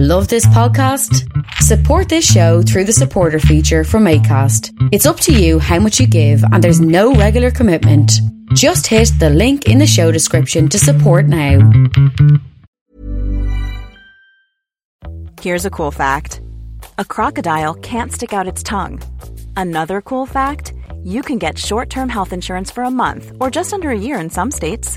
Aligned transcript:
Love 0.00 0.28
this 0.28 0.46
podcast? 0.46 1.28
Support 1.54 2.08
this 2.08 2.24
show 2.24 2.62
through 2.62 2.84
the 2.84 2.92
supporter 2.92 3.40
feature 3.40 3.82
from 3.82 4.04
ACAST. 4.04 4.70
It's 4.92 5.06
up 5.06 5.18
to 5.18 5.32
you 5.32 5.58
how 5.58 5.80
much 5.80 5.98
you 5.98 6.06
give, 6.06 6.40
and 6.52 6.62
there's 6.62 6.80
no 6.80 7.14
regular 7.14 7.50
commitment. 7.50 8.12
Just 8.54 8.86
hit 8.86 9.10
the 9.18 9.28
link 9.28 9.66
in 9.66 9.78
the 9.78 9.88
show 9.88 10.12
description 10.12 10.68
to 10.68 10.78
support 10.78 11.26
now. 11.26 11.68
Here's 15.42 15.66
a 15.66 15.70
cool 15.70 15.90
fact 15.90 16.42
a 16.98 17.04
crocodile 17.04 17.74
can't 17.74 18.12
stick 18.12 18.32
out 18.32 18.46
its 18.46 18.62
tongue. 18.62 19.02
Another 19.56 20.00
cool 20.00 20.26
fact 20.26 20.74
you 21.02 21.22
can 21.22 21.38
get 21.38 21.58
short 21.58 21.90
term 21.90 22.08
health 22.08 22.32
insurance 22.32 22.70
for 22.70 22.84
a 22.84 22.90
month 22.92 23.32
or 23.40 23.50
just 23.50 23.72
under 23.72 23.90
a 23.90 23.98
year 23.98 24.20
in 24.20 24.30
some 24.30 24.52
states. 24.52 24.96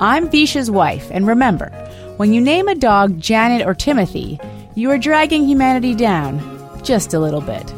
I'm 0.00 0.30
Visha's 0.30 0.70
wife, 0.70 1.10
and 1.10 1.26
remember, 1.26 1.68
when 2.16 2.32
you 2.32 2.40
name 2.40 2.68
a 2.68 2.74
dog 2.74 3.20
Janet 3.20 3.66
or 3.66 3.74
Timothy, 3.74 4.40
you 4.74 4.90
are 4.90 4.96
dragging 4.96 5.44
humanity 5.44 5.94
down 5.94 6.40
just 6.82 7.12
a 7.12 7.20
little 7.20 7.42
bit. 7.42 7.70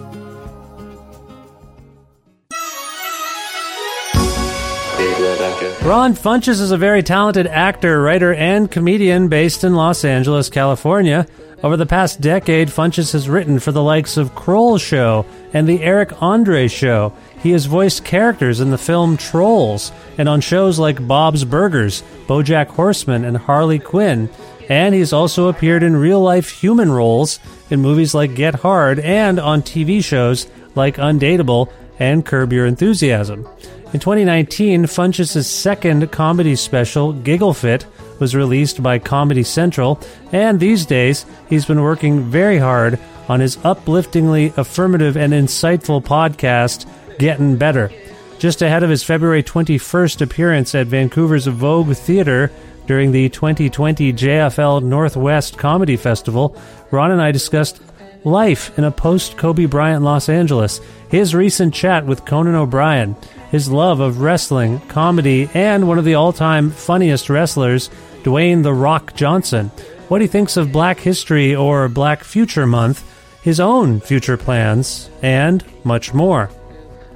Ron 5.83 6.15
Funches 6.15 6.61
is 6.61 6.71
a 6.71 6.77
very 6.77 7.03
talented 7.03 7.49
actor, 7.49 8.01
writer, 8.01 8.33
and 8.33 8.71
comedian 8.71 9.27
based 9.27 9.65
in 9.65 9.75
Los 9.75 10.05
Angeles, 10.05 10.49
California. 10.49 11.27
Over 11.65 11.77
the 11.77 11.87
past 11.87 12.21
decade, 12.21 12.69
Funches 12.69 13.13
has 13.15 13.29
written 13.29 13.59
for 13.59 13.73
the 13.73 13.83
likes 13.83 14.17
of 14.17 14.37
Kroll 14.37 14.79
Show 14.79 15.27
and 15.53 15.69
The 15.69 15.83
Eric 15.83 16.23
Andre 16.23 16.69
Show. 16.69 17.13
He 17.43 17.51
has 17.51 17.67
voiced 17.67 18.05
characters 18.05 18.61
in 18.61 18.71
the 18.71 18.79
film 18.79 19.17
Trolls 19.17 19.91
and 20.17 20.29
on 20.29 20.41
shows 20.41 20.79
like 20.79 21.07
Bob's 21.07 21.45
Burgers, 21.45 22.03
Bojack 22.27 22.69
Horseman, 22.69 23.25
and 23.25 23.37
Harley 23.37 23.79
Quinn. 23.79 24.31
And 24.69 24.95
he's 24.95 25.13
also 25.13 25.49
appeared 25.49 25.83
in 25.83 25.97
real 25.97 26.21
life 26.21 26.51
human 26.51 26.93
roles 26.93 27.41
in 27.69 27.81
movies 27.81 28.15
like 28.15 28.37
Get 28.37 28.55
Hard 28.57 29.01
and 29.01 29.41
on 29.41 29.63
TV 29.63 30.03
shows 30.03 30.47
like 30.75 30.97
Undateable 30.97 31.71
and 31.99 32.25
Curb 32.25 32.53
Your 32.53 32.67
Enthusiasm. 32.67 33.47
In 33.93 34.01
2019, 34.01 34.85
Funches' 34.85 35.45
second 35.45 36.11
comedy 36.11 36.57
special, 36.57 37.13
Giggle 37.13 37.53
Fit, 37.53 37.85
was 38.21 38.35
released 38.35 38.83
by 38.83 38.99
Comedy 38.99 39.43
Central, 39.43 40.01
and 40.31 40.59
these 40.59 40.87
days 40.87 41.27
he's 41.51 41.67
been 41.67 41.83
working 41.83 42.23
very 42.23 42.57
hard 42.57 42.99
on 43.29 43.41
his 43.41 43.57
upliftingly 43.59 44.57
affirmative 44.57 45.17
and 45.17 45.33
insightful 45.33 46.03
podcast, 46.03 46.87
Getting 47.19 47.57
Better. 47.57 47.91
Just 48.39 48.63
ahead 48.63 48.83
of 48.83 48.91
his 48.91 49.05
February 49.05 49.43
21st 49.43 50.21
appearance 50.21 50.75
at 50.75 50.89
Vancouver's 50.89 51.47
Vogue 51.47 51.95
Theatre 51.95 52.51
during 52.87 53.13
the 53.13 53.29
2020 53.29 54.13
JFL 54.13 54.83
Northwest 54.83 55.57
Comedy 55.57 55.97
Festival, 55.97 56.57
Ron 56.91 57.13
and 57.13 57.23
I 57.23 57.31
discussed 57.31 57.81
life 58.25 58.77
in 58.79 58.85
a 58.85 58.91
post 58.91 59.37
Kobe 59.37 59.67
Bryant 59.67 60.03
Los 60.03 60.29
Angeles, 60.29 60.81
his 61.09 61.35
recent 61.35 61.75
chat 61.75 62.07
with 62.07 62.25
Conan 62.25 62.55
O'Brien, 62.55 63.17
his 63.51 63.71
love 63.71 64.01
of 64.01 64.21
wrestling, 64.21 64.81
comedy, 64.89 65.49
and 65.55 65.87
one 65.87 65.99
of 65.99 66.05
the 66.05 66.15
all 66.15 66.33
time 66.33 66.71
funniest 66.71 67.29
wrestlers, 67.31 67.91
Dwayne 68.23 68.63
The 68.63 68.75
Rock 68.75 69.15
Johnson, 69.15 69.69
what 70.09 70.21
he 70.21 70.27
thinks 70.27 70.57
of 70.57 70.73
Black 70.73 70.99
History 71.01 71.55
or 71.55 71.89
Black 71.89 72.25
Future 72.25 72.67
Month, 72.67 73.05
his 73.43 73.61
own 73.61 74.01
future 74.01 74.37
plans, 74.37 75.11
and 75.23 75.65
much 75.85 76.15
more. 76.15 76.51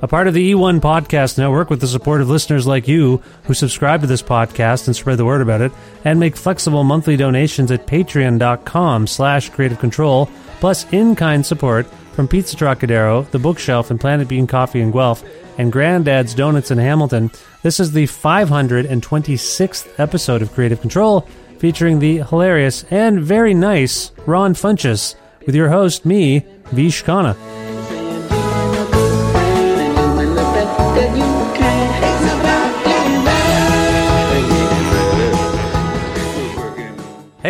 A 0.02 0.08
part 0.08 0.28
of 0.28 0.34
the 0.34 0.52
E1 0.52 0.80
Podcast 0.80 1.38
Network 1.38 1.70
with 1.70 1.80
the 1.80 1.88
support 1.88 2.20
of 2.20 2.28
listeners 2.28 2.66
like 2.66 2.86
you 2.86 3.22
who 3.44 3.54
subscribe 3.54 4.02
to 4.02 4.06
this 4.06 4.22
podcast 4.22 4.86
and 4.86 4.94
spread 4.94 5.16
the 5.16 5.24
word 5.24 5.40
about 5.40 5.62
it, 5.62 5.72
and 6.04 6.20
make 6.20 6.36
flexible 6.36 6.84
monthly 6.84 7.16
donations 7.16 7.70
at 7.70 7.86
patreon.com 7.86 9.06
slash 9.06 9.50
kreative 9.50 9.78
kontrol, 9.78 10.30
plus 10.60 10.84
in-kind 10.92 11.46
support 11.46 11.86
from 12.12 12.28
Pizza 12.28 12.56
Trocadero, 12.56 13.28
The 13.30 13.38
Bookshelf, 13.38 13.90
and 13.90 13.98
Planet 13.98 14.28
Bean 14.28 14.46
Coffee 14.46 14.80
in 14.80 14.90
Guelph, 14.90 15.24
and 15.56 15.72
Granddad's 15.72 16.34
Donuts 16.34 16.70
in 16.70 16.76
Hamilton. 16.76 17.30
This 17.62 17.80
is 17.80 17.92
the 17.92 18.04
526th 18.04 19.98
episode 19.98 20.42
of 20.42 20.50
Kreative 20.50 20.76
Kontrol, 20.76 21.26
featuring 21.58 22.00
the 22.00 22.18
hilarious 22.18 22.84
and 22.90 23.20
very 23.20 23.54
nice 23.54 24.12
Ron 24.26 24.52
Funches, 24.52 25.14
with 25.46 25.54
your 25.54 25.70
host, 25.70 26.04
me, 26.04 26.44
Vish 26.66 27.02
Khanna. 27.02 27.55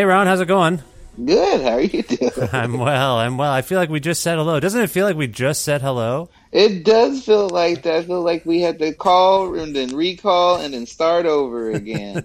Ron, 0.07 0.27
how's 0.27 0.41
it 0.41 0.47
going? 0.47 0.83
Good. 1.23 1.63
How 1.63 1.73
are 1.73 1.81
you 1.81 2.03
doing? 2.03 2.31
I'm 2.53 2.79
well. 2.79 3.19
I'm 3.19 3.39
well. 3.39 3.53
I 3.53 3.63
feel 3.63 3.79
like 3.79 3.91
we 3.91 4.01
just 4.01 4.21
said 4.23 4.37
hello. 4.37 4.61
Doesn't 4.61 4.81
it 4.81 4.91
feel 4.91 5.07
like 5.07 5.17
we 5.17 5.27
just 5.27 5.63
said 5.63 5.81
hello? 5.83 6.29
It 6.57 6.85
does 6.85 7.23
feel 7.23 7.51
like 7.51 7.83
that. 7.83 7.97
I 7.97 8.03
feel 8.03 8.23
like 8.23 8.47
we 8.47 8.63
had 8.63 8.79
to 8.79 8.95
call 8.95 9.59
and 9.59 9.77
then 9.77 9.95
recall 9.95 10.57
and 10.57 10.73
then 10.73 10.87
start 10.87 11.27
over 11.27 11.71
again. 11.71 12.25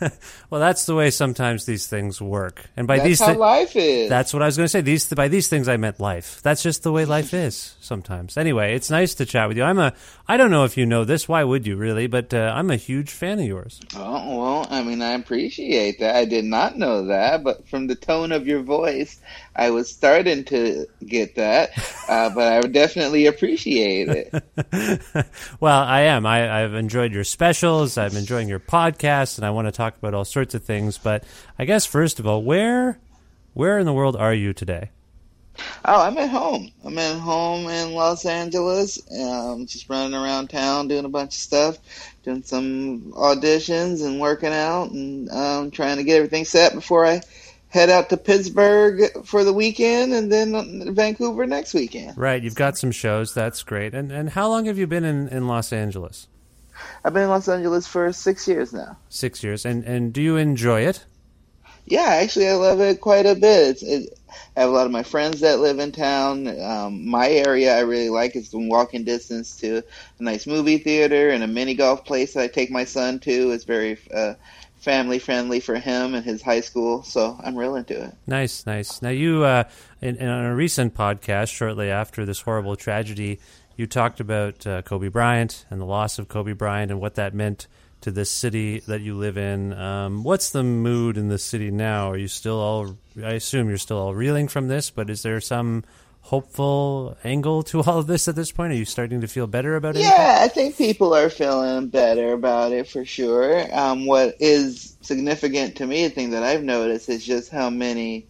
well, 0.50 0.60
that's 0.60 0.84
the 0.84 0.94
way 0.94 1.10
sometimes 1.10 1.64
these 1.64 1.86
things 1.86 2.20
work. 2.20 2.66
And 2.76 2.86
by 2.86 2.98
that's 2.98 3.08
these, 3.08 3.20
how 3.20 3.32
thi- 3.32 3.38
life 3.38 3.76
is. 3.76 4.10
that's 4.10 4.34
what 4.34 4.42
I 4.42 4.46
was 4.46 4.58
going 4.58 4.66
to 4.66 4.68
say. 4.68 4.82
These 4.82 5.08
by 5.14 5.28
these 5.28 5.48
things 5.48 5.66
I 5.66 5.78
meant 5.78 5.98
life. 5.98 6.42
That's 6.42 6.62
just 6.62 6.82
the 6.82 6.92
way 6.92 7.06
life 7.06 7.32
is 7.32 7.76
sometimes. 7.80 8.36
Anyway, 8.36 8.74
it's 8.74 8.90
nice 8.90 9.14
to 9.14 9.24
chat 9.24 9.48
with 9.48 9.56
you. 9.56 9.62
I'm 9.62 9.78
a. 9.78 9.94
I 10.28 10.36
don't 10.36 10.50
know 10.50 10.64
if 10.64 10.76
you 10.76 10.84
know 10.84 11.04
this. 11.04 11.26
Why 11.26 11.42
would 11.42 11.66
you 11.66 11.76
really? 11.76 12.06
But 12.06 12.34
uh, 12.34 12.52
I'm 12.54 12.70
a 12.70 12.76
huge 12.76 13.10
fan 13.10 13.38
of 13.38 13.46
yours. 13.46 13.80
Oh 13.96 14.38
well, 14.38 14.66
I 14.68 14.82
mean, 14.82 15.00
I 15.00 15.12
appreciate 15.12 16.00
that. 16.00 16.16
I 16.16 16.26
did 16.26 16.44
not 16.44 16.76
know 16.76 17.06
that, 17.06 17.42
but 17.42 17.66
from 17.66 17.86
the 17.86 17.94
tone 17.94 18.30
of 18.30 18.46
your 18.46 18.60
voice, 18.62 19.18
I 19.60 19.68
was 19.68 19.90
starting 19.90 20.44
to 20.44 20.86
get 21.06 21.34
that, 21.34 21.72
uh, 22.08 22.30
but 22.30 22.50
I 22.50 22.60
would 22.60 22.72
definitely 22.72 23.26
appreciate 23.26 24.08
it. 24.08 25.26
well, 25.60 25.82
I 25.82 26.00
am. 26.00 26.24
I, 26.24 26.62
I've 26.62 26.72
enjoyed 26.72 27.12
your 27.12 27.24
specials. 27.24 27.98
I'm 27.98 28.16
enjoying 28.16 28.48
your 28.48 28.58
podcast, 28.58 29.36
and 29.36 29.44
I 29.44 29.50
want 29.50 29.68
to 29.68 29.72
talk 29.72 29.98
about 29.98 30.14
all 30.14 30.24
sorts 30.24 30.54
of 30.54 30.64
things. 30.64 30.96
But 30.96 31.24
I 31.58 31.66
guess 31.66 31.84
first 31.84 32.18
of 32.18 32.26
all, 32.26 32.42
where 32.42 33.00
where 33.52 33.78
in 33.78 33.84
the 33.84 33.92
world 33.92 34.16
are 34.16 34.32
you 34.32 34.54
today? 34.54 34.92
Oh, 35.84 36.00
I'm 36.00 36.16
at 36.16 36.30
home. 36.30 36.70
I'm 36.82 36.96
at 36.96 37.18
home 37.18 37.68
in 37.68 37.92
Los 37.92 38.24
Angeles. 38.24 38.98
Um, 39.12 39.66
just 39.66 39.90
running 39.90 40.14
around 40.14 40.48
town 40.48 40.88
doing 40.88 41.04
a 41.04 41.10
bunch 41.10 41.36
of 41.36 41.42
stuff, 41.42 41.78
doing 42.22 42.42
some 42.44 43.12
auditions 43.12 44.02
and 44.02 44.20
working 44.20 44.54
out 44.54 44.90
and 44.92 45.30
um, 45.30 45.70
trying 45.70 45.98
to 45.98 46.04
get 46.04 46.16
everything 46.16 46.46
set 46.46 46.72
before 46.72 47.04
I 47.04 47.20
head 47.70 47.88
out 47.88 48.10
to 48.10 48.16
Pittsburgh 48.16 49.24
for 49.24 49.44
the 49.44 49.52
weekend 49.52 50.12
and 50.12 50.30
then 50.30 50.94
Vancouver 50.94 51.46
next 51.46 51.72
weekend. 51.72 52.18
Right. 52.18 52.42
You've 52.42 52.54
got 52.54 52.76
some 52.76 52.90
shows. 52.90 53.32
That's 53.32 53.62
great. 53.62 53.94
And 53.94 54.12
and 54.12 54.30
how 54.30 54.48
long 54.48 54.66
have 54.66 54.76
you 54.76 54.86
been 54.86 55.04
in, 55.04 55.28
in 55.28 55.46
Los 55.46 55.72
Angeles? 55.72 56.28
I've 57.04 57.14
been 57.14 57.24
in 57.24 57.28
Los 57.28 57.48
Angeles 57.48 57.86
for 57.86 58.12
six 58.12 58.46
years 58.46 58.72
now. 58.72 58.96
Six 59.08 59.42
years. 59.42 59.64
And 59.64 59.84
and 59.84 60.12
do 60.12 60.20
you 60.20 60.36
enjoy 60.36 60.82
it? 60.82 61.04
Yeah, 61.86 62.06
actually, 62.06 62.48
I 62.48 62.54
love 62.54 62.80
it 62.80 63.00
quite 63.00 63.26
a 63.26 63.34
bit. 63.34 63.82
It, 63.82 64.16
I 64.56 64.60
have 64.60 64.70
a 64.70 64.72
lot 64.72 64.86
of 64.86 64.92
my 64.92 65.02
friends 65.02 65.40
that 65.40 65.58
live 65.58 65.78
in 65.80 65.90
town. 65.90 66.46
Um, 66.60 67.08
my 67.08 67.28
area 67.28 67.76
I 67.76 67.80
really 67.80 68.10
like 68.10 68.36
is 68.36 68.52
in 68.54 68.68
walking 68.68 69.02
distance 69.02 69.56
to 69.58 69.78
a 70.18 70.22
nice 70.22 70.46
movie 70.46 70.78
theater 70.78 71.30
and 71.30 71.42
a 71.42 71.48
mini 71.48 71.74
golf 71.74 72.04
place 72.04 72.34
that 72.34 72.44
I 72.44 72.48
take 72.48 72.70
my 72.70 72.84
son 72.84 73.18
to. 73.20 73.50
It's 73.50 73.64
very 73.64 73.98
uh, 74.14 74.34
family 74.80 75.18
friendly 75.18 75.60
for 75.60 75.76
him 75.76 76.14
and 76.14 76.24
his 76.24 76.42
high 76.42 76.60
school, 76.60 77.02
so 77.02 77.38
I'm 77.44 77.56
real 77.56 77.76
into 77.76 78.02
it. 78.02 78.14
Nice, 78.26 78.66
nice. 78.66 79.02
Now 79.02 79.10
you, 79.10 79.44
uh, 79.44 79.64
in, 80.00 80.16
in 80.16 80.28
on 80.28 80.46
a 80.46 80.54
recent 80.54 80.94
podcast, 80.94 81.52
shortly 81.52 81.90
after 81.90 82.24
this 82.24 82.40
horrible 82.40 82.76
tragedy, 82.76 83.38
you 83.76 83.86
talked 83.86 84.20
about 84.20 84.66
uh, 84.66 84.82
Kobe 84.82 85.08
Bryant 85.08 85.64
and 85.70 85.80
the 85.80 85.86
loss 85.86 86.18
of 86.18 86.28
Kobe 86.28 86.52
Bryant 86.52 86.90
and 86.90 87.00
what 87.00 87.14
that 87.14 87.34
meant 87.34 87.66
to 88.00 88.10
this 88.10 88.30
city 88.30 88.80
that 88.80 89.02
you 89.02 89.14
live 89.14 89.36
in. 89.36 89.74
Um, 89.74 90.22
what's 90.22 90.50
the 90.50 90.62
mood 90.62 91.18
in 91.18 91.28
the 91.28 91.38
city 91.38 91.70
now? 91.70 92.10
Are 92.10 92.16
you 92.16 92.28
still 92.28 92.58
all? 92.58 92.98
I 93.22 93.32
assume 93.32 93.68
you're 93.68 93.78
still 93.78 93.98
all 93.98 94.14
reeling 94.14 94.48
from 94.48 94.68
this, 94.68 94.90
but 94.90 95.10
is 95.10 95.22
there 95.22 95.40
some 95.40 95.84
hopeful 96.22 97.16
angle 97.24 97.62
to 97.64 97.82
all 97.82 97.98
of 97.98 98.06
this 98.06 98.28
at 98.28 98.36
this 98.36 98.52
point? 98.52 98.72
Are 98.72 98.76
you 98.76 98.84
starting 98.84 99.20
to 99.20 99.28
feel 99.28 99.46
better 99.46 99.76
about 99.76 99.96
it? 99.96 100.02
Yeah, 100.02 100.38
I 100.40 100.48
think 100.48 100.76
people 100.76 101.14
are 101.14 101.30
feeling 101.30 101.88
better 101.88 102.32
about 102.32 102.72
it 102.72 102.88
for 102.88 103.04
sure. 103.04 103.66
Um, 103.76 104.06
what 104.06 104.36
is 104.40 104.96
significant 105.00 105.76
to 105.76 105.86
me, 105.86 106.04
the 106.04 106.10
thing 106.14 106.30
that 106.30 106.42
I've 106.42 106.62
noticed, 106.62 107.08
is 107.08 107.24
just 107.24 107.50
how 107.50 107.70
many 107.70 108.26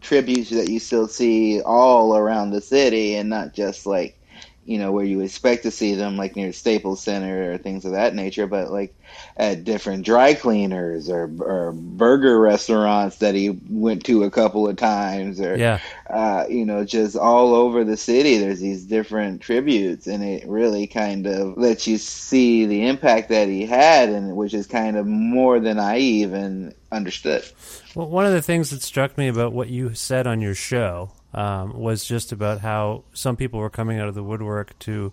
tributes 0.00 0.50
that 0.50 0.68
you 0.68 0.78
still 0.78 1.08
see 1.08 1.60
all 1.62 2.16
around 2.16 2.50
the 2.50 2.60
city, 2.60 3.14
and 3.14 3.30
not 3.30 3.54
just 3.54 3.86
like 3.86 4.18
you 4.66 4.78
know 4.78 4.92
where 4.92 5.04
you 5.04 5.20
expect 5.20 5.62
to 5.64 5.70
see 5.70 5.94
them 5.94 6.16
like 6.16 6.36
near 6.36 6.52
Staples 6.52 7.02
Center 7.02 7.52
or 7.52 7.58
things 7.58 7.84
of 7.84 7.92
that 7.92 8.14
nature, 8.14 8.46
but 8.46 8.70
like 8.70 8.94
at 9.36 9.64
different 9.64 10.04
dry 10.04 10.34
cleaners 10.34 11.08
or, 11.10 11.30
or 11.40 11.72
burger 11.72 12.38
restaurants 12.38 13.18
that 13.18 13.34
he 13.34 13.50
went 13.68 14.04
to 14.06 14.24
a 14.24 14.30
couple 14.30 14.68
of 14.68 14.76
times, 14.76 15.40
or 15.40 15.56
yeah, 15.56 15.80
uh, 16.08 16.46
you 16.48 16.64
know, 16.64 16.84
just 16.84 17.16
all 17.16 17.54
over 17.54 17.84
the 17.84 17.96
city. 17.96 18.38
There's 18.38 18.60
these 18.60 18.84
different 18.84 19.40
tributes, 19.40 20.06
and 20.06 20.24
it 20.24 20.46
really 20.48 20.86
kind 20.86 21.26
of 21.26 21.56
lets 21.56 21.86
you 21.86 21.98
see 21.98 22.66
the 22.66 22.86
impact 22.86 23.28
that 23.28 23.48
he 23.48 23.66
had, 23.66 24.08
and 24.08 24.36
which 24.36 24.54
is 24.54 24.66
kind 24.66 24.96
of 24.96 25.06
more 25.06 25.60
than 25.60 25.78
I 25.78 25.98
even 25.98 26.74
understood. 26.90 27.44
Well, 27.94 28.08
one 28.08 28.26
of 28.26 28.32
the 28.32 28.42
things 28.42 28.70
that 28.70 28.82
struck 28.82 29.18
me 29.18 29.28
about 29.28 29.52
what 29.52 29.68
you 29.68 29.94
said 29.94 30.26
on 30.26 30.40
your 30.40 30.54
show 30.54 31.10
um, 31.34 31.78
was 31.78 32.04
just 32.04 32.32
about 32.32 32.60
how 32.60 33.04
some 33.12 33.36
people 33.36 33.60
were 33.60 33.70
coming 33.70 33.98
out 33.98 34.08
of 34.08 34.14
the 34.14 34.22
woodwork 34.22 34.78
to 34.80 35.12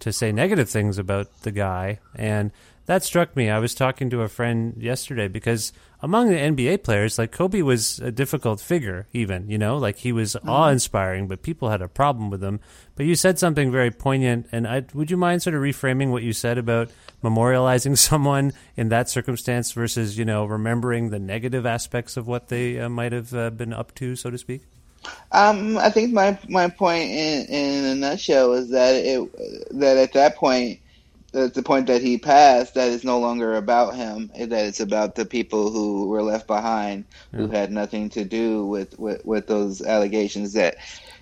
to 0.00 0.12
say 0.12 0.32
negative 0.32 0.68
things 0.68 0.98
about 0.98 1.42
the 1.42 1.52
guy, 1.52 2.00
and 2.16 2.50
that 2.86 3.04
struck 3.04 3.36
me. 3.36 3.48
I 3.48 3.60
was 3.60 3.74
talking 3.74 4.10
to 4.10 4.22
a 4.22 4.28
friend 4.28 4.74
yesterday 4.76 5.28
because 5.28 5.72
among 6.00 6.28
the 6.28 6.36
NBA 6.36 6.82
players, 6.82 7.16
like 7.16 7.30
Kobe 7.30 7.62
was 7.62 8.00
a 8.00 8.10
difficult 8.10 8.60
figure, 8.60 9.06
even, 9.12 9.48
you 9.48 9.56
know, 9.56 9.78
like 9.78 9.98
he 9.98 10.10
was 10.10 10.34
mm-hmm. 10.34 10.48
awe 10.48 10.68
inspiring, 10.68 11.28
but 11.28 11.42
people 11.42 11.70
had 11.70 11.80
a 11.80 11.88
problem 11.88 12.28
with 12.28 12.42
him. 12.42 12.58
But 12.96 13.06
you 13.06 13.14
said 13.14 13.38
something 13.38 13.70
very 13.70 13.92
poignant, 13.92 14.48
and 14.50 14.66
I, 14.66 14.84
would 14.94 15.10
you 15.12 15.16
mind 15.16 15.42
sort 15.42 15.54
of 15.54 15.62
reframing 15.62 16.10
what 16.10 16.24
you 16.24 16.32
said 16.32 16.58
about 16.58 16.90
memorializing 17.22 17.96
someone 18.10 18.52
in 18.76 18.88
that 18.88 19.08
circumstance 19.08 19.70
versus, 19.70 20.18
you 20.18 20.24
know, 20.24 20.44
remembering 20.44 21.10
the 21.10 21.20
negative 21.20 21.64
aspects 21.64 22.16
of 22.16 22.26
what 22.26 22.48
they 22.48 22.80
uh, 22.80 22.88
might 22.88 23.12
have 23.12 23.32
uh, 23.32 23.50
been 23.50 23.72
up 23.72 23.94
to, 23.94 24.16
so 24.16 24.30
to 24.30 24.38
speak? 24.38 24.62
Um, 25.32 25.78
I 25.78 25.90
think 25.90 26.12
my 26.12 26.38
my 26.48 26.68
point 26.68 27.10
in 27.10 27.46
in 27.46 27.84
a 27.84 27.94
nutshell 27.94 28.52
is 28.52 28.70
that 28.70 28.94
it 28.94 29.78
that 29.78 29.96
at 29.96 30.12
that 30.12 30.36
point, 30.36 30.80
at 31.34 31.54
the 31.54 31.62
point 31.62 31.86
that 31.86 32.02
he 32.02 32.18
passed, 32.18 32.74
that 32.74 32.90
it's 32.90 33.04
no 33.04 33.18
longer 33.18 33.56
about 33.56 33.94
him. 33.94 34.30
That 34.38 34.66
it's 34.66 34.80
about 34.80 35.14
the 35.14 35.24
people 35.24 35.70
who 35.70 36.08
were 36.08 36.22
left 36.22 36.46
behind, 36.46 37.04
yeah. 37.32 37.40
who 37.40 37.48
had 37.48 37.72
nothing 37.72 38.10
to 38.10 38.24
do 38.24 38.66
with, 38.66 38.98
with 38.98 39.24
with 39.24 39.46
those 39.46 39.82
allegations 39.82 40.52
that 40.54 40.76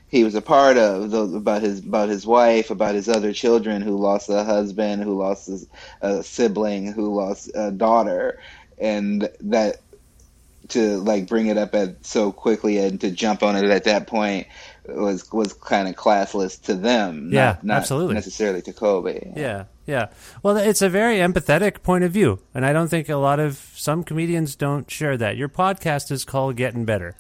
he 0.09 0.25
was 0.25 0.35
a 0.35 0.43
part 0.43 0.77
of 0.77 1.11
those, 1.11 1.33
about 1.35 1.63
his 1.63 1.81
about 1.81 2.09
his 2.09 2.27
wife, 2.27 2.71
about 2.71 2.95
his 2.95 3.09
other 3.09 3.33
children 3.33 3.81
who 3.81 3.97
lost 3.97 4.29
a 4.29 4.45
husband, 4.45 5.03
who 5.03 5.17
lost 5.17 5.49
a, 5.49 6.07
a 6.07 6.23
sibling, 6.23 6.93
who 6.93 7.15
lost 7.15 7.51
a 7.55 7.71
daughter, 7.71 8.41
and 8.79 9.29
that 9.41 9.77
to 10.71 10.99
like 10.99 11.29
bring 11.29 11.47
it 11.47 11.57
up 11.57 11.75
at 11.75 12.05
so 12.05 12.33
quickly 12.33 12.79
and 12.79 13.01
to 13.01 13.11
jump 13.11 13.43
on 13.43 13.57
it 13.57 13.65
at 13.65 13.85
that 13.85 14.07
point 14.07 14.47
was 14.87 15.31
was 15.33 15.53
kind 15.53 15.89
of 15.89 15.95
classless 15.95 16.61
to 16.63 16.75
them. 16.75 17.31
Yeah, 17.33 17.57
not, 17.63 17.79
absolutely. 17.79 18.15
Necessarily 18.15 18.63
to 18.63 18.73
Kobe. 18.73 19.33
Yeah, 19.37 19.65
yeah. 19.87 20.09
Well, 20.43 20.57
it's 20.57 20.83
a 20.83 20.89
very 20.89 21.17
empathetic 21.17 21.83
point 21.83 22.05
of 22.05 22.13
view, 22.13 22.41
and 22.55 22.65
I 22.65 22.73
don't 22.73 22.89
think 22.89 23.09
a 23.09 23.17
lot 23.17 23.41
of 23.41 23.73
some 23.75 24.05
comedians 24.05 24.57
don't 24.57 24.91
share 24.91 25.17
that. 25.17 25.37
Your 25.37 25.49
podcast 25.49 26.11
is 26.11 26.25
called 26.25 26.57
Getting 26.57 26.85
Better. 26.85 27.17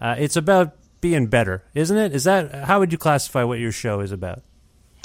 Uh, 0.00 0.16
it's 0.18 0.36
about 0.36 0.76
being 1.00 1.26
better, 1.26 1.64
isn't 1.74 1.96
it? 1.96 2.14
Is 2.14 2.24
that 2.24 2.54
how 2.54 2.78
would 2.78 2.92
you 2.92 2.98
classify 2.98 3.44
what 3.44 3.58
your 3.58 3.72
show 3.72 4.00
is 4.00 4.12
about? 4.12 4.42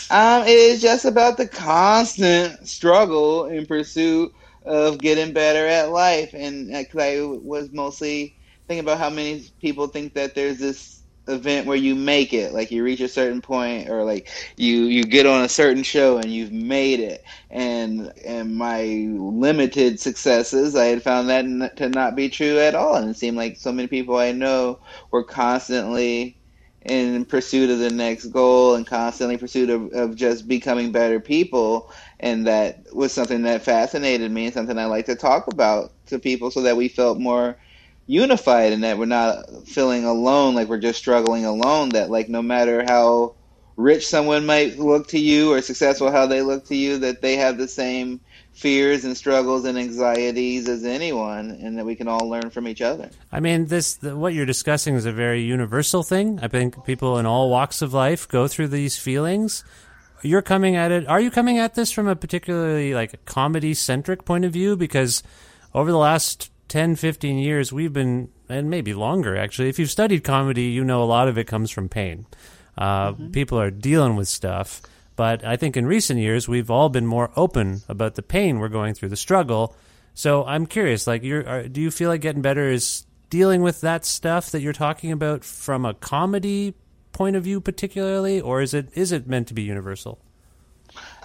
Um, 0.10 0.44
it 0.44 0.50
is 0.50 0.82
just 0.82 1.06
about 1.06 1.38
the 1.38 1.48
constant 1.48 2.68
struggle 2.68 3.46
in 3.46 3.66
pursuit 3.66 4.34
of 4.66 5.00
getting 5.02 5.34
better 5.34 5.68
at 5.68 5.92
life. 5.92 6.32
And 6.36 6.74
uh, 6.76 6.82
because 6.84 7.02
I 7.02 7.22
was 7.22 7.72
mostly 7.74 8.36
thinking 8.68 8.86
about 8.86 9.00
how 9.00 9.12
many 9.12 9.46
people 9.62 9.88
think 9.88 10.16
that 10.16 10.36
there's 10.36 10.60
this 10.60 11.04
event 11.28 11.68
where 11.68 11.78
you 11.78 11.96
make 11.96 12.34
it. 12.34 12.54
Like 12.54 12.72
you 12.72 12.84
reach 12.84 13.02
a 13.02 13.10
certain 13.10 13.42
point 13.42 13.90
or 13.90 14.04
like 14.06 14.30
you 14.58 14.84
you 14.86 15.04
get 15.06 15.28
on 15.28 15.44
a 15.44 15.50
certain 15.50 15.84
show 15.84 16.18
and 16.18 16.34
you've 16.34 16.54
made 16.54 17.02
it. 17.02 17.24
And 17.52 18.14
and 18.26 18.56
my 18.58 18.84
limited 18.84 20.00
successes 20.02 20.76
i 20.76 20.86
had 20.86 21.04
found 21.04 21.30
that 21.30 21.78
to 21.78 21.90
not 21.90 22.16
be 22.16 22.30
true 22.30 22.60
at 22.60 22.76
all. 22.76 22.96
And 22.98 23.10
it 23.12 23.18
seemed 23.18 23.38
like 23.38 23.58
so 23.58 23.72
many 23.74 23.88
people 23.90 24.18
i 24.18 24.32
know 24.34 24.80
were 25.12 25.24
constantly 25.26 26.40
in 26.84 27.26
pursuit 27.26 27.70
of 27.70 27.80
the 27.80 27.92
next 27.92 28.28
goal 28.28 28.76
and 28.76 28.88
constantly 28.88 29.38
pursuit 29.38 29.70
of, 29.70 29.92
of 29.94 30.16
just 30.16 30.48
becoming 30.48 30.92
better 30.92 31.20
people 31.20 31.92
and 32.20 32.48
that 32.48 32.94
was 32.94 33.12
something 33.12 33.44
that 33.44 33.64
fascinated 33.64 34.32
me 34.32 34.46
and 34.46 34.54
something 34.54 34.78
I 34.78 34.86
like 34.86 35.06
to 35.08 35.16
talk 35.16 35.48
about 35.48 35.92
to 36.08 36.20
people 36.20 36.52
so 36.52 36.62
that 36.62 36.78
we 36.78 36.88
felt 36.88 37.20
more 37.20 37.58
unified 38.08 38.72
and 38.72 38.84
that 38.84 38.98
we're 38.98 39.06
not 39.06 39.46
feeling 39.66 40.06
alone 40.06 40.54
like 40.54 40.68
we're 40.68 40.78
just 40.78 41.00
struggling 41.00 41.46
alone 41.46 41.90
that 41.90 42.10
like 42.10 42.30
no 42.30 42.42
matter 42.42 42.84
how 42.84 43.34
rich 43.78 44.08
someone 44.08 44.46
might 44.46 44.78
look 44.78 45.08
to 45.08 45.20
you 45.20 45.52
or 45.52 45.62
successful 45.62 46.12
how 46.12 46.26
they 46.26 46.42
look 46.42 46.66
to 46.66 46.76
you 46.76 46.98
that 47.00 47.22
they 47.22 47.36
have 47.36 47.58
the 47.58 47.68
same 47.68 48.22
fears 48.54 49.04
and 49.04 49.18
struggles 49.18 49.66
and 49.66 49.78
anxieties 49.78 50.70
as 50.70 50.86
anyone 50.86 51.52
and 51.62 51.78
that 51.78 51.86
we 51.86 51.96
can 51.96 52.08
all 52.08 52.30
learn 52.30 52.50
from 52.50 52.68
each 52.70 52.82
other. 52.82 53.10
I 53.32 53.42
mean 53.42 53.66
this 53.66 53.96
the, 53.96 54.16
what 54.16 54.34
you're 54.34 54.46
discussing 54.46 54.96
is 54.96 55.06
a 55.06 55.12
very 55.12 55.42
universal 55.42 56.04
thing. 56.04 56.40
I 56.42 56.48
think 56.48 56.86
people 56.86 57.18
in 57.18 57.26
all 57.26 57.50
walks 57.50 57.82
of 57.82 57.94
life 57.94 58.28
go 58.30 58.48
through 58.48 58.70
these 58.70 58.98
feelings 58.98 59.66
you're 60.26 60.42
coming 60.42 60.76
at 60.76 60.92
it. 60.92 61.08
Are 61.08 61.20
you 61.20 61.32
coming 61.32 61.60
at 61.60 61.76
this 61.76 61.92
from 61.92 62.08
a 62.08 62.16
particularly 62.16 62.94
like 62.94 63.26
comedy 63.26 63.74
centric 63.74 64.26
point 64.26 64.46
of 64.46 64.54
view? 64.54 64.76
Because 64.76 65.24
over 65.74 65.92
the 65.92 65.98
last 65.98 66.52
10, 66.70 66.96
15 66.96 67.38
years, 67.38 67.72
we've 67.72 67.94
been, 67.94 68.30
and 68.50 68.70
maybe 68.70 68.94
longer 68.94 69.36
actually, 69.36 69.70
if 69.70 69.80
you've 69.80 69.92
studied 69.92 70.24
comedy, 70.24 70.64
you 70.64 70.84
know 70.84 71.04
a 71.04 71.06
lot 71.06 71.28
of 71.28 71.38
it 71.38 71.48
comes 71.48 71.72
from 71.72 71.90
pain. 71.90 72.26
Uh, 72.78 73.12
mm-hmm. 73.12 73.32
People 73.32 73.60
are 73.60 73.72
dealing 73.72 74.16
with 74.16 74.28
stuff. 74.28 74.82
But 75.16 75.46
I 75.46 75.56
think 75.56 75.78
in 75.78 75.86
recent 75.86 76.20
years, 76.20 76.48
we've 76.48 76.70
all 76.70 76.90
been 76.90 77.06
more 77.06 77.32
open 77.36 77.82
about 77.88 78.16
the 78.16 78.22
pain 78.22 78.60
we're 78.60 78.68
going 78.68 78.94
through, 78.94 79.10
the 79.10 79.16
struggle. 79.16 79.76
So 80.14 80.46
I'm 80.46 80.66
curious, 80.66 81.08
like, 81.08 81.24
you're, 81.24 81.48
are, 81.48 81.68
do 81.68 81.82
you 81.82 81.92
feel 81.92 82.10
like 82.10 82.22
getting 82.22 82.42
better 82.42 82.70
is 82.70 83.06
dealing 83.30 83.62
with 83.62 83.82
that 83.82 84.06
stuff 84.06 84.52
that 84.52 84.62
you're 84.62 84.74
talking 84.74 85.12
about 85.12 85.44
from 85.44 85.86
a 85.86 85.94
comedy 85.94 86.74
point 87.16 87.36
of 87.36 87.44
view 87.44 87.60
particularly, 87.62 88.40
or 88.40 88.62
is 88.62 88.74
it 88.74 88.90
is 88.94 89.12
it 89.12 89.26
meant 89.26 89.48
to 89.48 89.54
be 89.54 89.64
universal? 89.64 90.20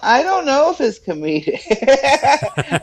I 0.01 0.23
don't 0.23 0.45
know 0.45 0.71
if 0.71 0.81
it's 0.81 0.99
comedic. 0.99 1.61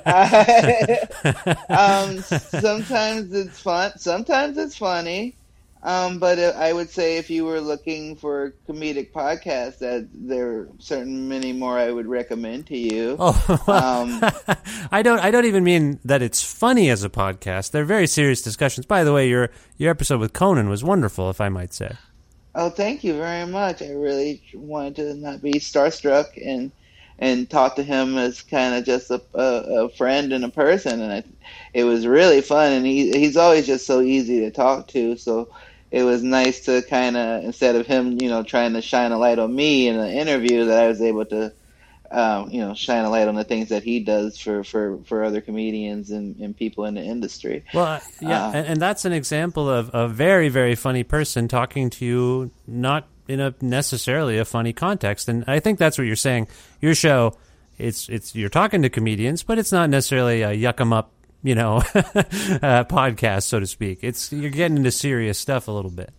um, 1.70 2.20
sometimes 2.60 3.32
it's 3.32 3.60
fun. 3.60 3.92
Sometimes 3.98 4.56
it's 4.56 4.76
funny. 4.76 5.34
Um, 5.82 6.18
but 6.18 6.38
I 6.38 6.72
would 6.72 6.90
say 6.90 7.18
if 7.18 7.30
you 7.30 7.44
were 7.44 7.60
looking 7.60 8.16
for 8.16 8.52
comedic 8.68 9.12
podcasts, 9.12 9.78
that 9.78 10.08
there 10.12 10.50
are 10.50 10.68
certain 10.78 11.28
many 11.28 11.52
more 11.52 11.78
I 11.78 11.92
would 11.92 12.06
recommend 12.06 12.66
to 12.68 12.76
you. 12.76 13.16
Oh, 13.20 13.62
well, 13.66 14.02
Um, 14.02 14.20
I 14.92 15.02
don't. 15.02 15.20
I 15.20 15.30
don't 15.30 15.44
even 15.44 15.62
mean 15.64 16.00
that 16.04 16.20
it's 16.22 16.42
funny 16.42 16.90
as 16.90 17.04
a 17.04 17.08
podcast. 17.08 17.70
They're 17.70 17.84
very 17.84 18.06
serious 18.08 18.42
discussions. 18.42 18.86
By 18.86 19.04
the 19.04 19.12
way, 19.12 19.28
your 19.28 19.50
your 19.76 19.90
episode 19.90 20.18
with 20.20 20.32
Conan 20.32 20.68
was 20.68 20.82
wonderful, 20.82 21.30
if 21.30 21.40
I 21.40 21.48
might 21.48 21.72
say. 21.72 21.92
Oh, 22.54 22.70
thank 22.70 23.04
you 23.04 23.14
very 23.14 23.46
much. 23.50 23.82
I 23.82 23.92
really 23.92 24.42
wanted 24.54 24.96
to 24.96 25.14
not 25.14 25.42
be 25.42 25.60
starstruck 25.60 26.26
and 26.44 26.72
and 27.18 27.50
talk 27.50 27.76
to 27.76 27.84
him 27.84 28.18
as 28.18 28.42
kind 28.42 28.74
of 28.76 28.84
just 28.84 29.10
a, 29.10 29.22
a, 29.34 29.84
a 29.86 29.90
friend 29.90 30.34
and 30.34 30.44
a 30.44 30.50
person, 30.50 31.00
and 31.02 31.12
I, 31.14 31.24
it 31.74 31.84
was 31.84 32.06
really 32.06 32.42
fun. 32.42 32.74
And 32.74 32.86
he 32.86 33.18
he's 33.18 33.38
always 33.38 33.66
just 33.68 33.86
so 33.86 34.02
easy 34.02 34.40
to 34.42 34.52
talk 34.52 34.88
to. 34.90 35.16
So 35.16 35.50
it 35.92 36.04
was 36.04 36.24
nice 36.24 36.62
to 36.66 36.82
kind 36.82 37.16
of 37.16 37.44
instead 37.46 37.76
of 37.76 37.86
him, 37.88 38.20
you 38.20 38.28
know, 38.30 38.44
trying 38.44 38.74
to 38.74 38.82
shine 38.82 39.12
a 39.12 39.18
light 39.18 39.40
on 39.40 39.56
me 39.56 39.88
in 39.88 39.96
an 39.98 40.10
interview, 40.12 40.66
that 40.66 40.84
I 40.84 40.88
was 40.88 41.02
able 41.02 41.26
to. 41.28 41.54
Um, 42.10 42.50
you 42.50 42.60
know, 42.60 42.72
shine 42.74 43.04
a 43.04 43.10
light 43.10 43.28
on 43.28 43.34
the 43.34 43.44
things 43.44 43.68
that 43.68 43.82
he 43.82 44.00
does 44.00 44.38
for, 44.38 44.64
for, 44.64 44.98
for 45.04 45.24
other 45.24 45.42
comedians 45.42 46.10
and, 46.10 46.36
and 46.40 46.56
people 46.56 46.86
in 46.86 46.94
the 46.94 47.02
industry. 47.02 47.64
Well, 47.74 48.00
yeah, 48.22 48.46
Uh, 48.46 48.52
and, 48.52 48.66
and 48.66 48.80
that's 48.80 49.04
an 49.04 49.12
example 49.12 49.68
of 49.68 49.90
a 49.92 50.08
very, 50.08 50.48
very 50.48 50.74
funny 50.74 51.02
person 51.04 51.48
talking 51.48 51.90
to 51.90 52.06
you, 52.06 52.50
not 52.66 53.08
in 53.28 53.40
a 53.40 53.54
necessarily 53.60 54.38
a 54.38 54.46
funny 54.46 54.72
context. 54.72 55.28
And 55.28 55.44
I 55.46 55.60
think 55.60 55.78
that's 55.78 55.98
what 55.98 56.06
you're 56.06 56.16
saying. 56.16 56.48
Your 56.80 56.94
show, 56.94 57.34
it's 57.76 58.08
it's 58.08 58.34
you're 58.34 58.48
talking 58.48 58.80
to 58.82 58.88
comedians, 58.88 59.42
but 59.42 59.58
it's 59.58 59.70
not 59.70 59.90
necessarily 59.90 60.40
a 60.40 60.48
yuck 60.56 60.80
'em 60.80 60.94
up, 60.94 61.12
you 61.42 61.54
know, 61.54 61.76
uh, 61.94 62.84
podcast, 62.84 63.42
so 63.42 63.60
to 63.60 63.66
speak. 63.66 63.98
It's 64.00 64.32
you're 64.32 64.50
getting 64.50 64.78
into 64.78 64.90
serious 64.92 65.38
stuff 65.38 65.68
a 65.68 65.72
little 65.72 65.90
bit. 65.90 66.10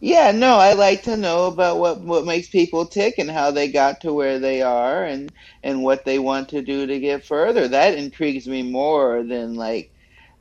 Yeah, 0.00 0.30
no, 0.32 0.58
I 0.58 0.74
like 0.74 1.02
to 1.04 1.16
know 1.16 1.46
about 1.46 1.78
what 1.78 2.02
what 2.02 2.26
makes 2.26 2.48
people 2.50 2.86
tick 2.86 3.14
and 3.18 3.30
how 3.30 3.50
they 3.50 3.70
got 3.72 4.00
to 4.02 4.12
where 4.12 4.38
they 4.38 4.60
are 4.62 5.04
and 5.04 5.32
and 5.62 5.82
what 5.82 6.04
they 6.04 6.18
want 6.18 6.50
to 6.50 6.62
do 6.62 6.86
to 6.86 7.00
get 7.00 7.24
further. 7.24 7.66
That 7.68 7.96
intrigues 7.98 8.46
me 8.46 8.62
more 8.62 9.22
than 9.24 9.54
like 9.54 9.90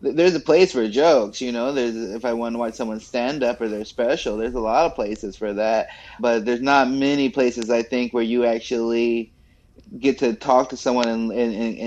there's 0.01 0.35
a 0.35 0.41
place 0.41 0.73
for 0.73 0.87
jokes, 0.89 1.39
you 1.41 1.51
know. 1.53 1.71
There's 1.73 1.95
if 1.95 2.25
I 2.25 2.33
want 2.33 2.53
to 2.55 2.59
watch 2.59 2.73
someone 2.75 2.99
stand 2.99 3.43
up 3.43 3.61
or 3.61 3.69
they're 3.69 3.85
special, 3.85 4.35
there's 4.37 4.55
a 4.55 4.59
lot 4.59 4.85
of 4.87 4.95
places 4.95 5.37
for 5.37 5.53
that, 5.53 5.87
but 6.19 6.45
there's 6.45 6.61
not 6.61 6.89
many 6.91 7.29
places 7.29 7.69
I 7.69 7.81
think 7.83 8.13
where 8.13 8.23
you 8.23 8.45
actually 8.45 9.33
get 9.99 10.19
to 10.19 10.33
talk 10.35 10.69
to 10.69 10.77
someone 10.77 11.07
and 11.07 11.31
and, 11.31 11.55
and, 11.55 11.77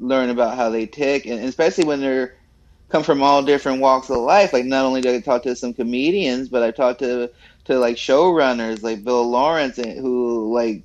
learn 0.00 0.30
about 0.30 0.56
how 0.56 0.70
they 0.70 0.86
tick, 0.86 1.26
and 1.26 1.44
especially 1.44 1.84
when 1.84 2.00
they're 2.00 2.34
come 2.88 3.02
from 3.02 3.22
all 3.22 3.42
different 3.42 3.80
walks 3.80 4.10
of 4.10 4.18
life. 4.18 4.52
Like 4.52 4.64
not 4.64 4.84
only 4.84 5.00
did 5.00 5.14
I 5.14 5.20
talk 5.20 5.42
to 5.42 5.56
some 5.56 5.74
comedians, 5.74 6.48
but 6.48 6.62
I 6.62 6.70
talked 6.70 7.00
to 7.00 7.30
to 7.64 7.78
like 7.78 7.96
showrunners 7.96 8.82
like 8.82 9.04
Bill 9.04 9.28
Lawrence 9.28 9.78
eh, 9.78 9.94
who 10.00 10.52
like 10.54 10.84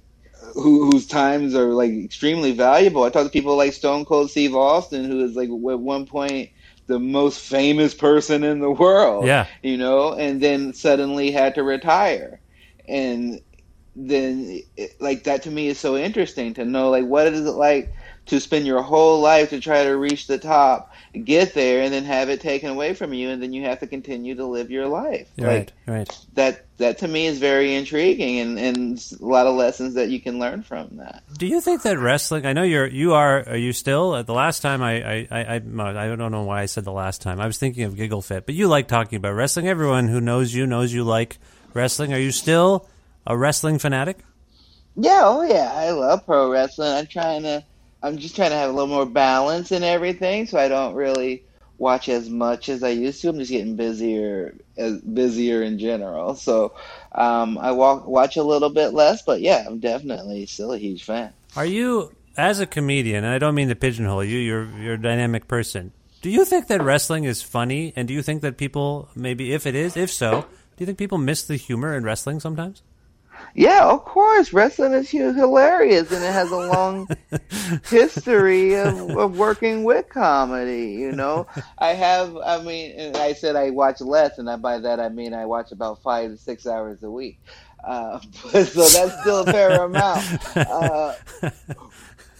who, 0.53 0.91
whose 0.91 1.07
times 1.07 1.55
are 1.55 1.73
like 1.73 1.91
extremely 1.91 2.51
valuable. 2.51 3.03
I 3.03 3.09
talked 3.09 3.27
to 3.27 3.31
people 3.39 3.55
like 3.55 3.73
Stone 3.73 4.05
Cold 4.05 4.29
Steve 4.29 4.55
Austin, 4.55 5.05
who 5.05 5.23
is 5.23 5.35
like 5.35 5.49
at 5.49 5.79
one 5.79 6.05
point 6.05 6.49
the 6.87 6.99
most 6.99 7.39
famous 7.39 7.93
person 7.93 8.43
in 8.43 8.59
the 8.59 8.71
world. 8.71 9.25
Yeah. 9.25 9.47
you 9.61 9.77
know, 9.77 10.13
and 10.13 10.41
then 10.41 10.73
suddenly 10.73 11.31
had 11.31 11.55
to 11.55 11.63
retire, 11.63 12.41
and 12.87 13.39
then 13.95 14.61
eh, 14.77 14.87
like 14.99 15.23
that 15.23 15.43
to 15.43 15.51
me 15.51 15.67
is 15.67 15.79
so 15.79 15.95
interesting 15.95 16.53
to 16.55 16.65
know 16.65 16.89
like 16.89 17.05
what 17.05 17.27
is 17.27 17.45
it 17.45 17.51
like 17.51 17.93
to 18.25 18.39
spend 18.39 18.65
your 18.65 18.81
whole 18.81 19.19
life 19.21 19.49
to 19.49 19.59
try 19.59 19.83
to 19.83 19.97
reach 19.97 20.27
the 20.27 20.37
top, 20.37 20.91
get 21.13 21.53
there, 21.53 21.83
and 21.83 21.93
then 21.93 22.03
have 22.05 22.29
it 22.29 22.41
taken 22.41 22.69
away 22.69 22.93
from 22.93 23.13
you, 23.13 23.29
and 23.29 23.41
then 23.41 23.53
you 23.53 23.63
have 23.63 23.79
to 23.79 23.87
continue 23.87 24.35
to 24.35 24.45
live 24.45 24.71
your 24.71 24.87
life. 24.87 25.27
Right, 25.37 25.71
Like 25.87 25.95
right. 25.95 26.17
that 26.33 26.65
that 26.77 26.97
to 26.99 27.07
me 27.07 27.27
is 27.27 27.39
very 27.39 27.75
intriguing, 27.75 28.39
and 28.39 28.57
and 28.59 29.05
a 29.21 29.25
lot 29.25 29.45
of 29.47 29.55
lessons 29.55 29.93
that 29.93 30.09
you 30.09 30.19
can 30.19 30.39
learn 30.39 30.63
from 30.63 30.97
that. 30.97 31.23
Do 31.37 31.45
you 31.47 31.61
think 31.61 31.83
that 31.83 31.99
wrestling? 31.99 32.45
I 32.45 32.53
know 32.53 32.63
you're. 32.63 32.87
You 32.87 33.13
are. 33.13 33.47
Are 33.47 33.57
you 33.57 33.73
still? 33.73 34.13
uh, 34.13 34.23
The 34.23 34.33
last 34.33 34.61
time 34.61 34.81
I, 34.81 35.03
I, 35.03 35.27
I, 35.31 35.41
I, 35.55 35.55
I 35.55 36.15
don't 36.15 36.31
know 36.31 36.43
why 36.43 36.61
I 36.61 36.65
said 36.65 36.83
the 36.85 36.91
last 36.91 37.21
time. 37.21 37.39
I 37.39 37.45
was 37.45 37.57
thinking 37.57 37.83
of 37.83 37.95
Giggle 37.95 38.21
Fit, 38.21 38.45
but 38.45 38.55
you 38.55 38.67
like 38.67 38.87
talking 38.87 39.17
about 39.17 39.33
wrestling. 39.35 39.67
Everyone 39.67 40.07
who 40.07 40.19
knows 40.21 40.53
you 40.53 40.65
knows 40.65 40.91
you 40.93 41.03
like 41.03 41.37
wrestling. 41.73 42.13
Are 42.13 42.19
you 42.19 42.31
still 42.31 42.87
a 43.27 43.37
wrestling 43.37 43.79
fanatic? 43.79 44.17
Yeah, 44.95 45.21
oh 45.23 45.41
yeah, 45.41 45.71
I 45.73 45.89
love 45.91 46.25
pro 46.25 46.51
wrestling. 46.51 46.91
I'm 46.93 47.07
trying 47.07 47.41
to, 47.43 47.63
I'm 48.03 48.17
just 48.17 48.35
trying 48.35 48.51
to 48.51 48.57
have 48.57 48.69
a 48.69 48.73
little 48.73 48.87
more 48.87 49.05
balance 49.05 49.71
in 49.71 49.81
everything, 49.81 50.45
so 50.45 50.59
I 50.59 50.67
don't 50.67 50.93
really 50.93 51.43
watch 51.77 52.09
as 52.09 52.29
much 52.29 52.69
as 52.69 52.83
I 52.83 52.89
used 52.89 53.21
to. 53.21 53.29
I'm 53.29 53.39
just 53.39 53.49
getting 53.49 53.77
busier, 53.77 54.55
as 54.77 54.99
busier 54.99 55.63
in 55.63 55.79
general. 55.79 56.35
So 56.35 56.73
um, 57.13 57.57
I 57.57 57.71
walk, 57.71 58.05
watch 58.05 58.37
a 58.37 58.43
little 58.43 58.69
bit 58.69 58.93
less, 58.93 59.21
but 59.21 59.41
yeah, 59.41 59.63
I'm 59.65 59.79
definitely 59.79 60.45
still 60.45 60.73
a 60.73 60.77
huge 60.77 61.05
fan. 61.05 61.31
Are 61.55 61.65
you, 61.65 62.13
as 62.35 62.59
a 62.59 62.65
comedian, 62.65 63.23
and 63.23 63.33
I 63.33 63.39
don't 63.39 63.55
mean 63.55 63.69
to 63.69 63.75
pigeonhole 63.75 64.23
you, 64.23 64.37
you're 64.37 64.69
you're 64.79 64.93
a 64.95 65.01
dynamic 65.01 65.47
person. 65.47 65.93
Do 66.21 66.29
you 66.29 66.45
think 66.45 66.67
that 66.67 66.81
wrestling 66.81 67.25
is 67.25 67.41
funny, 67.41 67.93
and 67.95 68.07
do 68.07 68.13
you 68.13 68.21
think 68.21 68.41
that 68.41 68.57
people 68.57 69.09
maybe, 69.15 69.53
if 69.53 69.65
it 69.65 69.75
is, 69.75 69.97
if 69.97 70.11
so, 70.11 70.41
do 70.41 70.47
you 70.79 70.85
think 70.85 70.97
people 70.97 71.17
miss 71.17 71.43
the 71.43 71.55
humor 71.55 71.95
in 71.95 72.03
wrestling 72.03 72.39
sometimes? 72.39 72.81
Yeah, 73.55 73.87
of 73.87 74.03
course, 74.03 74.51
wrestling 74.51 74.93
is 74.93 75.11
hilarious, 75.11 76.11
and 76.11 76.23
it 76.23 76.33
has 76.33 76.49
a 76.49 76.57
long 76.57 77.07
history 77.85 78.75
of, 78.75 79.11
of 79.11 79.37
working 79.37 79.83
with 79.83 80.09
comedy. 80.09 80.93
You 80.93 81.11
know, 81.11 81.45
I 81.77 81.89
have. 81.89 82.35
I 82.37 82.61
mean, 82.63 83.15
I 83.15 83.33
said 83.33 83.55
I 83.55 83.69
watch 83.69 84.01
less, 84.01 84.39
and 84.39 84.61
by 84.61 84.79
that 84.79 84.99
I 84.99 85.09
mean 85.09 85.35
I 85.35 85.45
watch 85.45 85.71
about 85.71 86.01
five 86.01 86.31
to 86.31 86.37
six 86.37 86.65
hours 86.65 87.03
a 87.03 87.11
week. 87.11 87.39
Uh, 87.83 88.19
but, 88.51 88.65
so 88.65 88.87
that's 88.87 89.19
still 89.21 89.41
a 89.41 89.45
fair 89.45 89.83
amount. 89.83 90.23
Uh, 90.55 91.13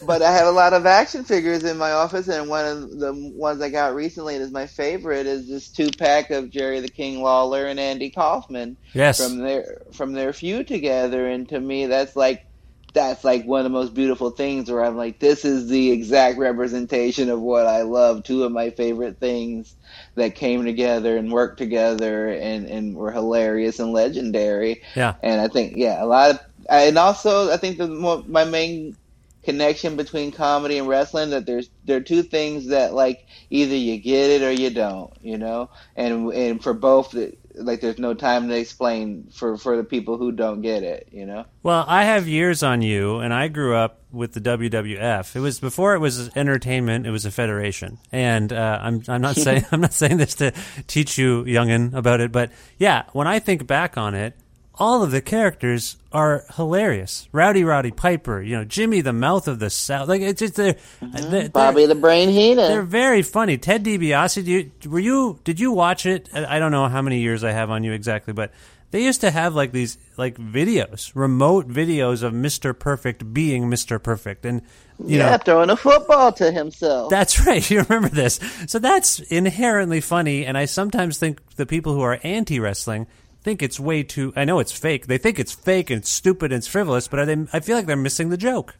but 0.05 0.21
I 0.21 0.31
have 0.31 0.47
a 0.47 0.51
lot 0.51 0.73
of 0.73 0.85
action 0.85 1.23
figures 1.23 1.63
in 1.63 1.77
my 1.77 1.91
office, 1.91 2.27
and 2.27 2.49
one 2.49 2.65
of 2.65 2.99
the 2.99 3.13
ones 3.13 3.61
I 3.61 3.69
got 3.69 3.95
recently 3.95 4.37
that 4.37 4.43
is 4.43 4.51
my 4.51 4.67
favorite 4.67 5.25
is 5.25 5.47
this 5.47 5.69
two 5.69 5.89
pack 5.91 6.29
of 6.29 6.49
Jerry 6.49 6.79
the 6.79 6.89
King 6.89 7.21
Lawler 7.21 7.65
and 7.65 7.79
Andy 7.79 8.09
Kaufman 8.09 8.77
Yes. 8.93 9.19
from 9.21 9.39
their 9.39 9.81
from 9.91 10.13
their 10.13 10.33
feud 10.33 10.67
together, 10.67 11.27
and 11.27 11.47
to 11.49 11.59
me 11.59 11.87
that's 11.87 12.15
like 12.15 12.45
that's 12.93 13.23
like 13.23 13.45
one 13.45 13.61
of 13.61 13.63
the 13.63 13.69
most 13.69 13.93
beautiful 13.93 14.29
things 14.29 14.69
where 14.69 14.83
I'm 14.83 14.95
like, 14.95 15.19
this 15.19 15.45
is 15.45 15.67
the 15.67 15.91
exact 15.91 16.37
representation 16.37 17.29
of 17.29 17.41
what 17.41 17.65
I 17.65 17.81
love. 17.81 18.23
Two 18.23 18.43
of 18.43 18.51
my 18.51 18.69
favorite 18.69 19.19
things 19.19 19.75
that 20.15 20.35
came 20.35 20.63
together 20.63 21.17
and 21.17 21.31
worked 21.31 21.57
together 21.57 22.27
and, 22.29 22.67
and 22.67 22.95
were 22.95 23.11
hilarious 23.11 23.79
and 23.79 23.93
legendary. 23.93 24.83
Yeah. 24.95 25.15
And 25.23 25.41
I 25.41 25.47
think, 25.47 25.73
yeah, 25.75 26.03
a 26.03 26.05
lot 26.05 26.31
of, 26.31 26.39
and 26.69 26.97
also 26.97 27.51
I 27.51 27.57
think 27.57 27.77
the 27.77 27.87
my 28.27 28.45
main 28.45 28.95
connection 29.43 29.95
between 29.95 30.31
comedy 30.31 30.77
and 30.77 30.87
wrestling 30.87 31.31
that 31.31 31.45
there's 31.45 31.69
there 31.83 31.97
are 31.97 32.01
two 32.01 32.23
things 32.23 32.67
that 32.67 32.93
like 32.93 33.27
either 33.49 33.75
you 33.75 33.97
get 33.97 34.29
it 34.29 34.41
or 34.41 34.51
you 34.51 34.69
don't, 34.69 35.13
you 35.21 35.37
know, 35.37 35.69
and 35.95 36.31
and 36.33 36.63
for 36.63 36.73
both 36.73 37.15
like 37.55 37.81
there's 37.81 37.99
no 37.99 38.13
time 38.13 38.47
to 38.47 38.57
explain 38.57 39.29
for 39.31 39.57
for 39.57 39.77
the 39.77 39.83
people 39.83 40.17
who 40.17 40.31
don't 40.31 40.61
get 40.61 40.83
it, 40.83 41.09
you 41.11 41.25
know. 41.25 41.45
Well, 41.61 41.85
I 41.87 42.05
have 42.05 42.27
years 42.27 42.63
on 42.63 42.81
you, 42.81 43.19
and 43.19 43.33
I 43.33 43.47
grew 43.47 43.75
up 43.75 43.99
with 44.11 44.33
the 44.33 44.41
WWF. 44.41 45.35
It 45.35 45.39
was 45.39 45.59
before 45.59 45.93
it 45.93 45.99
was 45.99 46.35
entertainment; 46.35 47.05
it 47.05 47.11
was 47.11 47.25
a 47.25 47.31
federation. 47.31 47.99
And 48.11 48.51
uh, 48.51 48.79
I'm 48.81 49.03
I'm 49.07 49.21
not 49.21 49.35
saying 49.37 49.65
I'm 49.71 49.81
not 49.81 49.93
saying 49.93 50.17
this 50.17 50.35
to 50.35 50.51
teach 50.87 51.17
you, 51.17 51.43
youngin, 51.43 51.93
about 51.93 52.21
it, 52.21 52.31
but 52.31 52.51
yeah, 52.77 53.03
when 53.13 53.27
I 53.27 53.39
think 53.39 53.67
back 53.67 53.97
on 53.97 54.15
it, 54.15 54.35
all 54.75 55.03
of 55.03 55.11
the 55.11 55.21
characters 55.21 55.97
are 56.11 56.45
hilarious. 56.55 57.27
Rowdy 57.31 57.63
Roddy 57.63 57.91
Piper, 57.91 58.41
you 58.41 58.57
know, 58.57 58.65
Jimmy 58.65 59.01
the 59.01 59.13
Mouth 59.13 59.47
of 59.47 59.59
the 59.59 59.69
South. 59.69 60.07
Like 60.09 60.21
it's 60.21 60.39
just 60.39 60.55
they're, 60.55 60.73
mm-hmm. 60.73 61.31
they're 61.31 61.49
Bobby 61.49 61.85
the 61.85 61.95
Brain 61.95 62.29
Heenan. 62.29 62.69
they're 62.69 62.81
very 62.81 63.21
funny. 63.21 63.57
Ted 63.57 63.83
DiBiase, 63.83 64.43
do 64.43 64.51
you, 64.51 64.71
were 64.89 64.99
you? 64.99 65.39
Did 65.43 65.59
you 65.59 65.71
watch 65.71 66.05
it? 66.05 66.29
I 66.33 66.55
I 66.55 66.59
don't 66.59 66.71
know 66.71 66.87
how 66.87 67.01
many 67.01 67.19
years 67.19 67.43
I 67.43 67.51
have 67.51 67.69
on 67.69 67.83
you 67.83 67.91
exactly, 67.91 68.33
but 68.33 68.51
they 68.93 69.03
used 69.03 69.21
to 69.21 69.31
have 69.31 69.55
like 69.55 69.71
these 69.71 69.97
like 70.17 70.37
videos, 70.37 71.11
remote 71.15 71.67
videos 71.67 72.21
of 72.23 72.33
Mister 72.33 72.73
Perfect 72.73 73.33
being 73.33 73.69
Mister 73.69 73.99
Perfect, 73.99 74.45
and 74.45 74.61
you 75.03 75.17
yeah, 75.17 75.31
know 75.31 75.37
throwing 75.37 75.69
a 75.69 75.75
football 75.75 76.31
to 76.33 76.51
himself. 76.51 77.09
that's 77.09 77.39
right. 77.45 77.67
You 77.69 77.81
remember 77.81 78.09
this? 78.09 78.39
So 78.67 78.79
that's 78.79 79.19
inherently 79.19 80.01
funny, 80.01 80.45
and 80.45 80.57
I 80.57 80.65
sometimes 80.65 81.17
think 81.17 81.41
the 81.55 81.65
people 81.65 81.93
who 81.93 82.01
are 82.01 82.19
anti 82.23 82.59
wrestling 82.59 83.07
think 83.43 83.61
it's 83.61 83.79
way 83.79 84.03
too. 84.03 84.33
I 84.35 84.45
know 84.45 84.59
it's 84.59 84.71
fake. 84.71 85.07
They 85.07 85.17
think 85.17 85.39
it's 85.39 85.53
fake 85.53 85.89
and 85.89 85.99
it's 85.99 86.09
stupid 86.09 86.51
and 86.51 86.59
it's 86.59 86.67
frivolous, 86.67 87.07
but 87.07 87.19
are 87.19 87.25
they? 87.25 87.45
I 87.53 87.59
feel 87.59 87.75
like 87.75 87.85
they're 87.85 87.95
missing 87.95 88.29
the 88.29 88.37
joke. 88.37 88.75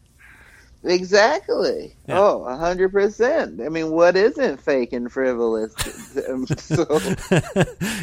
Exactly. 0.84 1.96
Yeah. 2.06 2.20
Oh, 2.20 2.44
a 2.44 2.56
hundred 2.56 2.92
percent. 2.92 3.60
I 3.60 3.70
mean, 3.70 3.90
what 3.90 4.16
isn't 4.16 4.60
fake 4.60 4.92
and 4.92 5.10
frivolous? 5.10 5.74
So, 6.58 7.00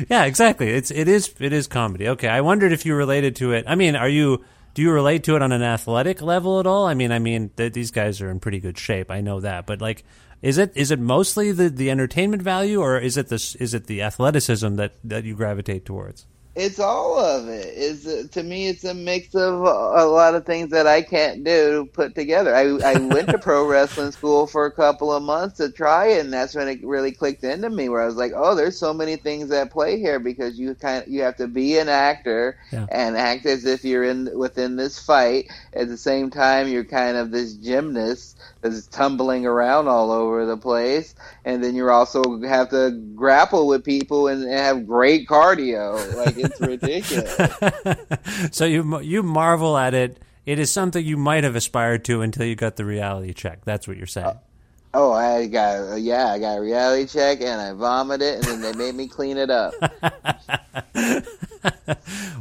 yeah, 0.10 0.26
exactly. 0.26 0.70
It's 0.70 0.92
it 0.92 1.08
is 1.08 1.34
it 1.40 1.54
is 1.54 1.68
comedy. 1.68 2.10
Okay, 2.10 2.28
I 2.28 2.42
wondered 2.42 2.72
if 2.72 2.86
you 2.86 2.96
related 2.96 3.36
to 3.38 3.54
it. 3.54 3.66
I 3.68 3.76
mean, 3.76 3.96
are 3.96 4.10
you 4.10 4.44
do 4.74 4.82
you 4.82 4.92
relate 4.92 5.24
to 5.26 5.36
it 5.36 5.42
on 5.42 5.52
an 5.52 5.62
athletic 5.62 6.22
level 6.22 6.60
at 6.60 6.68
all? 6.68 6.88
I 6.88 6.94
mean, 6.94 7.12
I 7.12 7.20
mean, 7.20 7.50
th- 7.58 7.74
these 7.74 7.92
guys 7.92 8.22
are 8.22 8.30
in 8.30 8.40
pretty 8.40 8.60
good 8.60 8.78
shape. 8.78 9.12
I 9.12 9.22
know 9.22 9.42
that, 9.42 9.66
but 9.66 9.82
like, 9.82 10.04
is 10.42 10.58
it 10.58 10.72
is 10.76 10.92
it 10.92 11.00
mostly 11.00 11.52
the, 11.52 11.70
the 11.70 11.92
entertainment 11.92 12.42
value, 12.42 12.82
or 12.82 12.98
is 12.98 13.18
it 13.18 13.28
this 13.28 13.56
is 13.56 13.74
it 13.74 13.88
the 13.88 14.02
athleticism 14.02 14.76
that 14.76 14.94
that 15.04 15.24
you 15.24 15.36
gravitate 15.36 15.86
towards? 15.86 16.26
It's 16.54 16.80
all 16.80 17.18
of 17.18 17.48
it. 17.48 17.66
Is 17.78 18.30
to 18.32 18.44
me, 18.44 18.68
it's 18.68 18.84
a 18.84 18.94
mix 18.94 19.34
of 19.36 19.54
a 19.54 20.06
lot 20.06 20.36
of 20.36 20.46
things 20.46 20.72
that 20.72 20.86
I 20.86 21.02
can't 21.02 21.46
do 21.46 21.90
put 21.94 22.14
together. 22.14 22.54
I 22.54 22.64
I 22.84 22.98
went 23.00 23.30
to 23.30 23.38
pro 23.40 23.66
wrestling 23.70 24.12
school 24.12 24.48
for 24.48 24.66
a 24.66 24.72
couple 24.72 25.14
of 25.14 25.24
months 25.24 25.58
to 25.58 25.72
try 25.72 26.08
it, 26.08 26.20
and 26.26 26.34
that's 26.34 26.54
when 26.54 26.68
it 26.68 26.84
really 26.84 27.14
clicked 27.14 27.46
into 27.46 27.70
me. 27.70 27.88
Where 27.88 28.02
I 28.02 28.06
was 28.06 28.18
like, 28.18 28.34
oh, 28.36 28.54
there's 28.54 28.78
so 28.78 28.94
many 28.94 29.16
things 29.16 29.50
at 29.52 29.72
play 29.72 29.98
here 29.98 30.20
because 30.20 30.60
you 30.60 30.76
kind 30.76 31.04
of, 31.04 31.08
you 31.08 31.22
have 31.22 31.38
to 31.38 31.48
be 31.48 31.78
an 31.78 31.88
actor 31.88 32.58
Yeah. 32.74 32.86
and 32.92 33.16
act 33.16 33.46
as 33.46 33.64
if 33.64 33.86
you're 33.86 34.04
in 34.04 34.30
within 34.38 34.76
this 34.76 35.00
fight. 35.00 35.50
At 35.74 35.88
the 35.88 35.98
same 35.98 36.30
time, 36.30 36.68
you're 36.68 36.84
kind 36.84 37.16
of 37.16 37.32
this 37.32 37.54
gymnast 37.54 38.38
that's 38.60 38.88
tumbling 38.88 39.46
around 39.46 39.88
all 39.88 40.12
over 40.12 40.46
the 40.46 40.58
place, 40.58 41.16
and 41.46 41.64
then 41.64 41.76
you 41.76 41.90
also 41.90 42.42
have 42.42 42.70
to 42.72 42.92
grapple 43.16 43.68
with 43.68 43.86
people 43.86 44.28
and, 44.28 44.44
and 44.44 44.52
have 44.54 44.86
great 44.86 45.28
cardio. 45.30 46.14
Like 46.16 46.41
it's 46.44 46.60
ridiculous. 46.62 47.38
so 48.52 48.66
you 48.66 49.00
you 49.02 49.24
marvel 49.24 49.78
at 49.78 49.94
it. 49.94 50.20
It 50.46 50.60
is 50.60 50.72
something 50.72 51.06
you 51.06 51.18
might 51.18 51.44
have 51.44 51.56
aspired 51.56 52.04
to 52.06 52.22
until 52.22 52.46
you 52.46 52.56
got 52.56 52.76
the 52.76 52.86
reality 52.86 53.34
check. 53.34 53.64
That's 53.64 53.88
what 53.88 53.98
you're 53.98 54.08
saying. 54.08 54.38
Oh, 54.94 55.14
I 55.14 55.48
got 55.48 56.02
yeah, 56.02 56.28
I 56.28 56.40
got 56.40 56.58
a 56.58 56.62
reality 56.62 57.08
check 57.08 57.42
and 57.42 57.62
I 57.62 57.74
vomited, 57.74 58.36
and 58.36 58.46
then 58.46 58.62
they 58.62 58.74
made 58.74 58.96
me 58.96 59.08
clean 59.08 59.38
it 59.38 59.50
up. 59.50 59.74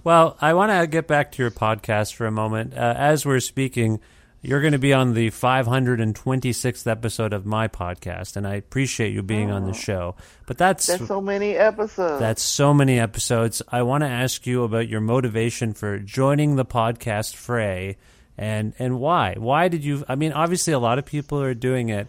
Well, 0.02 0.36
I 0.40 0.54
want 0.54 0.72
to 0.72 0.86
get 0.86 1.06
back 1.06 1.32
to 1.32 1.42
your 1.42 1.50
podcast 1.50 2.14
for 2.14 2.26
a 2.26 2.30
moment. 2.30 2.74
Uh, 2.74 2.94
as 2.96 3.26
we're 3.26 3.40
speaking, 3.40 4.00
you're 4.42 4.60
going 4.60 4.72
to 4.72 4.78
be 4.78 4.94
on 4.94 5.12
the 5.12 5.30
526th 5.30 6.86
episode 6.86 7.32
of 7.32 7.44
my 7.44 7.68
podcast, 7.68 8.36
and 8.36 8.46
I 8.46 8.54
appreciate 8.54 9.12
you 9.12 9.22
being 9.22 9.50
on 9.50 9.64
the 9.64 9.70
oh. 9.70 9.74
show. 9.74 10.16
But 10.46 10.56
that's 10.56 10.86
There's 10.86 11.06
so 11.06 11.20
many 11.20 11.56
episodes. 11.56 12.20
that's 12.20 12.42
so 12.42 12.72
many 12.72 12.98
episodes. 12.98 13.60
I 13.68 13.82
want 13.82 14.02
to 14.02 14.08
ask 14.08 14.46
you 14.46 14.64
about 14.64 14.88
your 14.88 15.00
motivation 15.00 15.74
for 15.74 15.98
joining 15.98 16.56
the 16.56 16.64
podcast 16.64 17.36
fray, 17.36 17.98
and 18.38 18.72
and 18.78 18.98
why? 18.98 19.34
Why 19.36 19.68
did 19.68 19.84
you? 19.84 20.04
I 20.08 20.14
mean, 20.14 20.32
obviously, 20.32 20.72
a 20.72 20.78
lot 20.78 20.98
of 20.98 21.04
people 21.04 21.40
are 21.42 21.54
doing 21.54 21.90
it. 21.90 22.08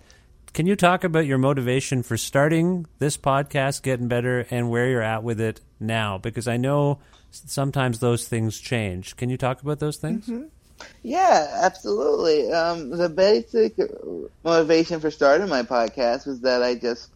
Can 0.54 0.68
you 0.68 0.76
talk 0.76 1.04
about 1.04 1.26
your 1.26 1.38
motivation 1.38 2.04
for 2.04 2.18
starting 2.18 2.86
this 3.00 3.18
podcast, 3.18 3.84
getting 3.84 4.08
better, 4.08 4.46
and 4.50 4.70
where 4.70 4.90
you're 4.90 5.02
at 5.02 5.24
with 5.24 5.40
it 5.42 5.62
now? 5.80 6.18
Because 6.18 6.48
I 6.48 6.58
know 6.58 7.00
sometimes 7.30 8.00
those 8.00 8.28
things 8.28 8.60
change. 8.60 9.18
Can 9.18 9.30
you 9.30 9.38
talk 9.38 9.62
about 9.62 9.80
those 9.80 9.98
things? 9.98 10.28
Mm-hmm. 10.28 10.46
Yeah, 11.04 11.48
absolutely. 11.64 12.52
Um, 12.52 12.90
the 12.92 13.10
basic 13.10 13.76
motivation 14.44 15.00
for 15.00 15.12
starting 15.12 15.50
my 15.50 15.64
podcast 15.64 16.26
was 16.28 16.42
that 16.42 16.64
I 16.64 16.76
just 16.76 17.10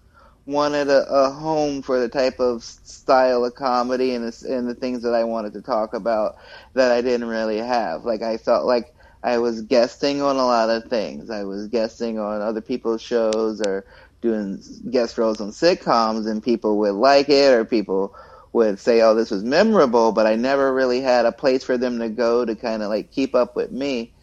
wanted 0.45 0.89
a, 0.89 1.05
a 1.09 1.29
home 1.31 1.81
for 1.81 1.99
the 1.99 2.09
type 2.09 2.39
of 2.39 2.63
style 2.63 3.45
of 3.45 3.55
comedy 3.55 4.13
and 4.13 4.25
the, 4.31 4.53
and 4.53 4.67
the 4.67 4.75
things 4.75 5.01
that 5.03 5.13
I 5.13 5.23
wanted 5.23 5.53
to 5.53 5.61
talk 5.61 5.93
about 5.93 6.35
that 6.73 6.91
I 6.91 7.01
didn't 7.01 7.27
really 7.27 7.57
have. 7.57 8.05
Like 8.05 8.21
I 8.21 8.37
felt 8.37 8.65
like 8.65 8.93
I 9.23 9.37
was 9.39 9.61
guesting 9.63 10.21
on 10.21 10.35
a 10.35 10.45
lot 10.45 10.69
of 10.69 10.85
things. 10.85 11.29
I 11.29 11.43
was 11.43 11.67
guesting 11.67 12.19
on 12.19 12.41
other 12.41 12.61
people's 12.61 13.01
shows 13.01 13.61
or 13.61 13.85
doing 14.21 14.61
guest 14.91 15.17
roles 15.17 15.41
on 15.41 15.49
sitcoms, 15.49 16.29
and 16.29 16.41
people 16.43 16.77
would 16.79 16.93
like 16.95 17.29
it 17.29 17.53
or 17.53 17.65
people 17.65 18.13
would 18.55 18.79
say, 18.79 19.01
"Oh, 19.01 19.13
this 19.15 19.31
was 19.31 19.43
memorable," 19.43 20.11
but 20.13 20.27
I 20.27 20.35
never 20.35 20.73
really 20.73 21.01
had 21.01 21.25
a 21.25 21.31
place 21.31 21.63
for 21.63 21.77
them 21.77 21.99
to 21.99 22.09
go 22.09 22.45
to 22.45 22.55
kind 22.55 22.81
of 22.83 22.89
like 22.89 23.11
keep 23.11 23.35
up 23.35 23.55
with 23.55 23.71
me. 23.71 24.13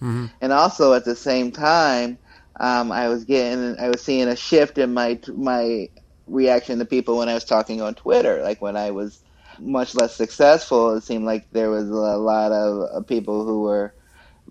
And 0.40 0.52
also 0.52 0.94
at 0.94 1.04
the 1.04 1.14
same 1.16 1.52
time, 1.52 2.18
um, 2.60 2.92
I 2.92 3.08
was 3.08 3.24
getting, 3.24 3.78
I 3.78 3.88
was 3.88 4.02
seeing 4.02 4.28
a 4.28 4.36
shift 4.36 4.78
in 4.78 4.94
my 4.94 5.20
my 5.28 5.88
reaction 6.26 6.78
to 6.78 6.84
people 6.86 7.18
when 7.18 7.28
I 7.28 7.34
was 7.34 7.44
talking 7.44 7.82
on 7.82 7.94
Twitter. 7.94 8.42
Like 8.42 8.62
when 8.62 8.76
I 8.76 8.90
was 8.92 9.22
much 9.58 9.94
less 9.94 10.16
successful, 10.16 10.96
it 10.96 11.02
seemed 11.02 11.26
like 11.26 11.46
there 11.52 11.70
was 11.70 11.88
a 11.88 12.16
lot 12.16 12.52
of 12.52 12.88
uh, 12.94 13.02
people 13.02 13.44
who 13.44 13.62
were 13.62 13.94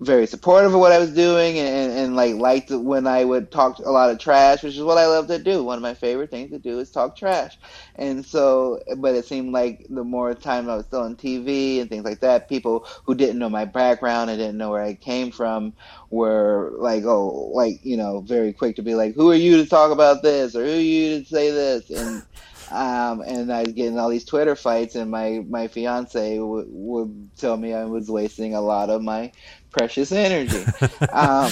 very 0.02 0.26
supportive 0.26 0.74
of 0.74 0.80
what 0.80 0.92
I 0.92 0.98
was 0.98 1.14
doing 1.14 1.60
and, 1.60 1.92
and, 1.92 2.16
like 2.16 2.36
liked 2.36 2.72
when 2.72 3.06
I 3.06 3.24
would 3.24 3.52
talk 3.52 3.78
a 3.78 3.92
lot 3.92 4.10
of 4.10 4.18
trash, 4.18 4.64
which 4.64 4.76
is 4.76 4.82
what 4.82 4.98
I 4.98 5.06
love 5.06 5.28
to 5.28 5.38
do. 5.38 5.64
One 5.64 5.78
of 5.78 5.84
my 5.84 5.94
favorite 5.94 6.32
things 6.32 6.50
to 6.52 6.58
do 6.58 6.80
is 6.80 6.90
talk 6.90 7.16
trash. 7.16 7.58
And 7.96 8.26
so, 8.26 8.80
but 8.98 9.14
it 9.14 9.26
seemed 9.26 9.54
like 9.54 9.86
the 9.92 10.04
more 10.04 10.34
time 10.34 10.70
I 10.70 10.76
was 10.76 10.88
still 10.88 11.02
on 11.02 11.16
TV 11.16 11.80
and 11.80 11.90
things 11.90 12.04
like 12.04 12.20
that, 12.22 12.50
people 12.50 12.88
who 13.06 13.14
didn't 13.14 13.38
know 13.38 13.50
my 13.50 13.66
background 13.66 14.32
and 14.32 14.40
didn't 14.40 14.58
know 14.58 14.72
where 14.72 14.82
I 14.82 14.96
came 14.96 15.32
from 15.32 15.74
were 16.10 16.74
like, 16.80 17.04
oh, 17.06 17.52
like, 17.54 17.86
you 17.86 17.96
know, 17.96 18.22
very 18.22 18.54
quick 18.54 18.78
to 18.78 18.82
be 18.82 18.96
like, 18.96 19.14
who 19.14 19.30
are 19.30 19.36
you 19.36 19.58
to 19.58 19.70
talk 19.70 19.92
about 19.92 20.24
this 20.24 20.56
or 20.56 20.66
who 20.66 20.72
are 20.72 20.76
you 20.76 21.20
to 21.20 21.26
say 21.26 21.52
this? 21.52 21.90
And, 21.92 22.24
um, 22.72 23.22
and 23.22 23.52
I 23.52 23.64
was 23.64 23.74
getting 23.74 24.00
all 24.00 24.10
these 24.10 24.24
Twitter 24.24 24.56
fights, 24.56 24.96
and 24.96 25.12
my 25.12 25.44
my 25.50 25.68
fiance 25.68 26.38
w- 26.38 26.68
would 26.70 27.36
tell 27.36 27.58
me 27.58 27.74
I 27.74 27.84
was 27.84 28.10
wasting 28.10 28.56
a 28.56 28.62
lot 28.62 28.90
of 28.90 29.02
my 29.02 29.34
precious 29.72 30.12
energy. 30.12 30.64
um, 31.14 31.52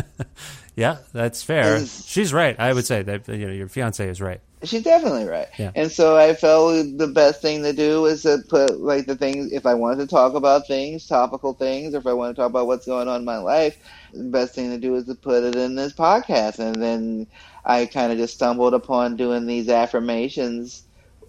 Yeah, 0.74 0.98
that's 1.12 1.42
fair. 1.42 1.84
She's 1.84 2.32
right. 2.32 2.58
I 2.58 2.72
would 2.72 2.86
say 2.86 3.02
that 3.02 3.28
you 3.28 3.46
know 3.46 3.52
your 3.52 3.68
fiance 3.68 4.08
is 4.08 4.22
right. 4.22 4.40
she's 4.64 4.82
definitely 4.82 5.26
right. 5.26 5.48
Yeah. 5.58 5.70
And 5.74 5.92
so 5.92 6.16
I 6.16 6.34
felt 6.34 6.96
the 6.96 7.08
best 7.08 7.42
thing 7.42 7.62
to 7.62 7.74
do 7.74 8.02
was 8.02 8.22
to 8.22 8.38
put 8.48 8.80
like 8.80 9.06
the 9.06 9.16
things 9.16 9.52
if 9.52 9.66
I 9.66 9.74
wanted 9.74 9.98
to 9.98 10.06
talk 10.06 10.34
about 10.34 10.66
things, 10.66 11.06
topical 11.06 11.52
things, 11.52 11.94
or 11.94 11.98
if 11.98 12.06
I 12.06 12.14
want 12.14 12.34
to 12.34 12.40
talk 12.40 12.48
about 12.48 12.66
what's 12.66 12.86
going 12.86 13.06
on 13.06 13.20
in 13.20 13.24
my 13.24 13.36
life, 13.36 13.76
the 14.14 14.24
best 14.24 14.54
thing 14.54 14.70
to 14.70 14.78
do 14.78 14.94
is 14.94 15.04
to 15.06 15.14
put 15.14 15.44
it 15.44 15.56
in 15.56 15.74
this 15.74 15.92
podcast. 15.92 16.58
And 16.58 16.82
then 16.82 17.26
I 17.66 17.84
kind 17.84 18.10
of 18.10 18.16
just 18.16 18.34
stumbled 18.34 18.72
upon 18.72 19.16
doing 19.16 19.46
these 19.46 19.68
affirmations 19.68 20.84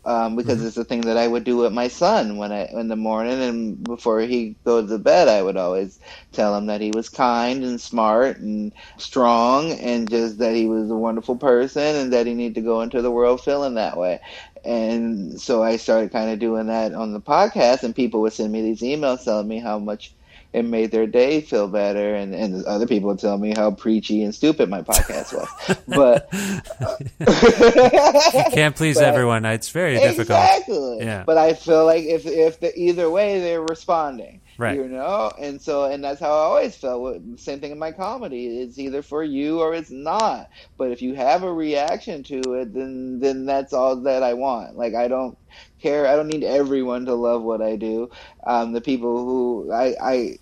um, 0.05 0.35
because 0.35 0.63
it's 0.63 0.75
the 0.75 0.83
thing 0.83 1.01
that 1.01 1.17
I 1.17 1.27
would 1.27 1.43
do 1.43 1.57
with 1.57 1.73
my 1.73 1.87
son 1.87 2.37
when 2.37 2.51
I 2.51 2.65
in 2.65 2.87
the 2.89 2.95
morning 2.95 3.41
and 3.41 3.83
before 3.83 4.21
he 4.21 4.55
goes 4.65 4.89
to 4.89 4.97
bed. 4.97 5.27
I 5.27 5.41
would 5.41 5.57
always 5.57 5.99
tell 6.31 6.55
him 6.57 6.65
that 6.67 6.81
he 6.81 6.91
was 6.91 7.09
kind 7.09 7.63
and 7.63 7.79
smart 7.79 8.39
and 8.39 8.73
strong, 8.97 9.71
and 9.73 10.09
just 10.09 10.39
that 10.39 10.55
he 10.55 10.67
was 10.67 10.89
a 10.89 10.95
wonderful 10.95 11.37
person, 11.37 11.95
and 11.95 12.13
that 12.13 12.27
he 12.27 12.33
needed 12.33 12.55
to 12.55 12.61
go 12.61 12.81
into 12.81 13.01
the 13.01 13.11
world 13.11 13.41
feeling 13.41 13.75
that 13.75 13.97
way. 13.97 14.19
And 14.65 15.39
so 15.39 15.63
I 15.63 15.77
started 15.77 16.11
kind 16.11 16.31
of 16.31 16.39
doing 16.39 16.67
that 16.67 16.93
on 16.93 17.13
the 17.13 17.21
podcast, 17.21 17.83
and 17.83 17.95
people 17.95 18.21
would 18.21 18.33
send 18.33 18.51
me 18.51 18.61
these 18.61 18.81
emails 18.81 19.23
telling 19.23 19.47
me 19.47 19.59
how 19.59 19.79
much 19.79 20.13
it 20.53 20.63
made 20.63 20.91
their 20.91 21.07
day 21.07 21.41
feel 21.41 21.67
better, 21.67 22.13
and, 22.15 22.33
and 22.35 22.63
other 22.65 22.85
people 22.87 23.09
would 23.09 23.19
tell 23.19 23.37
me 23.37 23.53
how 23.55 23.71
preachy 23.71 24.21
and 24.23 24.33
stupid 24.33 24.69
my 24.69 24.81
podcast 24.83 25.33
was. 25.33 25.77
But 25.87 26.29
Can't 28.53 28.75
please 28.75 28.95
But- 28.97 29.05
everyone. 29.05 29.45
It's 29.45 29.69
very 29.69 29.95
difficult. 29.95 30.39
Exactly. 30.39 30.97
Yeah. 30.99 31.23
But 31.25 31.37
I 31.37 31.53
feel 31.53 31.85
like 31.85 32.03
if 32.03 32.25
if 32.25 32.59
the 32.59 32.77
either 32.77 33.09
way 33.09 33.39
they're 33.39 33.61
responding. 33.61 34.41
Right. 34.57 34.79
You 34.79 34.87
know? 34.87 35.31
And 35.39 35.61
so 35.61 35.85
and 35.85 36.03
that's 36.03 36.19
how 36.19 36.31
I 36.31 36.43
always 36.45 36.75
felt. 36.75 37.21
Same 37.37 37.59
thing 37.61 37.71
in 37.71 37.79
my 37.79 37.91
comedy. 37.91 38.59
It's 38.61 38.79
either 38.79 39.01
for 39.01 39.23
you 39.23 39.59
or 39.61 39.73
it's 39.73 39.91
not. 39.91 40.47
But 40.77 40.91
if 40.91 41.01
you 41.01 41.15
have 41.15 41.43
a 41.43 41.53
reaction 41.53 42.23
to 42.25 42.53
it 42.55 42.73
then 42.73 43.19
then 43.19 43.45
that's 43.45 43.73
all 43.73 43.97
that 44.03 44.23
I 44.23 44.33
want. 44.35 44.75
Like 44.77 44.95
I 44.95 45.07
don't 45.07 45.37
care 45.81 46.07
I 46.07 46.15
don't 46.15 46.27
need 46.29 46.43
everyone 46.43 47.05
to 47.07 47.15
love 47.15 47.43
what 47.43 47.61
I 47.61 47.75
do. 47.75 48.09
Um 48.47 48.73
the 48.73 48.81
people 48.81 49.25
who 49.25 49.71
I 49.73 49.95
I 50.01 50.37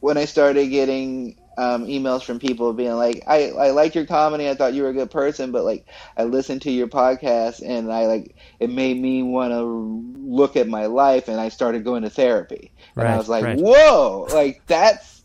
when 0.00 0.18
I 0.18 0.26
started 0.26 0.68
getting 0.68 1.37
um, 1.58 1.86
emails 1.86 2.22
from 2.22 2.38
people 2.38 2.72
being 2.72 2.94
like, 2.94 3.24
I, 3.26 3.50
I 3.50 3.70
like 3.70 3.92
your 3.96 4.06
comedy. 4.06 4.48
I 4.48 4.54
thought 4.54 4.74
you 4.74 4.84
were 4.84 4.90
a 4.90 4.94
good 4.94 5.10
person, 5.10 5.50
but 5.50 5.64
like, 5.64 5.86
I 6.16 6.22
listened 6.22 6.62
to 6.62 6.70
your 6.70 6.86
podcast 6.86 7.62
and 7.66 7.92
I 7.92 8.06
like, 8.06 8.36
it 8.60 8.70
made 8.70 9.00
me 9.00 9.24
want 9.24 9.52
to 9.52 10.04
look 10.16 10.56
at 10.56 10.68
my 10.68 10.86
life 10.86 11.26
and 11.26 11.40
I 11.40 11.48
started 11.48 11.82
going 11.82 12.04
to 12.04 12.10
therapy. 12.10 12.70
And 12.94 13.08
I 13.08 13.16
was 13.16 13.28
like, 13.28 13.44
right. 13.44 13.58
whoa, 13.58 14.28
like 14.32 14.62
that's, 14.68 15.24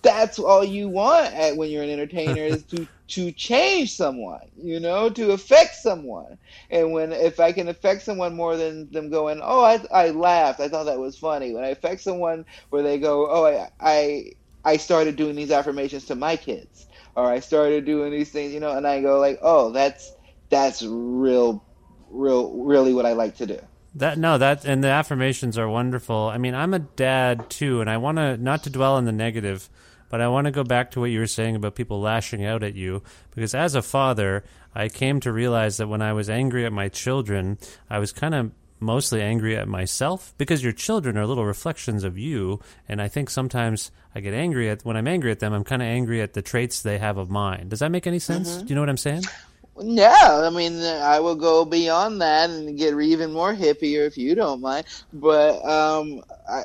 that's 0.00 0.38
all 0.38 0.64
you 0.64 0.88
want 0.88 1.34
at, 1.34 1.58
when 1.58 1.70
you're 1.70 1.82
an 1.82 1.90
entertainer 1.90 2.42
is 2.42 2.62
to, 2.64 2.88
to 3.08 3.30
change 3.32 3.94
someone, 3.94 4.48
you 4.56 4.80
know, 4.80 5.10
to 5.10 5.32
affect 5.32 5.74
someone. 5.74 6.38
And 6.70 6.92
when, 6.92 7.12
if 7.12 7.38
I 7.38 7.52
can 7.52 7.68
affect 7.68 8.00
someone 8.00 8.34
more 8.34 8.56
than 8.56 8.90
them 8.92 9.10
going, 9.10 9.40
oh, 9.42 9.62
I, 9.62 9.84
I 9.92 10.08
laughed. 10.08 10.60
I 10.60 10.70
thought 10.70 10.84
that 10.84 10.98
was 10.98 11.18
funny. 11.18 11.52
When 11.52 11.64
I 11.64 11.68
affect 11.68 12.00
someone 12.00 12.46
where 12.70 12.82
they 12.82 12.98
go, 12.98 13.30
oh, 13.30 13.44
I, 13.44 13.68
I, 13.78 14.32
I 14.64 14.76
started 14.76 15.16
doing 15.16 15.36
these 15.36 15.50
affirmations 15.50 16.04
to 16.06 16.14
my 16.14 16.36
kids, 16.36 16.86
or 17.14 17.26
I 17.26 17.40
started 17.40 17.84
doing 17.84 18.12
these 18.12 18.30
things, 18.30 18.52
you 18.52 18.60
know, 18.60 18.76
and 18.76 18.86
I 18.86 19.00
go 19.00 19.18
like, 19.18 19.38
oh, 19.42 19.70
that's 19.72 20.12
that's 20.50 20.82
real, 20.82 21.64
real, 22.10 22.52
really 22.54 22.94
what 22.94 23.06
I 23.06 23.12
like 23.12 23.36
to 23.36 23.46
do. 23.46 23.58
That 23.94 24.18
no, 24.18 24.38
that 24.38 24.64
and 24.64 24.84
the 24.84 24.88
affirmations 24.88 25.58
are 25.58 25.68
wonderful. 25.68 26.28
I 26.28 26.38
mean, 26.38 26.54
I'm 26.54 26.74
a 26.74 26.78
dad 26.78 27.50
too, 27.50 27.80
and 27.80 27.88
I 27.88 27.96
want 27.96 28.18
to 28.18 28.36
not 28.36 28.62
to 28.64 28.70
dwell 28.70 28.94
on 28.94 29.04
the 29.04 29.12
negative, 29.12 29.68
but 30.08 30.20
I 30.20 30.28
want 30.28 30.44
to 30.46 30.50
go 30.50 30.64
back 30.64 30.90
to 30.92 31.00
what 31.00 31.10
you 31.10 31.20
were 31.20 31.26
saying 31.26 31.56
about 31.56 31.74
people 31.74 32.00
lashing 32.00 32.44
out 32.44 32.62
at 32.62 32.74
you 32.74 33.02
because 33.34 33.54
as 33.54 33.74
a 33.74 33.82
father, 33.82 34.44
I 34.74 34.88
came 34.88 35.20
to 35.20 35.32
realize 35.32 35.78
that 35.78 35.88
when 35.88 36.02
I 36.02 36.12
was 36.12 36.30
angry 36.30 36.64
at 36.64 36.72
my 36.72 36.88
children, 36.88 37.58
I 37.90 37.98
was 37.98 38.12
kind 38.12 38.34
of 38.34 38.52
mostly 38.80 39.22
angry 39.22 39.56
at 39.56 39.68
myself 39.68 40.34
because 40.38 40.62
your 40.62 40.72
children 40.72 41.16
are 41.16 41.26
little 41.26 41.44
reflections 41.44 42.04
of 42.04 42.18
you. 42.18 42.60
And 42.88 43.00
I 43.00 43.08
think 43.08 43.30
sometimes 43.30 43.90
I 44.14 44.20
get 44.20 44.34
angry 44.34 44.68
at 44.70 44.84
when 44.84 44.96
I'm 44.96 45.08
angry 45.08 45.30
at 45.30 45.40
them, 45.40 45.52
I'm 45.52 45.64
kind 45.64 45.82
of 45.82 45.88
angry 45.88 46.20
at 46.20 46.34
the 46.34 46.42
traits 46.42 46.82
they 46.82 46.98
have 46.98 47.18
of 47.18 47.30
mine. 47.30 47.68
Does 47.68 47.80
that 47.80 47.90
make 47.90 48.06
any 48.06 48.18
sense? 48.18 48.50
Mm-hmm. 48.50 48.66
Do 48.66 48.68
you 48.68 48.74
know 48.74 48.82
what 48.82 48.90
I'm 48.90 48.96
saying? 48.96 49.22
Yeah, 49.80 50.42
I 50.44 50.50
mean, 50.50 50.82
I 50.82 51.20
will 51.20 51.36
go 51.36 51.64
beyond 51.64 52.20
that 52.20 52.50
and 52.50 52.76
get 52.76 52.98
even 52.98 53.32
more 53.32 53.54
hippier 53.54 54.06
if 54.06 54.18
you 54.18 54.34
don't 54.34 54.60
mind. 54.60 54.86
But 55.12 55.64
um, 55.64 56.22
I, 56.50 56.62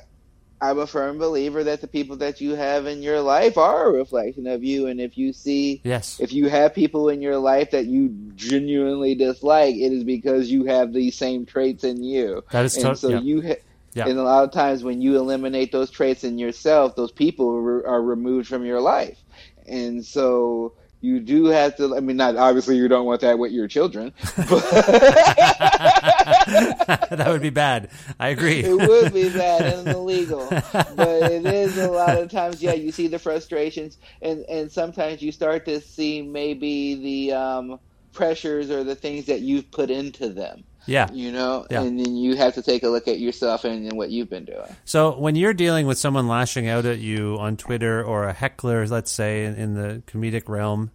I'm 0.64 0.80
a 0.80 0.88
firm 0.88 1.18
believer 1.18 1.64
that 1.66 1.82
the 1.82 1.88
people 1.88 2.16
that 2.18 2.40
you 2.40 2.56
have 2.56 2.86
in 2.88 3.02
your 3.02 3.20
life 3.20 3.58
are 3.58 3.88
a 3.88 3.92
reflection 3.92 4.48
of 4.48 4.64
you. 4.64 4.88
And 4.88 5.02
if 5.02 5.18
you 5.18 5.34
see, 5.34 5.82
Yes. 5.84 6.20
if 6.22 6.32
you 6.32 6.48
have 6.48 6.74
people 6.74 7.10
in 7.10 7.22
your 7.22 7.38
life 7.38 7.72
that 7.72 7.86
you 7.86 8.10
genuinely 8.36 9.14
dislike, 9.14 9.76
it 9.76 9.92
is 9.92 10.04
because 10.06 10.50
you 10.50 10.64
have 10.64 10.94
these 10.94 11.16
same 11.16 11.46
traits 11.46 11.84
in 11.84 12.02
you. 12.04 12.44
That 12.52 12.66
is 12.66 12.78
and 12.78 12.98
so 12.98 13.10
yeah. 13.10 13.20
you. 13.20 13.42
Ha- 13.42 13.62
Yeah. 13.94 14.08
And 14.08 14.18
a 14.18 14.24
lot 14.24 14.44
of 14.44 14.52
times, 14.52 14.84
when 14.84 15.02
you 15.02 15.18
eliminate 15.18 15.72
those 15.72 15.92
traits 15.92 16.24
in 16.24 16.40
yourself, 16.40 16.96
those 16.96 17.12
people 17.12 17.62
re- 17.62 17.84
are 17.86 18.02
removed 18.02 18.48
from 18.48 18.66
your 18.66 18.82
life. 18.82 19.20
And 19.68 20.04
so 20.06 20.74
you 21.02 21.20
do 21.20 21.46
have 21.48 21.76
to. 21.78 21.96
I 21.96 22.00
mean, 22.00 22.18
not 22.18 22.36
obviously 22.38 22.76
you 22.78 22.88
don't 22.88 23.06
want 23.06 23.22
that 23.22 23.38
with 23.38 23.52
your 23.52 23.68
children, 23.68 24.12
but 24.50 24.64
that 26.88 27.26
would 27.28 27.42
be 27.42 27.50
bad. 27.50 27.90
I 28.20 28.30
agree. 28.30 28.60
it 28.64 28.74
would 28.76 29.14
be 29.14 29.30
bad 29.30 29.62
and 29.74 29.88
illegal. 29.96 30.48
But 30.50 31.32
it 31.32 31.46
is 31.46 31.78
a 31.78 31.90
lot 31.90 32.18
of 32.18 32.30
times. 32.32 32.62
Yeah, 32.62 32.74
you 32.74 32.92
see 32.92 33.08
the 33.08 33.20
frustrations, 33.20 33.98
and 34.22 34.46
and 34.50 34.72
sometimes 34.72 35.22
you 35.22 35.32
start 35.32 35.66
to 35.66 35.82
see 35.82 36.22
maybe 36.22 36.96
the 36.96 37.34
um, 37.34 37.80
pressures 38.14 38.70
or 38.72 38.84
the 38.84 38.96
things 38.96 39.26
that 39.26 39.42
you've 39.42 39.70
put 39.72 39.90
into 39.90 40.30
them. 40.30 40.64
Yeah. 40.86 41.10
You 41.14 41.32
know, 41.32 41.66
Yeah. 41.72 41.82
and 41.82 41.98
then 41.98 42.18
you 42.18 42.36
have 42.36 42.56
to 42.56 42.62
take 42.62 42.84
a 42.84 42.90
look 42.90 43.08
at 43.08 43.18
yourself 43.18 43.64
and, 43.64 43.88
and 43.88 43.98
what 43.98 44.10
you've 44.10 44.30
been 44.30 44.44
doing. 44.44 44.68
So 44.84 45.18
when 45.18 45.36
you're 45.36 45.54
dealing 45.54 45.88
with 45.88 45.98
someone 45.98 46.28
lashing 46.28 46.68
out 46.68 46.86
at 46.86 47.00
you 47.00 47.38
on 47.40 47.56
Twitter 47.56 48.04
or 48.04 48.26
a 48.26 48.34
heckler, 48.34 48.86
let's 48.88 49.10
say 49.10 49.46
in, 49.46 49.56
in 49.56 49.74
the 49.76 50.04
comedic 50.08 50.50
realm, 50.50 50.92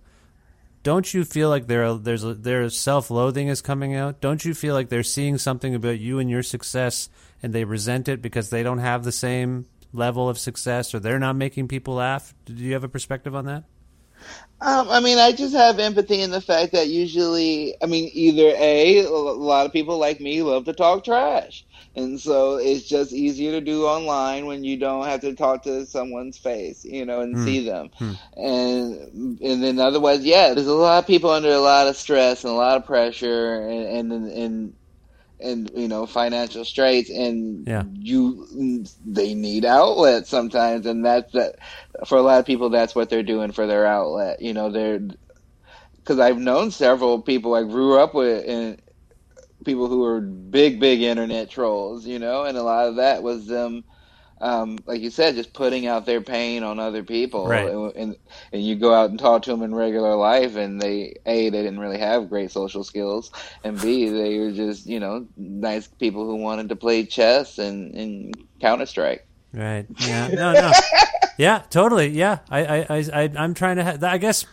don't 0.83 1.13
you 1.13 1.25
feel 1.25 1.49
like 1.49 1.67
there 1.67 1.95
there's 1.95 2.23
their 2.23 2.69
self-loathing 2.71 3.49
is 3.49 3.61
coming 3.61 3.95
out? 3.95 4.21
Don't 4.21 4.45
you 4.45 4.55
feel 4.55 4.75
like 4.75 4.89
they're 4.89 5.03
seeing 5.03 5.39
something 5.39 5.75
about 5.75 5.99
you 5.99 6.19
and 6.19 6.31
your 6.31 6.43
success 6.43 7.09
and 7.43 7.53
they 7.53 7.65
resent 7.65 8.09
it 8.09 8.23
because 8.23 8.51
they 8.51 8.63
don't 8.63 8.79
have 8.79 9.05
the 9.05 9.13
same 9.13 9.67
level 9.93 10.29
of 10.29 10.39
success 10.39 10.95
or 10.95 11.01
they're 11.01 11.19
not 11.19 11.37
making 11.37 11.69
people 11.69 11.95
laugh? 11.95 12.35
Do 12.45 12.55
you 12.55 12.73
have 12.75 12.85
a 12.85 12.89
perspective 12.89 13.35
on 13.35 13.47
that? 13.47 13.65
Um, 14.61 14.89
I 14.91 15.01
mean, 15.01 15.19
I 15.19 15.33
just 15.33 15.55
have 15.55 15.79
empathy 15.79 16.21
in 16.21 16.31
the 16.31 16.41
fact 16.41 16.73
that 16.73 16.89
usually, 16.89 17.77
I 17.81 17.87
mean, 17.87 18.11
either 18.13 18.53
A, 18.57 19.05
a 19.05 19.09
lot 19.09 19.67
of 19.67 19.73
people 19.73 19.99
like 19.99 20.21
me 20.21 20.43
love 20.43 20.65
to 20.65 20.73
talk 20.73 21.05
trash. 21.05 21.65
And 21.99 22.21
so 22.21 22.57
it's 22.57 22.85
just 22.85 23.13
easier 23.13 23.51
to 23.53 23.61
do 23.61 23.85
online 23.85 24.47
when 24.47 24.63
you 24.63 24.77
don't 24.77 25.07
have 25.07 25.21
to 25.23 25.35
talk 25.35 25.65
to 25.65 25.85
someone's 25.85 26.39
face, 26.39 26.85
you 26.85 27.05
know, 27.05 27.21
and 27.21 27.35
hmm. 27.35 27.45
see 27.45 27.65
them. 27.65 27.91
Hmm. 27.99 28.13
And 28.37 29.41
and 29.41 29.63
then 29.63 29.81
otherwise, 29.81 30.25
yeah, 30.25 30.55
there's 30.55 30.69
a 30.69 30.75
lot 30.75 31.01
of 31.01 31.07
people 31.09 31.31
under 31.31 31.51
a 31.51 31.59
lot 31.61 31.89
of 31.89 31.97
stress 31.97 32.45
and 32.45 32.53
a 32.53 32.57
lot 32.57 32.77
of 32.77 32.87
pressure 32.87 33.69
and 33.69 34.13
and 34.13 34.31
and, 34.31 34.75
and 35.41 35.71
you 35.75 35.89
know 35.89 36.07
financial 36.07 36.65
straits. 36.65 37.11
And 37.11 37.67
Yeah. 37.67 37.83
you 37.93 38.85
they 39.05 39.35
need 39.35 39.65
outlets 39.65 40.31
sometimes. 40.31 40.87
And 40.87 41.05
that's 41.05 41.33
that 41.33 41.57
for 42.07 42.17
a 42.17 42.23
lot 42.23 42.39
of 42.39 42.47
people 42.47 42.71
that's 42.71 42.95
what 42.95 43.11
they're 43.11 43.25
doing 43.25 43.51
for 43.51 43.67
their 43.67 43.87
outlet. 43.87 44.41
You 44.41 44.55
know 44.55 44.71
they're 44.71 45.01
because 45.97 46.21
i've 46.21 46.39
known 46.39 46.71
several 46.71 47.21
people 47.21 47.55
i 47.55 47.63
grew 47.63 47.99
up 47.99 48.15
with 48.15 48.43
and 48.49 48.81
people 49.65 49.89
who 49.89 50.01
were 50.01 50.21
big 50.21 50.79
big 50.81 51.03
internet 51.03 51.51
trolls 51.51 52.07
you 52.07 52.19
know 52.19 52.45
and 52.45 52.57
a 52.57 52.63
lot 52.63 52.87
of 52.89 52.97
that 52.97 53.23
was 53.23 53.47
them 53.47 53.85
um, 54.41 54.79
like 54.87 55.01
you 55.01 55.11
said, 55.11 55.35
just 55.35 55.53
putting 55.53 55.89
out 55.89 56.07
their 56.07 56.21
pain 56.21 56.63
on 56.63 56.79
other 56.79 57.03
people, 57.03 57.49
Right. 57.49 57.69
and, 57.69 57.93
and 57.97 58.17
and 58.53 58.63
you 58.63 58.77
go 58.77 58.95
out 58.95 59.11
and 59.11 59.19
talk 59.19 59.43
to 59.43 59.51
them 59.51 59.63
in 59.63 59.75
regular 59.75 60.15
life, 60.15 60.55
and 60.55 60.81
they 60.81 61.17
a 61.27 61.51
they 61.51 61.63
didn't 61.63 61.81
really 61.81 61.99
have 61.99 62.29
great 62.29 62.53
social 62.53 62.85
skills, 62.85 63.33
and 63.65 63.83
b 63.83 64.09
they 64.09 64.39
were 64.39 64.53
just 64.53 64.87
you 64.87 65.01
know 65.01 65.27
nice 65.37 65.89
people 65.89 66.25
who 66.25 66.37
wanted 66.37 66.69
to 66.69 66.77
play 66.77 67.05
chess 67.05 67.59
and 67.59 67.93
and 67.97 68.33
Counter 68.61 68.87
Strike. 68.87 69.27
Right. 69.53 69.87
Yeah. 70.07 70.29
No. 70.29 70.53
No. 70.53 70.73
yeah. 71.37 71.63
Totally. 71.69 72.11
Yeah. 72.11 72.39
I. 72.49 72.85
I. 72.89 73.05
I. 73.13 73.31
I'm 73.37 73.55
trying 73.55 73.79
to. 73.79 73.85
Ha- 73.85 73.97
I 74.03 74.19
guess. 74.19 74.47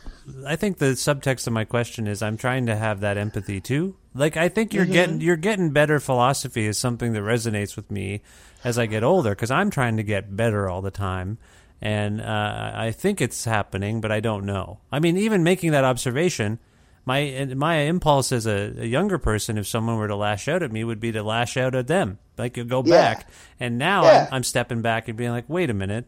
I 0.47 0.55
think 0.55 0.79
the 0.79 0.93
subtext 0.93 1.45
of 1.45 1.53
my 1.53 1.63
question 1.63 2.07
is 2.07 2.23
I'm 2.23 2.37
trying 2.37 2.65
to 2.65 2.75
have 2.75 3.01
that 3.01 3.19
empathy 3.19 3.61
too. 3.61 3.97
Like 4.15 4.37
I 4.37 4.47
think 4.49 4.73
you're 4.73 4.85
getting 4.85 5.19
you're 5.21 5.35
getting 5.35 5.71
better. 5.71 5.99
Philosophy 5.99 6.65
is 6.65 6.77
something 6.79 7.13
that 7.13 7.19
resonates 7.21 7.75
with 7.75 7.91
me 7.91 8.21
as 8.63 8.79
I 8.79 8.85
get 8.85 9.03
older 9.03 9.31
because 9.31 9.51
I'm 9.51 9.69
trying 9.69 9.97
to 9.97 10.03
get 10.03 10.35
better 10.35 10.69
all 10.69 10.81
the 10.81 10.89
time, 10.91 11.37
and 11.81 12.21
uh, 12.21 12.71
I 12.73 12.91
think 12.91 13.19
it's 13.21 13.43
happening, 13.45 13.99
but 14.01 14.11
I 14.11 14.21
don't 14.21 14.45
know. 14.45 14.79
I 14.91 14.99
mean, 14.99 15.17
even 15.17 15.43
making 15.43 15.71
that 15.71 15.83
observation. 15.83 16.59
My 17.07 17.45
my 17.55 17.81
impulse 17.81 18.31
as 18.31 18.47
a, 18.47 18.73
a 18.79 18.85
younger 18.85 19.19
person, 19.19 19.59
if 19.59 19.67
someone 19.67 19.97
were 19.97 20.07
to 20.07 20.15
lash 20.15 20.47
out 20.47 20.63
at 20.63 20.71
me, 20.71 20.83
would 20.83 20.99
be 20.99 21.11
to 21.11 21.21
lash 21.21 21.55
out 21.55 21.75
at 21.75 21.85
them, 21.85 22.17
like 22.35 22.57
you 22.57 22.63
go 22.63 22.81
Yeah. 22.83 23.13
back. 23.13 23.27
And 23.59 23.77
now 23.77 24.05
Yeah. 24.05 24.25
I'm, 24.31 24.37
I'm 24.37 24.43
stepping 24.43 24.81
back 24.81 25.07
and 25.07 25.15
being 25.15 25.29
like, 25.29 25.45
wait 25.47 25.69
a 25.69 25.75
minute, 25.75 26.05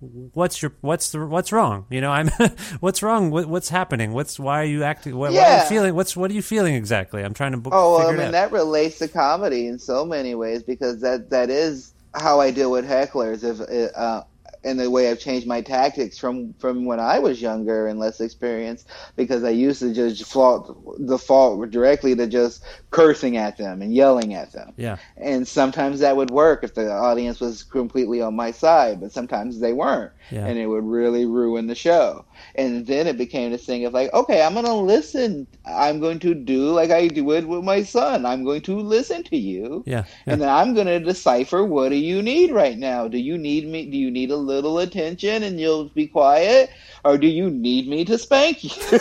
what's 0.00 0.60
your 0.62 0.72
what's 0.82 1.10
the 1.10 1.26
what's 1.26 1.52
wrong? 1.52 1.86
You 1.90 2.00
know, 2.00 2.10
I'm 2.10 2.28
what's 2.80 3.02
wrong? 3.02 3.30
What, 3.30 3.46
what's 3.46 3.68
happening? 3.68 4.12
What's 4.12 4.38
why 4.38 4.60
are 4.60 4.64
you 4.66 4.82
acting? 4.84 5.16
What, 5.16 5.32
what 5.32 5.40
are 5.42 5.46
Yeah. 5.46 5.62
you 5.62 5.68
feeling? 5.68 5.94
What's 5.94 6.16
what 6.16 6.30
are 6.30 6.34
you 6.34 6.42
feeling 6.42 6.74
exactly? 6.74 7.22
I'm 7.22 7.34
trying 7.34 7.52
to 7.52 7.58
book, 7.58 7.72
Oh, 7.74 7.98
well, 7.98 8.08
I 8.08 8.16
mean 8.16 8.30
that 8.32 8.52
relates 8.52 8.98
to 8.98 9.08
comedy 9.08 9.66
in 9.66 9.78
so 9.78 10.04
many 10.04 10.34
ways 10.34 10.62
because 10.62 11.00
that 11.00 11.30
that 11.30 11.50
is 11.50 11.94
how 12.14 12.40
I 12.40 12.50
deal 12.50 12.70
with 12.70 12.86
hecklers. 12.88 13.42
If 13.44 13.60
uh, 13.96 14.22
and 14.66 14.78
the 14.80 14.90
way 14.90 15.10
I've 15.10 15.20
changed 15.20 15.46
my 15.46 15.60
tactics 15.62 16.18
from 16.18 16.52
from 16.54 16.84
when 16.84 17.00
I 17.00 17.18
was 17.18 17.40
younger 17.40 17.86
and 17.86 17.98
less 17.98 18.20
experienced, 18.20 18.88
because 19.16 19.44
I 19.44 19.50
used 19.50 19.80
to 19.80 19.94
just 19.94 20.24
fault 20.24 21.06
default 21.06 21.70
directly 21.70 22.14
to 22.16 22.26
just 22.26 22.64
cursing 22.90 23.36
at 23.36 23.56
them 23.56 23.82
and 23.82 23.94
yelling 23.94 24.34
at 24.34 24.52
them. 24.52 24.72
yeah, 24.76 24.96
And 25.16 25.46
sometimes 25.46 26.00
that 26.00 26.16
would 26.16 26.30
work 26.30 26.64
if 26.64 26.74
the 26.74 26.90
audience 26.90 27.40
was 27.40 27.62
completely 27.62 28.20
on 28.20 28.34
my 28.34 28.50
side, 28.50 29.00
but 29.00 29.12
sometimes 29.12 29.60
they 29.60 29.72
weren't. 29.72 30.12
Yeah. 30.30 30.46
And 30.46 30.58
it 30.58 30.66
would 30.66 30.84
really 30.84 31.24
ruin 31.24 31.66
the 31.66 31.74
show. 31.74 32.24
And 32.54 32.86
then 32.86 33.06
it 33.06 33.18
became 33.18 33.52
this 33.52 33.66
thing 33.66 33.84
of 33.84 33.92
like, 33.92 34.12
okay, 34.12 34.42
I'm 34.42 34.54
going 34.54 34.64
to 34.64 34.74
listen. 34.74 35.46
I'm 35.64 36.00
going 36.00 36.18
to 36.20 36.34
do 36.34 36.70
like 36.70 36.90
I 36.90 37.08
do 37.08 37.32
it 37.32 37.46
with 37.46 37.64
my 37.64 37.82
son. 37.82 38.26
I'm 38.26 38.44
going 38.44 38.62
to 38.62 38.78
listen 38.78 39.22
to 39.24 39.36
you. 39.36 39.82
yeah, 39.86 40.04
yeah. 40.26 40.32
And 40.32 40.42
then 40.42 40.48
I'm 40.48 40.74
going 40.74 40.86
to 40.86 41.00
decipher 41.00 41.64
what 41.64 41.90
do 41.90 41.96
you 41.96 42.22
need 42.22 42.52
right 42.52 42.78
now? 42.78 43.08
Do 43.08 43.18
you 43.18 43.36
need 43.38 43.66
me? 43.66 43.86
Do 43.86 43.96
you 43.96 44.10
need 44.10 44.30
a 44.30 44.36
little 44.36 44.78
attention 44.78 45.42
and 45.42 45.60
you'll 45.60 45.88
be 45.90 46.06
quiet? 46.06 46.70
Or 47.04 47.18
do 47.18 47.26
you 47.26 47.50
need 47.50 47.88
me 47.88 48.04
to 48.04 48.18
spank 48.18 48.64
you? 48.64 48.70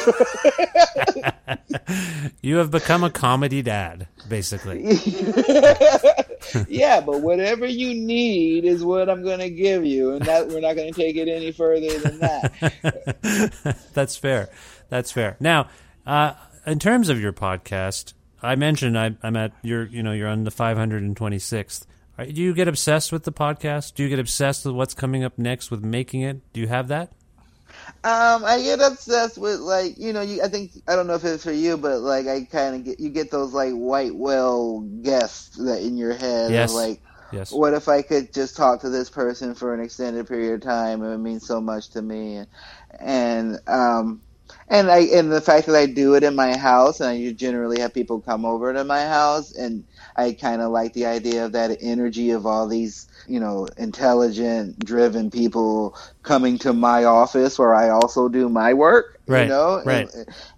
you 2.41 2.57
have 2.57 2.71
become 2.71 3.03
a 3.03 3.09
comedy 3.09 3.61
dad, 3.61 4.07
basically. 4.29 4.83
yeah, 6.67 7.01
but 7.01 7.21
whatever 7.21 7.65
you 7.65 7.93
need 7.93 8.65
is 8.65 8.83
what 8.83 9.09
I'm 9.09 9.23
going 9.23 9.39
to 9.39 9.49
give 9.49 9.85
you, 9.85 10.11
and 10.11 10.25
that 10.25 10.47
we're 10.47 10.61
not 10.61 10.75
going 10.75 10.91
to 10.93 10.99
take 10.99 11.15
it 11.15 11.27
any 11.27 11.51
further 11.51 11.99
than 11.99 12.19
that. 12.19 13.77
That's 13.93 14.15
fair. 14.17 14.49
That's 14.89 15.11
fair. 15.11 15.37
Now, 15.39 15.69
uh, 16.05 16.33
in 16.65 16.79
terms 16.79 17.09
of 17.09 17.19
your 17.19 17.33
podcast, 17.33 18.13
I 18.41 18.55
mentioned 18.55 18.97
I, 18.97 19.15
I'm 19.23 19.35
at 19.35 19.53
you're 19.61 19.85
you 19.85 20.03
know 20.03 20.11
you're 20.11 20.27
on 20.27 20.43
the 20.43 20.51
526th. 20.51 21.85
Are, 22.17 22.25
do 22.25 22.41
you 22.41 22.53
get 22.53 22.67
obsessed 22.67 23.11
with 23.11 23.23
the 23.23 23.31
podcast? 23.31 23.95
Do 23.95 24.03
you 24.03 24.09
get 24.09 24.19
obsessed 24.19 24.65
with 24.65 24.75
what's 24.75 24.93
coming 24.93 25.23
up 25.23 25.37
next 25.37 25.71
with 25.71 25.83
making 25.83 26.21
it? 26.21 26.41
Do 26.53 26.61
you 26.61 26.67
have 26.67 26.87
that? 26.89 27.11
Um, 28.03 28.45
I 28.45 28.61
get 28.61 28.79
obsessed 28.81 29.37
with 29.37 29.59
like 29.59 29.97
you 29.97 30.13
know, 30.13 30.21
you, 30.21 30.41
I 30.43 30.47
think 30.47 30.71
I 30.87 30.95
don't 30.95 31.07
know 31.07 31.15
if 31.15 31.23
it's 31.25 31.43
for 31.43 31.51
you, 31.51 31.77
but 31.77 31.99
like 32.01 32.27
I 32.27 32.45
kind 32.45 32.75
of 32.75 32.83
get 32.83 32.99
you 32.99 33.09
get 33.09 33.31
those 33.31 33.53
like 33.53 33.73
white 33.73 34.15
whale 34.15 34.81
guests 34.81 35.57
that 35.57 35.81
in 35.81 35.97
your 35.97 36.13
head 36.13 36.51
Yes. 36.51 36.69
of 36.69 36.71
like. 36.71 37.01
Yes. 37.31 37.51
What 37.51 37.73
if 37.73 37.87
I 37.87 38.01
could 38.01 38.33
just 38.33 38.57
talk 38.57 38.81
to 38.81 38.89
this 38.89 39.09
person 39.09 39.55
for 39.55 39.73
an 39.73 39.79
extended 39.79 40.27
period 40.27 40.55
of 40.55 40.61
time? 40.61 41.03
It 41.03 41.09
would 41.09 41.19
mean 41.19 41.39
so 41.39 41.61
much 41.61 41.89
to 41.91 42.01
me, 42.01 42.37
and 42.37 42.47
and 42.99 43.59
um, 43.67 44.21
and 44.69 44.91
I 44.91 44.99
and 45.13 45.31
the 45.31 45.41
fact 45.41 45.67
that 45.67 45.75
I 45.75 45.85
do 45.87 46.15
it 46.15 46.23
in 46.23 46.35
my 46.35 46.57
house, 46.57 46.99
and 46.99 47.09
I 47.09 47.31
generally 47.33 47.79
have 47.81 47.93
people 47.93 48.21
come 48.21 48.45
over 48.45 48.73
to 48.73 48.83
my 48.83 49.01
house, 49.05 49.53
and 49.55 49.85
I 50.15 50.33
kind 50.33 50.61
of 50.61 50.71
like 50.71 50.93
the 50.93 51.05
idea 51.05 51.45
of 51.45 51.53
that 51.53 51.77
energy 51.81 52.31
of 52.31 52.45
all 52.45 52.67
these 52.67 53.07
you 53.27 53.39
know 53.39 53.67
intelligent, 53.77 54.79
driven 54.85 55.31
people 55.31 55.95
coming 56.23 56.57
to 56.59 56.73
my 56.73 57.05
office 57.05 57.59
where 57.59 57.75
I 57.75 57.89
also 57.89 58.29
do 58.29 58.49
my 58.49 58.73
work. 58.73 59.05
Right, 59.27 59.41
You 59.41 59.45
know, 59.47 59.83
right. 59.83 60.09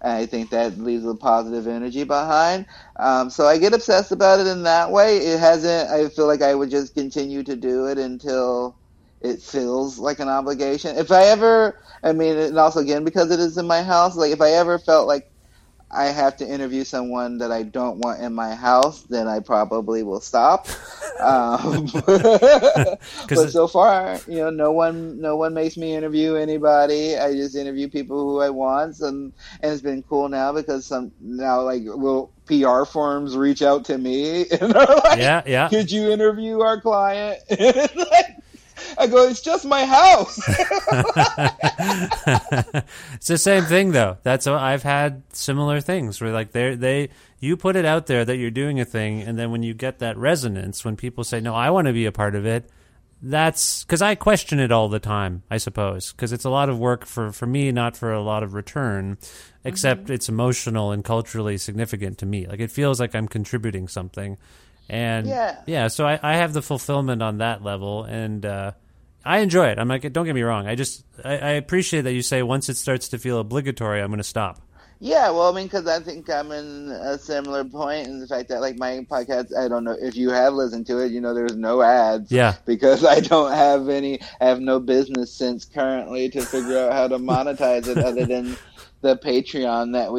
And 0.02 0.12
I 0.12 0.26
think 0.26 0.50
that 0.50 0.78
leaves 0.78 1.06
a 1.06 1.14
positive 1.14 1.66
energy 1.66 2.04
behind. 2.04 2.66
Um, 2.98 3.30
so 3.30 3.46
I 3.46 3.58
get 3.58 3.74
obsessed 3.74 4.12
about 4.12 4.40
it 4.40 4.46
in 4.46 4.62
that 4.64 4.90
way. 4.90 5.18
It 5.18 5.40
hasn't. 5.40 5.90
I 5.90 6.08
feel 6.10 6.26
like 6.26 6.42
I 6.42 6.54
would 6.54 6.70
just 6.70 6.94
continue 6.94 7.42
to 7.44 7.56
do 7.56 7.86
it 7.86 7.98
until 7.98 8.76
it 9.20 9.42
feels 9.42 9.98
like 9.98 10.20
an 10.20 10.28
obligation. 10.28 10.96
If 10.96 11.10
I 11.10 11.24
ever, 11.26 11.78
I 12.02 12.12
mean, 12.12 12.36
and 12.36 12.58
also 12.58 12.80
again 12.80 13.04
because 13.04 13.30
it 13.30 13.40
is 13.40 13.58
in 13.58 13.66
my 13.66 13.82
house. 13.82 14.16
Like 14.16 14.32
if 14.32 14.40
I 14.40 14.52
ever 14.52 14.78
felt 14.78 15.08
like 15.08 15.30
I 15.90 16.06
have 16.06 16.36
to 16.38 16.46
interview 16.46 16.84
someone 16.84 17.38
that 17.38 17.50
I 17.50 17.62
don't 17.62 17.98
want 17.98 18.20
in 18.20 18.34
my 18.34 18.54
house, 18.54 19.02
then 19.02 19.26
I 19.26 19.40
probably 19.40 20.02
will 20.02 20.20
stop. 20.20 20.68
Um, 21.18 21.86
but 22.06 23.50
so 23.50 23.66
far, 23.66 24.20
you 24.28 24.36
know, 24.36 24.50
no 24.50 24.70
one, 24.70 25.20
no 25.20 25.34
one 25.34 25.52
makes 25.52 25.76
me 25.76 25.96
interview 25.96 26.36
anybody. 26.36 27.18
I 27.18 27.32
just 27.32 27.56
interview 27.56 27.88
people 27.88 28.20
who 28.20 28.40
I 28.40 28.50
want, 28.50 29.00
and 29.00 29.32
and 29.60 29.72
it's 29.72 29.82
been 29.82 30.04
cool 30.04 30.28
now 30.28 30.52
because 30.52 30.86
some 30.86 31.10
now 31.20 31.62
like 31.62 31.82
will 31.84 32.30
PR 32.46 32.84
firms 32.84 33.36
reach 33.36 33.62
out 33.62 33.86
to 33.86 33.98
me 33.98 34.48
and 34.60 34.76
are 34.76 34.94
like, 34.94 35.18
yeah, 35.18 35.42
yeah, 35.44 35.68
could 35.68 35.90
you 35.90 36.12
interview 36.12 36.60
our 36.60 36.80
client? 36.80 37.40
I 38.96 39.06
go, 39.06 39.28
it's 39.28 39.40
just 39.40 39.64
my 39.64 39.84
house. 39.84 40.38
it's 43.14 43.28
the 43.28 43.38
same 43.38 43.64
thing 43.64 43.92
though. 43.92 44.18
That's 44.22 44.46
I've 44.46 44.82
had 44.82 45.22
similar 45.32 45.80
things 45.80 46.20
where 46.20 46.32
like 46.32 46.52
they 46.52 46.74
they 46.74 47.08
you 47.40 47.56
put 47.56 47.76
it 47.76 47.84
out 47.84 48.06
there 48.06 48.24
that 48.24 48.36
you're 48.36 48.50
doing 48.50 48.80
a 48.80 48.84
thing, 48.84 49.22
and 49.22 49.38
then 49.38 49.50
when 49.50 49.62
you 49.62 49.74
get 49.74 49.98
that 50.00 50.16
resonance, 50.16 50.84
when 50.84 50.96
people 50.96 51.24
say, 51.24 51.40
"No, 51.40 51.54
I 51.54 51.70
want 51.70 51.86
to 51.86 51.92
be 51.92 52.06
a 52.06 52.12
part 52.12 52.34
of 52.34 52.46
it," 52.46 52.68
that's 53.22 53.84
because 53.84 54.02
I 54.02 54.14
question 54.14 54.58
it 54.58 54.72
all 54.72 54.88
the 54.88 54.98
time. 54.98 55.42
I 55.50 55.58
suppose 55.58 56.12
because 56.12 56.32
it's 56.32 56.44
a 56.44 56.50
lot 56.50 56.68
of 56.68 56.78
work 56.78 57.06
for 57.06 57.32
for 57.32 57.46
me, 57.46 57.72
not 57.72 57.96
for 57.96 58.12
a 58.12 58.22
lot 58.22 58.42
of 58.42 58.54
return. 58.54 59.18
Except 59.64 60.04
mm-hmm. 60.04 60.12
it's 60.12 60.28
emotional 60.28 60.92
and 60.92 61.04
culturally 61.04 61.58
significant 61.58 62.18
to 62.18 62.26
me. 62.26 62.46
Like 62.46 62.60
it 62.60 62.70
feels 62.70 63.00
like 63.00 63.14
I'm 63.14 63.28
contributing 63.28 63.88
something 63.88 64.38
and 64.88 65.26
yeah, 65.26 65.60
yeah 65.66 65.88
so 65.88 66.06
I, 66.06 66.18
I 66.22 66.36
have 66.36 66.52
the 66.52 66.62
fulfillment 66.62 67.22
on 67.22 67.38
that 67.38 67.62
level 67.62 68.04
and 68.04 68.44
uh, 68.44 68.72
i 69.24 69.38
enjoy 69.38 69.68
it 69.68 69.78
i'm 69.78 69.88
like 69.88 70.10
don't 70.12 70.26
get 70.26 70.34
me 70.34 70.42
wrong 70.42 70.66
i 70.66 70.74
just 70.74 71.04
I, 71.24 71.38
I 71.38 71.50
appreciate 71.50 72.02
that 72.02 72.12
you 72.12 72.22
say 72.22 72.42
once 72.42 72.68
it 72.68 72.76
starts 72.76 73.08
to 73.08 73.18
feel 73.18 73.38
obligatory 73.38 74.00
i'm 74.00 74.08
going 74.08 74.18
to 74.18 74.24
stop 74.24 74.62
yeah, 75.00 75.30
well, 75.30 75.52
I 75.52 75.54
mean, 75.54 75.66
because 75.66 75.86
I 75.86 76.00
think 76.00 76.28
I'm 76.28 76.50
in 76.50 76.90
a 76.90 77.18
similar 77.18 77.64
point 77.64 78.08
in 78.08 78.18
the 78.18 78.26
fact 78.26 78.48
that, 78.48 78.60
like, 78.60 78.78
my 78.78 79.06
podcast, 79.08 79.56
I 79.56 79.68
don't 79.68 79.84
know 79.84 79.96
if 79.98 80.16
you 80.16 80.30
have 80.30 80.54
listened 80.54 80.86
to 80.88 80.98
it, 80.98 81.12
you 81.12 81.20
know, 81.20 81.34
there's 81.34 81.54
no 81.54 81.82
ads. 81.82 82.32
Yeah. 82.32 82.56
Because 82.66 83.04
I 83.04 83.20
don't 83.20 83.52
have 83.52 83.88
any, 83.88 84.20
I 84.40 84.46
have 84.46 84.60
no 84.60 84.80
business 84.80 85.32
sense 85.32 85.64
currently 85.64 86.28
to 86.30 86.40
figure 86.40 86.78
out 86.78 86.92
how 86.92 87.06
to 87.06 87.18
monetize 87.18 87.86
it 87.86 87.98
other 87.98 88.26
than 88.26 88.56
the 89.00 89.16
Patreon 89.16 89.92
that 89.92 90.12
we 90.12 90.18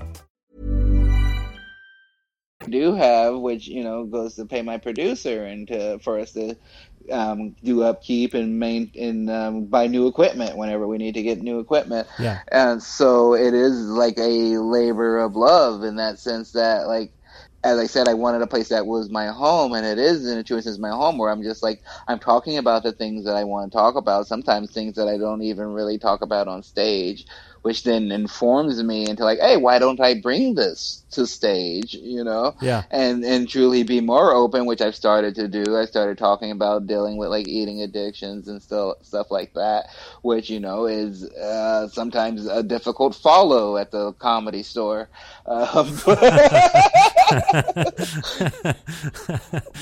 do 2.69 2.93
have, 2.93 3.37
which 3.37 3.67
you 3.67 3.83
know 3.83 4.05
goes 4.05 4.35
to 4.35 4.45
pay 4.45 4.61
my 4.61 4.77
producer 4.77 5.45
and 5.45 5.67
to, 5.67 5.99
for 5.99 6.19
us 6.19 6.31
to 6.33 6.55
um, 7.11 7.55
do 7.63 7.83
upkeep 7.83 8.33
and 8.33 8.59
main 8.59 8.91
and 8.95 9.29
um, 9.29 9.65
buy 9.65 9.87
new 9.87 10.07
equipment 10.07 10.57
whenever 10.57 10.87
we 10.87 10.97
need 10.97 11.15
to 11.15 11.23
get 11.23 11.41
new 11.41 11.59
equipment. 11.59 12.07
Yeah. 12.19 12.39
And 12.51 12.81
so 12.81 13.33
it 13.33 13.53
is 13.53 13.77
like 13.87 14.17
a 14.17 14.57
labor 14.57 15.19
of 15.19 15.35
love 15.35 15.83
in 15.83 15.95
that 15.95 16.19
sense 16.19 16.51
that 16.51 16.87
like 16.87 17.11
as 17.63 17.77
I 17.77 17.85
said, 17.85 18.07
I 18.07 18.15
wanted 18.15 18.41
a 18.41 18.47
place 18.47 18.69
that 18.69 18.87
was 18.87 19.09
my 19.11 19.27
home, 19.27 19.73
and 19.73 19.85
it 19.85 19.99
is 19.99 20.27
in 20.27 20.37
a 20.37 20.43
true 20.43 20.61
sense 20.61 20.79
my 20.79 20.89
home, 20.89 21.17
where 21.17 21.29
I'm 21.29 21.43
just 21.43 21.61
like 21.61 21.83
I'm 22.07 22.17
talking 22.17 22.57
about 22.57 22.83
the 22.83 22.91
things 22.91 23.23
that 23.25 23.35
I 23.35 23.43
want 23.43 23.71
to 23.71 23.77
talk 23.77 23.95
about. 23.95 24.27
Sometimes 24.27 24.71
things 24.71 24.95
that 24.95 25.07
I 25.07 25.17
don't 25.17 25.43
even 25.43 25.67
really 25.67 25.99
talk 25.99 26.21
about 26.23 26.47
on 26.47 26.63
stage, 26.63 27.25
which 27.61 27.83
then 27.83 28.11
informs 28.11 28.81
me 28.81 29.07
into 29.07 29.23
like, 29.23 29.39
hey, 29.39 29.57
why 29.57 29.77
don't 29.77 29.99
I 29.99 30.19
bring 30.19 30.55
this 30.55 31.03
to 31.11 31.27
stage, 31.27 31.93
you 31.93 32.23
know? 32.23 32.55
Yeah. 32.61 32.83
And 32.89 33.23
and 33.23 33.47
truly 33.47 33.83
be 33.83 34.01
more 34.01 34.33
open, 34.33 34.65
which 34.65 34.81
I've 34.81 34.95
started 34.95 35.35
to 35.35 35.47
do. 35.47 35.77
I 35.77 35.85
started 35.85 36.17
talking 36.17 36.51
about 36.51 36.87
dealing 36.87 37.17
with 37.17 37.29
like 37.29 37.47
eating 37.47 37.81
addictions 37.81 38.47
and 38.47 38.61
still 38.61 38.95
stuff 39.03 39.29
like 39.29 39.53
that, 39.53 39.87
which 40.23 40.49
you 40.49 40.59
know 40.59 40.87
is 40.87 41.29
uh, 41.31 41.87
sometimes 41.89 42.47
a 42.47 42.63
difficult 42.63 43.15
follow 43.15 43.77
at 43.77 43.91
the 43.91 44.13
comedy 44.13 44.63
store. 44.63 45.09
Um, 45.45 45.97
but, 46.05 46.19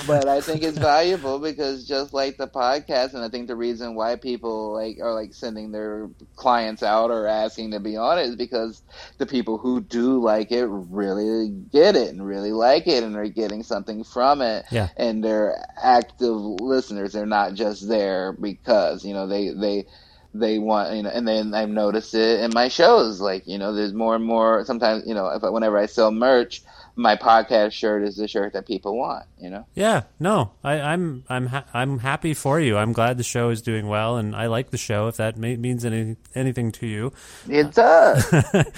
but 0.08 0.28
I 0.28 0.42
think 0.42 0.64
it's 0.64 0.78
valuable 0.78 1.40
because 1.40 1.88
just 1.88 2.14
like 2.14 2.38
the 2.38 2.48
podcast, 2.48 3.14
and 3.14 3.24
I 3.24 3.30
think 3.30 3.48
the 3.48 3.56
reason 3.56 3.96
why 3.96 4.16
people 4.16 4.74
like 4.74 5.00
are 5.02 5.14
like 5.14 5.34
sending 5.34 5.72
their 5.72 6.10
clients 6.36 6.84
out 6.84 7.12
or 7.12 7.28
asking 7.28 7.69
to 7.72 7.80
be 7.80 7.96
is 7.96 8.36
because 8.36 8.82
the 9.18 9.26
people 9.26 9.58
who 9.58 9.82
do 9.82 10.22
like 10.22 10.52
it 10.52 10.66
really 10.68 11.50
get 11.72 11.96
it 11.96 12.10
and 12.10 12.26
really 12.26 12.52
like 12.52 12.88
it 12.88 13.04
and 13.04 13.16
are 13.16 13.28
getting 13.28 13.64
something 13.64 14.04
from 14.04 14.42
it. 14.42 14.66
Yeah. 14.72 14.90
And 14.98 15.24
they're 15.24 15.56
active 15.82 16.36
listeners. 16.36 17.14
They're 17.14 17.26
not 17.26 17.54
just 17.54 17.88
there 17.88 18.34
because, 18.34 19.06
you 19.06 19.14
know, 19.14 19.28
they, 19.28 19.50
they, 19.50 19.86
they 20.34 20.60
want 20.60 20.96
you 20.96 21.02
know 21.02 21.10
and 21.10 21.28
then 21.28 21.56
i've 21.56 21.70
noticed 21.70 22.14
it 22.14 22.42
in 22.42 22.52
my 22.54 22.68
shows 22.68 23.20
like 23.20 23.48
you 23.48 23.58
know 23.58 23.74
there's 23.74 23.94
more 23.94 24.16
and 24.16 24.24
more 24.24 24.64
sometimes 24.64 25.04
you 25.08 25.14
know 25.16 25.26
if 25.28 25.42
whenever 25.42 25.76
i 25.76 25.88
sell 25.88 26.12
merch 26.12 26.62
my 27.00 27.16
podcast 27.16 27.72
shirt 27.72 28.04
is 28.04 28.18
the 28.18 28.28
shirt 28.28 28.52
that 28.54 28.68
people 28.68 28.98
want. 28.98 29.26
You 29.40 29.50
know. 29.50 29.66
Yeah. 29.74 30.04
No, 30.20 30.52
I, 30.64 30.76
am 30.76 30.84
I'm 30.92 31.24
I'm, 31.30 31.46
ha- 31.48 31.66
I'm 31.74 32.00
happy 32.00 32.34
for 32.34 32.60
you. 32.60 32.78
I'm 32.78 32.92
glad 32.92 33.18
the 33.18 33.24
show 33.24 33.50
is 33.50 33.62
doing 33.62 33.88
well, 33.88 34.18
and 34.18 34.36
I 34.36 34.48
like 34.48 34.72
the 34.72 34.78
show. 34.78 35.08
If 35.08 35.16
that 35.18 35.38
may- 35.38 35.56
means 35.56 35.86
any 35.86 36.18
anything 36.36 36.72
to 36.74 36.88
you, 36.88 37.14
it 37.48 37.74
does. 37.74 38.34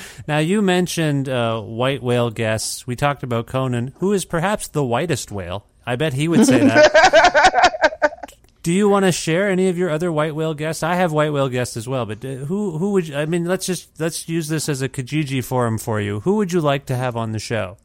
now 0.28 0.38
you 0.38 0.62
mentioned 0.62 1.28
uh, 1.28 1.60
white 1.62 2.04
whale 2.04 2.30
guests. 2.30 2.86
We 2.86 2.96
talked 2.96 3.24
about 3.24 3.48
Conan, 3.48 3.94
who 3.98 4.14
is 4.14 4.24
perhaps 4.24 4.68
the 4.68 4.86
whitest 4.86 5.32
whale. 5.32 5.66
I 5.86 5.96
bet 5.96 6.14
he 6.14 6.28
would 6.28 6.46
say 6.46 6.60
that. 6.60 8.12
Do 8.64 8.72
you 8.72 8.88
want 8.88 9.06
to 9.06 9.12
share 9.12 9.50
any 9.50 9.70
of 9.70 9.78
your 9.80 9.90
other 9.90 10.12
white 10.12 10.36
whale 10.36 10.54
guests? 10.54 10.84
I 10.84 10.94
have 10.94 11.12
white 11.12 11.34
whale 11.34 11.50
guests 11.50 11.76
as 11.76 11.88
well, 11.88 12.06
but 12.06 12.24
uh, 12.24 12.46
who 12.46 12.78
who 12.78 12.92
would 12.92 13.08
you, 13.08 13.18
I 13.18 13.26
mean? 13.26 13.46
Let's 13.46 13.66
just 13.66 14.00
let's 14.00 14.30
use 14.30 14.48
this 14.48 14.70
as 14.70 14.84
a 14.84 14.90
Kijiji 14.90 15.44
forum 15.44 15.80
for 15.80 16.00
you. 16.00 16.20
Who 16.20 16.36
would 16.36 16.54
you 16.54 16.62
like 16.62 16.86
to 16.86 16.96
have 16.96 17.18
on 17.18 17.32
the 17.32 17.40
show? 17.40 17.78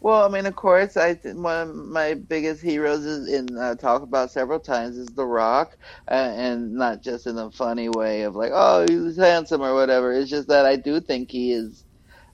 Well, 0.00 0.24
I 0.24 0.28
mean, 0.28 0.46
of 0.46 0.54
course, 0.56 0.96
I 0.96 1.14
one 1.24 1.68
of 1.70 1.74
my 1.74 2.14
biggest 2.14 2.62
heroes 2.62 3.04
is 3.04 3.28
in 3.32 3.56
uh, 3.58 3.74
talk 3.76 4.02
about 4.02 4.30
several 4.32 4.60
times 4.60 4.96
is 4.96 5.14
The 5.14 5.26
Rock, 5.26 5.76
uh, 6.10 6.14
and 6.14 6.74
not 6.74 7.02
just 7.02 7.26
in 7.26 7.38
a 7.38 7.50
funny 7.50 7.88
way 7.88 8.22
of 8.22 8.34
like, 8.36 8.52
oh, 8.54 8.86
he's 8.88 9.16
handsome 9.16 9.62
or 9.62 9.74
whatever. 9.74 10.12
It's 10.12 10.30
just 10.30 10.48
that 10.48 10.66
I 10.66 10.76
do 10.76 11.00
think 11.00 11.30
he 11.30 11.52
is 11.52 11.84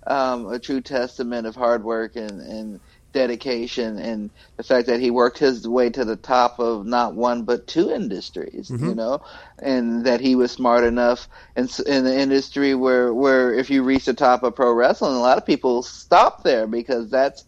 um, 0.06 0.46
a 0.52 0.58
true 0.58 0.80
testament 0.80 1.46
of 1.46 1.54
hard 1.56 1.84
work 1.84 2.16
and 2.16 2.40
and 2.40 2.80
dedication 3.12 3.98
and 3.98 4.30
the 4.56 4.62
fact 4.62 4.86
that 4.86 5.00
he 5.00 5.10
worked 5.10 5.38
his 5.38 5.66
way 5.66 5.90
to 5.90 6.04
the 6.04 6.16
top 6.16 6.58
of 6.60 6.86
not 6.86 7.14
one 7.14 7.42
but 7.42 7.66
two 7.66 7.90
industries 7.90 8.70
mm-hmm. 8.70 8.88
you 8.88 8.94
know 8.94 9.20
and 9.60 10.04
that 10.04 10.20
he 10.20 10.34
was 10.34 10.52
smart 10.52 10.84
enough 10.84 11.28
in, 11.56 11.68
in 11.86 12.04
the 12.04 12.16
industry 12.16 12.74
where 12.74 13.12
where 13.12 13.52
if 13.52 13.68
you 13.70 13.82
reach 13.82 14.04
the 14.04 14.14
top 14.14 14.42
of 14.42 14.54
pro 14.54 14.72
wrestling 14.72 15.14
a 15.14 15.20
lot 15.20 15.38
of 15.38 15.46
people 15.46 15.82
stop 15.82 16.42
there 16.44 16.66
because 16.66 17.10
that's 17.10 17.44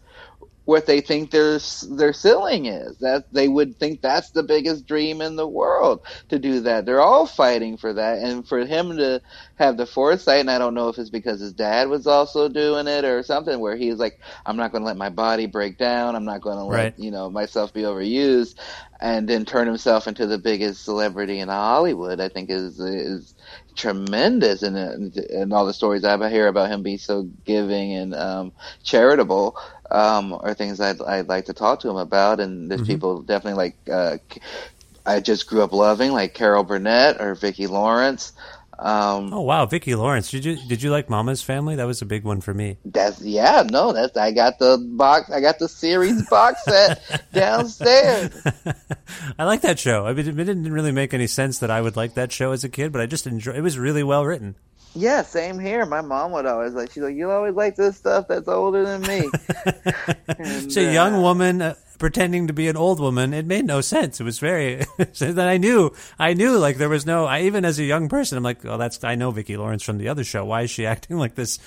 what 0.65 0.85
they 0.85 1.01
think 1.01 1.31
their 1.31 1.59
their 1.97 2.13
ceiling 2.13 2.65
is. 2.65 2.97
That 2.99 3.25
they 3.31 3.47
would 3.47 3.79
think 3.79 4.01
that's 4.01 4.31
the 4.31 4.43
biggest 4.43 4.85
dream 4.87 5.21
in 5.21 5.35
the 5.35 5.47
world 5.47 6.01
to 6.29 6.39
do 6.39 6.61
that. 6.61 6.85
They're 6.85 7.01
all 7.01 7.25
fighting 7.27 7.77
for 7.77 7.93
that, 7.93 8.19
and 8.19 8.47
for 8.47 8.65
him 8.65 8.97
to 8.97 9.21
have 9.55 9.77
the 9.77 9.85
foresight, 9.85 10.41
and 10.41 10.51
I 10.51 10.57
don't 10.59 10.75
know 10.75 10.89
if 10.89 10.97
it's 10.97 11.09
because 11.09 11.39
his 11.41 11.53
dad 11.53 11.89
was 11.89 12.07
also 12.07 12.49
doing 12.49 12.87
it 12.87 13.05
or 13.05 13.23
something, 13.23 13.59
where 13.59 13.75
he's 13.75 13.97
like, 13.97 14.19
"I'm 14.45 14.57
not 14.57 14.71
going 14.71 14.81
to 14.83 14.87
let 14.87 14.97
my 14.97 15.09
body 15.09 15.47
break 15.47 15.77
down. 15.77 16.15
I'm 16.15 16.25
not 16.25 16.41
going 16.41 16.57
to 16.57 16.65
let 16.65 16.91
you 16.97 17.11
know 17.11 17.29
myself 17.29 17.73
be 17.73 17.81
overused." 17.83 18.55
and 19.01 19.27
then 19.27 19.45
turn 19.45 19.67
himself 19.67 20.07
into 20.07 20.25
the 20.25 20.37
biggest 20.37 20.83
celebrity 20.85 21.39
in 21.39 21.49
Hollywood. 21.49 22.21
I 22.21 22.29
think 22.29 22.49
is 22.49 22.79
is 22.79 23.35
tremendous, 23.75 24.63
and 24.63 24.77
and 24.77 25.53
all 25.53 25.65
the 25.65 25.73
stories 25.73 26.03
I 26.05 26.29
hear 26.29 26.47
about 26.47 26.69
him 26.71 26.83
being 26.83 26.97
so 26.97 27.29
giving 27.45 27.93
and 27.93 28.15
um, 28.15 28.53
charitable 28.83 29.57
um, 29.93 30.33
are 30.33 30.53
things 30.53 30.81
I'd 30.81 31.01
I'd 31.01 31.29
like 31.29 31.45
to 31.45 31.53
talk 31.53 31.79
to 31.81 31.89
him 31.89 31.97
about. 31.97 32.39
And 32.41 32.69
there's 32.69 32.81
Mhm. 32.81 32.87
people 32.87 33.21
definitely 33.21 33.57
like 33.57 33.77
uh, 33.89 34.17
I 35.05 35.19
just 35.21 35.47
grew 35.47 35.61
up 35.61 35.71
loving, 35.71 36.11
like 36.11 36.33
Carol 36.33 36.63
Burnett 36.63 37.21
or 37.21 37.35
Vicki 37.35 37.67
Lawrence. 37.67 38.33
Um, 38.79 39.31
Oh 39.31 39.41
wow, 39.41 39.65
Vicki 39.67 39.93
Lawrence. 39.93 40.31
Did 40.31 40.43
you 40.45 40.57
did 40.67 40.81
you 40.81 40.89
like 40.89 41.07
Mama's 41.09 41.43
Family? 41.43 41.75
That 41.75 41.85
was 41.85 42.01
a 42.01 42.05
big 42.07 42.23
one 42.23 42.41
for 42.41 42.53
me. 42.55 42.77
That's 42.83 43.21
yeah, 43.21 43.63
no, 43.69 43.93
that's 43.93 44.17
I 44.17 44.31
got 44.31 44.57
the 44.57 44.77
box, 44.79 45.29
I 45.31 45.41
got 45.41 45.59
the 45.59 45.69
series 45.69 46.27
box 46.27 46.63
set 46.65 46.99
downstairs. 47.33 48.31
I 49.39 49.43
like 49.45 49.61
that 49.61 49.77
show. 49.79 50.07
I 50.07 50.13
mean, 50.13 50.27
it 50.27 50.33
didn't 50.33 50.71
really 50.73 50.91
make 50.91 51.13
any 51.13 51.27
sense 51.27 51.59
that 51.59 51.69
I 51.69 51.81
would 51.81 51.95
like 51.95 52.15
that 52.15 52.31
show 52.31 52.51
as 52.51 52.63
a 52.63 52.69
kid, 52.69 52.91
but 52.91 52.99
I 52.99 53.05
just 53.05 53.27
enjoy. 53.27 53.51
It 53.53 53.61
was 53.61 53.77
really 53.77 54.03
well 54.03 54.25
written. 54.25 54.55
Yeah, 54.95 55.23
same 55.23 55.59
here. 55.59 55.85
My 55.85 56.01
mom 56.01 56.31
would 56.33 56.45
always 56.45 56.73
like, 56.73 56.91
she's 56.91 57.03
like, 57.03 57.15
you 57.15 57.31
always 57.31 57.55
like 57.55 57.75
this 57.75 57.97
stuff 57.97 58.27
that's 58.27 58.47
older 58.47 58.85
than 58.85 59.01
me. 59.01 59.29
And, 60.27 60.65
It's 60.65 60.77
a 60.77 60.87
uh, 60.87 60.91
young 60.91 61.21
woman 61.21 61.61
uh, 61.61 61.75
pretending 61.99 62.47
to 62.47 62.53
be 62.53 62.67
an 62.67 62.75
old 62.75 62.99
woman. 62.99 63.33
It 63.33 63.45
made 63.45 63.65
no 63.65 63.81
sense. 63.81 64.19
It 64.19 64.23
was 64.23 64.39
very. 64.39 64.85
so 65.13 65.31
then 65.31 65.47
I 65.47 65.57
knew, 65.57 65.91
I 66.19 66.33
knew, 66.33 66.57
like 66.57 66.77
there 66.77 66.89
was 66.89 67.05
no. 67.05 67.25
I 67.25 67.41
even 67.41 67.65
as 67.65 67.79
a 67.79 67.83
young 67.83 68.09
person, 68.09 68.37
I'm 68.37 68.43
like, 68.43 68.65
oh, 68.65 68.77
that's. 68.77 69.03
I 69.03 69.15
know 69.15 69.31
Vicki 69.31 69.57
Lawrence 69.57 69.83
from 69.83 69.97
the 69.97 70.09
other 70.09 70.23
show. 70.23 70.43
Why 70.45 70.63
is 70.63 70.71
she 70.71 70.85
acting 70.93 71.17
like 71.17 71.35
this? 71.35 71.59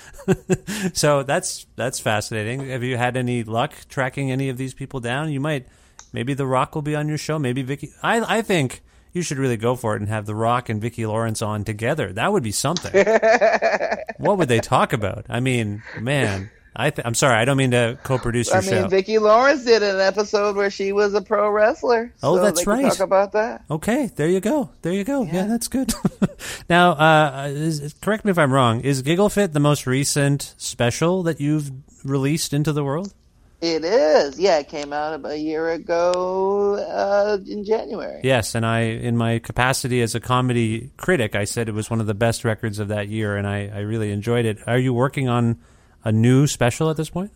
so 0.93 1.23
that's 1.23 1.65
that's 1.75 1.99
fascinating. 1.99 2.69
Have 2.69 2.83
you 2.83 2.97
had 2.97 3.17
any 3.17 3.43
luck 3.43 3.73
tracking 3.89 4.31
any 4.31 4.49
of 4.49 4.57
these 4.57 4.73
people 4.73 4.99
down? 4.99 5.31
You 5.31 5.39
might. 5.39 5.67
Maybe 6.13 6.33
The 6.33 6.47
Rock 6.47 6.73
will 6.75 6.81
be 6.81 6.95
on 6.95 7.07
your 7.07 7.17
show. 7.17 7.39
Maybe 7.39 7.63
Vicki. 7.63 7.91
I 8.03 8.37
I 8.37 8.41
think 8.41 8.81
you 9.17 9.23
should 9.23 9.39
really 9.39 9.57
go 9.57 9.75
for 9.75 9.95
it 9.95 10.01
and 10.01 10.07
have 10.09 10.25
The 10.25 10.35
Rock 10.35 10.69
and 10.69 10.79
Vicki 10.79 11.05
Lawrence 11.05 11.41
on 11.41 11.63
together. 11.63 12.13
That 12.13 12.31
would 12.31 12.43
be 12.43 12.51
something. 12.51 12.93
what 14.17 14.37
would 14.37 14.47
they 14.47 14.59
talk 14.59 14.93
about? 14.93 15.25
I 15.27 15.39
mean, 15.39 15.83
man. 15.99 16.51
I 16.79 16.91
th- 16.91 17.03
I'm 17.07 17.15
sorry. 17.15 17.33
I 17.33 17.43
don't 17.43 17.57
mean 17.57 17.71
to 17.71 17.97
co-produce 18.03 18.49
your 18.49 18.57
I 18.57 18.61
mean, 18.61 18.69
show. 18.69 18.87
Vicki 18.87 19.17
Lawrence 19.17 19.65
did 19.65 19.81
an 19.81 19.99
episode 19.99 20.55
where 20.55 20.69
she 20.69 20.91
was 20.91 21.15
a 21.15 21.21
pro 21.21 21.49
wrestler. 21.49 22.13
Oh, 22.21 22.35
so 22.37 22.43
that's 22.43 22.67
right. 22.67 22.83
Talk 22.83 22.99
about 22.99 23.31
that. 23.31 23.63
Okay, 23.71 24.11
there 24.15 24.27
you 24.27 24.39
go. 24.39 24.69
There 24.83 24.93
you 24.93 25.03
go. 25.03 25.23
Yeah, 25.23 25.47
that's 25.47 25.67
good. 25.67 25.91
now, 26.69 26.91
uh, 26.91 27.47
is, 27.49 27.95
correct 27.99 28.25
me 28.25 28.31
if 28.31 28.37
I'm 28.37 28.53
wrong. 28.53 28.81
Is 28.81 29.01
Gigglefit 29.01 29.53
the 29.53 29.59
most 29.59 29.87
recent 29.87 30.53
special 30.57 31.23
that 31.23 31.41
you've 31.41 31.71
released 32.03 32.53
into 32.53 32.71
the 32.71 32.83
world? 32.83 33.11
It 33.59 33.83
is. 33.83 34.39
Yeah, 34.39 34.59
it 34.59 34.69
came 34.69 34.93
out 34.93 35.25
a 35.25 35.35
year 35.35 35.71
ago 35.71 36.75
uh, 36.75 37.39
in 37.49 37.63
January. 37.63 38.21
Yes, 38.23 38.53
and 38.53 38.63
I, 38.63 38.81
in 38.81 39.17
my 39.17 39.39
capacity 39.39 40.01
as 40.01 40.13
a 40.13 40.19
comedy 40.19 40.91
critic, 40.95 41.35
I 41.35 41.45
said 41.45 41.67
it 41.67 41.73
was 41.73 41.89
one 41.89 41.99
of 41.99 42.05
the 42.05 42.13
best 42.13 42.45
records 42.45 42.77
of 42.77 42.89
that 42.89 43.07
year, 43.07 43.35
and 43.35 43.47
I, 43.47 43.71
I 43.73 43.79
really 43.79 44.11
enjoyed 44.11 44.45
it. 44.45 44.59
Are 44.67 44.77
you 44.77 44.93
working 44.93 45.27
on 45.27 45.59
a 46.03 46.11
new 46.11 46.45
special 46.45 46.91
at 46.91 46.97
this 46.97 47.09
point? 47.09 47.31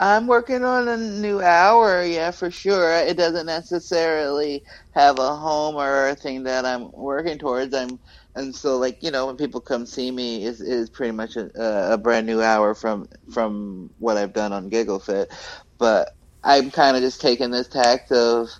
I'm 0.00 0.26
working 0.26 0.64
on 0.64 0.88
a 0.88 0.96
new 0.96 1.40
hour, 1.40 2.04
yeah, 2.04 2.30
for 2.32 2.50
sure. 2.50 2.92
It 2.98 3.16
doesn't 3.16 3.46
necessarily 3.46 4.62
have 4.92 5.18
a 5.18 5.36
home 5.36 5.76
or 5.76 6.08
a 6.08 6.14
thing 6.14 6.44
that 6.44 6.66
I'm 6.66 6.90
working 6.92 7.38
towards. 7.38 7.74
I'm, 7.74 7.98
and 8.34 8.54
so 8.54 8.78
like 8.78 8.98
you 9.02 9.10
know, 9.10 9.26
when 9.26 9.36
people 9.36 9.60
come 9.62 9.86
see 9.86 10.10
me, 10.10 10.44
is 10.44 10.60
is 10.60 10.90
pretty 10.90 11.12
much 11.12 11.36
a, 11.36 11.50
a 11.94 11.98
brand 11.98 12.26
new 12.26 12.42
hour 12.42 12.74
from 12.74 13.06
from 13.32 13.90
what 13.98 14.18
I've 14.18 14.34
done 14.34 14.52
on 14.52 14.70
Gigglefit. 14.70 15.26
But 15.78 16.10
I'm 16.44 16.70
kind 16.70 16.96
of 16.96 17.02
just 17.02 17.20
taking 17.22 17.50
this 17.50 17.68
tact 17.68 18.12
of 18.12 18.50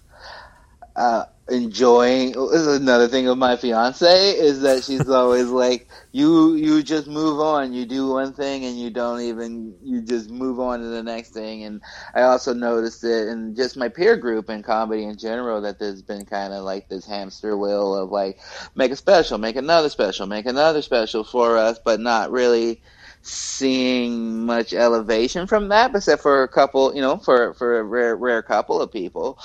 uh, 0.96 1.25
enjoying. 1.51 2.31
Is 2.53 2.67
another 2.67 3.09
thing 3.09 3.29
of 3.29 3.39
my 3.39 3.57
fiance 3.57 4.31
is 4.33 4.61
that 4.63 4.85
she's 4.85 5.09
always 5.11 5.49
like, 5.49 5.89
you 6.13 6.55
you 6.55 6.83
just 6.83 7.07
move 7.07 7.41
on. 7.41 7.73
You 7.73 7.87
do 7.87 8.09
one 8.09 8.33
thing 8.33 8.65
and 8.65 8.79
you 8.79 8.91
don't 8.91 9.21
even 9.21 9.75
you 9.83 10.03
just 10.03 10.31
move 10.31 10.61
on 10.61 10.81
to 10.81 10.87
the 10.87 11.03
next 11.03 11.31
thing. 11.31 11.65
And 11.65 11.83
I 12.15 12.23
also 12.23 12.55
noticed 12.55 13.05
it 13.05 13.29
in 13.29 13.55
just 13.55 13.77
my 13.77 13.89
peer 13.89 14.17
group 14.17 14.49
and 14.49 14.65
comedy 14.65 15.05
in 15.05 15.19
general 15.19 15.61
that 15.63 15.79
there's 15.79 16.03
been 16.03 16.25
kind 16.27 16.53
of 16.53 16.65
like 16.65 16.89
this 16.89 17.07
hamster 17.07 17.57
wheel 17.57 17.95
of 17.95 18.11
like 18.11 18.39
make 18.75 18.93
a 18.93 18.97
special, 18.97 19.39
make 19.39 19.57
another 19.57 19.89
special, 19.89 20.27
make 20.27 20.47
another 20.47 20.83
special 20.83 21.25
for 21.25 21.59
us, 21.59 21.79
but 21.85 22.01
not 22.01 22.31
really 22.31 22.81
seeing 23.23 24.47
much 24.47 24.73
elevation 24.73 25.47
from 25.47 25.69
that, 25.69 25.95
except 25.95 26.23
for 26.23 26.43
a 26.43 26.49
couple, 26.49 26.95
you 26.95 27.03
know, 27.03 27.19
for 27.19 27.55
for 27.55 27.79
a 27.79 27.85
rare 27.85 28.17
rare 28.17 28.43
couple 28.43 28.81
of 28.81 28.91
people. 28.91 29.39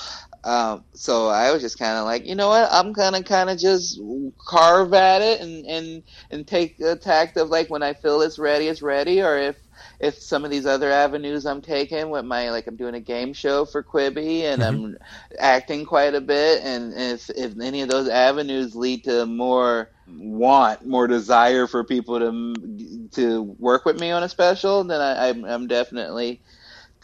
Um, 0.46 0.86
so 0.94 1.28
I 1.28 1.52
was 1.52 1.64
just 1.64 1.80
kind 1.80 1.98
of 1.98 2.06
like, 2.06 2.28
you 2.28 2.36
know 2.36 2.50
what, 2.50 2.70
I'm 2.72 2.94
gonna 2.94 3.24
kind 3.24 3.50
of 3.50 3.58
just 3.60 4.00
carve 4.48 4.94
at 4.94 5.22
it 5.24 5.42
and 5.42 5.66
and 5.66 6.04
and 6.32 6.48
take 6.48 6.78
the 6.78 6.96
tact 6.98 7.38
of 7.38 7.50
like 7.50 7.70
when 7.72 7.84
I 7.84 7.94
feel 7.94 8.22
it's 8.22 8.40
ready, 8.40 8.68
it's 8.68 8.84
ready, 8.84 9.24
or 9.24 9.38
if 9.38 9.58
if 10.00 10.16
some 10.18 10.46
of 10.46 10.52
these 10.52 10.68
other 10.68 10.92
avenues 10.92 11.46
I'm 11.48 11.62
taking 11.62 12.12
with 12.12 12.26
my 12.26 12.52
like 12.52 12.68
I'm 12.68 12.78
doing 12.78 12.96
a 12.96 13.02
game 13.02 13.34
show 13.34 13.66
for 13.66 13.84
Quibi 13.84 14.44
and 14.44 14.64
I'm 14.64 14.98
acting 15.40 15.86
quite 15.86 16.16
a 16.16 16.22
bit, 16.22 16.64
and 16.64 16.94
if 16.96 17.30
if 17.32 17.60
any 17.60 17.82
of 17.82 17.90
those 17.90 18.08
avenues 18.08 18.76
lead 18.76 19.04
to 19.06 19.26
more 19.26 19.90
want, 20.08 20.86
more 20.86 21.08
desire 21.08 21.68
for 21.68 21.84
people 21.84 22.20
to 22.20 23.10
to 23.14 23.42
work 23.60 23.86
with 23.86 23.98
me 23.98 24.12
on 24.12 24.24
a 24.24 24.30
special, 24.30 24.84
then 24.84 25.02
I, 25.02 25.30
I'm 25.30 25.44
I'm 25.46 25.68
definitely 25.68 26.42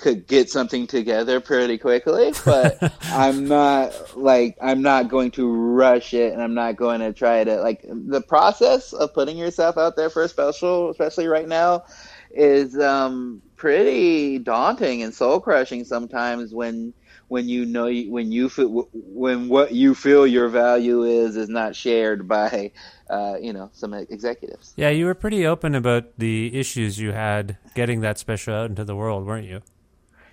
could 0.01 0.27
get 0.27 0.49
something 0.49 0.87
together 0.87 1.39
pretty 1.39 1.77
quickly, 1.77 2.33
but 2.43 2.93
I'm 3.03 3.47
not 3.47 4.17
like 4.17 4.57
I'm 4.61 4.81
not 4.81 5.07
going 5.07 5.31
to 5.31 5.47
rush 5.49 6.13
it 6.13 6.33
and 6.33 6.41
I'm 6.41 6.53
not 6.53 6.75
going 6.75 6.99
to 6.99 7.13
try 7.13 7.43
to 7.43 7.61
like 7.61 7.85
the 7.87 8.21
process 8.21 8.93
of 8.93 9.13
putting 9.13 9.37
yourself 9.37 9.77
out 9.77 9.95
there 9.95 10.09
for 10.09 10.23
a 10.23 10.27
special, 10.27 10.89
especially 10.89 11.27
right 11.27 11.47
now, 11.47 11.85
is 12.31 12.77
um 12.79 13.41
pretty 13.55 14.39
daunting 14.39 15.03
and 15.03 15.13
soul 15.13 15.39
crushing 15.39 15.85
sometimes 15.85 16.53
when 16.53 16.93
when 17.27 17.47
you 17.47 17.65
know 17.65 17.89
when 18.09 18.29
you 18.29 18.49
feel 18.49 18.89
when 18.91 19.47
what 19.47 19.71
you 19.71 19.95
feel 19.95 20.27
your 20.27 20.49
value 20.49 21.03
is 21.03 21.37
is 21.37 21.47
not 21.47 21.75
shared 21.75 22.27
by 22.27 22.71
uh, 23.09 23.35
you 23.39 23.53
know 23.53 23.69
some 23.71 23.93
executives. 23.93 24.73
Yeah, 24.75 24.89
you 24.89 25.05
were 25.05 25.15
pretty 25.15 25.45
open 25.45 25.73
about 25.73 26.17
the 26.17 26.53
issues 26.59 26.99
you 26.99 27.13
had 27.13 27.57
getting 27.73 28.01
that 28.01 28.17
special 28.17 28.53
out 28.53 28.69
into 28.69 28.83
the 28.83 28.97
world, 28.97 29.25
weren't 29.25 29.47
you? 29.47 29.61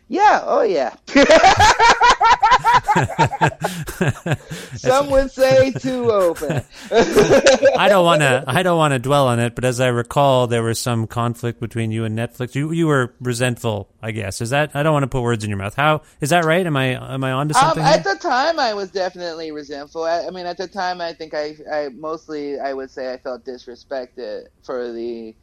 Yeah, 0.09 0.43
oh 0.45 0.63
yeah. 0.63 0.95
Some 4.77 5.11
would 5.11 5.31
say 5.31 5.73
too 5.73 6.11
open. 6.11 6.63
I 6.91 7.89
don't 7.89 8.05
want 8.05 8.23
to. 8.23 8.45
I 8.47 8.63
don't 8.63 8.79
want 8.79 8.93
to 8.93 8.99
dwell 8.99 9.29
on 9.29 9.39
it, 9.39 9.55
but 9.55 9.65
as 9.65 9.81
I 9.81 9.89
recall, 9.89 10.47
there 10.47 10.63
was 10.63 10.79
some 10.79 11.07
conflict 11.07 11.61
between 11.61 11.91
you 11.91 12.05
and 12.05 12.17
Netflix. 12.19 12.55
You 12.55 12.73
you 12.73 12.87
were 12.87 13.15
resentful, 13.21 13.89
I 14.03 14.11
guess. 14.13 14.41
Is 14.41 14.51
that? 14.51 14.75
I 14.75 14.83
don't 14.83 14.93
want 14.93 15.05
to 15.05 15.09
put 15.09 15.23
words 15.23 15.45
in 15.45 15.51
your 15.51 15.59
mouth. 15.59 15.75
How 15.75 16.03
is 16.21 16.31
that 16.31 16.45
right? 16.45 16.67
Am 16.67 16.77
I 16.77 17.15
am 17.15 17.25
I 17.25 17.33
onto 17.33 17.55
Um, 17.57 17.61
something? 17.61 17.83
at 17.83 18.03
here? 18.05 18.15
the 18.15 18.21
time, 18.21 18.59
I 18.59 18.75
was 18.75 18.91
definitely 18.91 19.51
resentful. 19.51 20.05
I, 20.05 20.27
I 20.27 20.31
mean, 20.31 20.47
at 20.47 20.57
the 20.59 20.69
time, 20.69 21.01
I 21.01 21.13
think 21.13 21.35
I, 21.35 21.57
I 21.71 21.89
mostly, 21.91 22.59
I 22.59 22.73
would 22.73 22.91
say, 22.91 23.13
I 23.13 23.19
felt 23.19 23.45
disrespected 23.45 24.47
for 24.65 24.93
the 24.93 25.35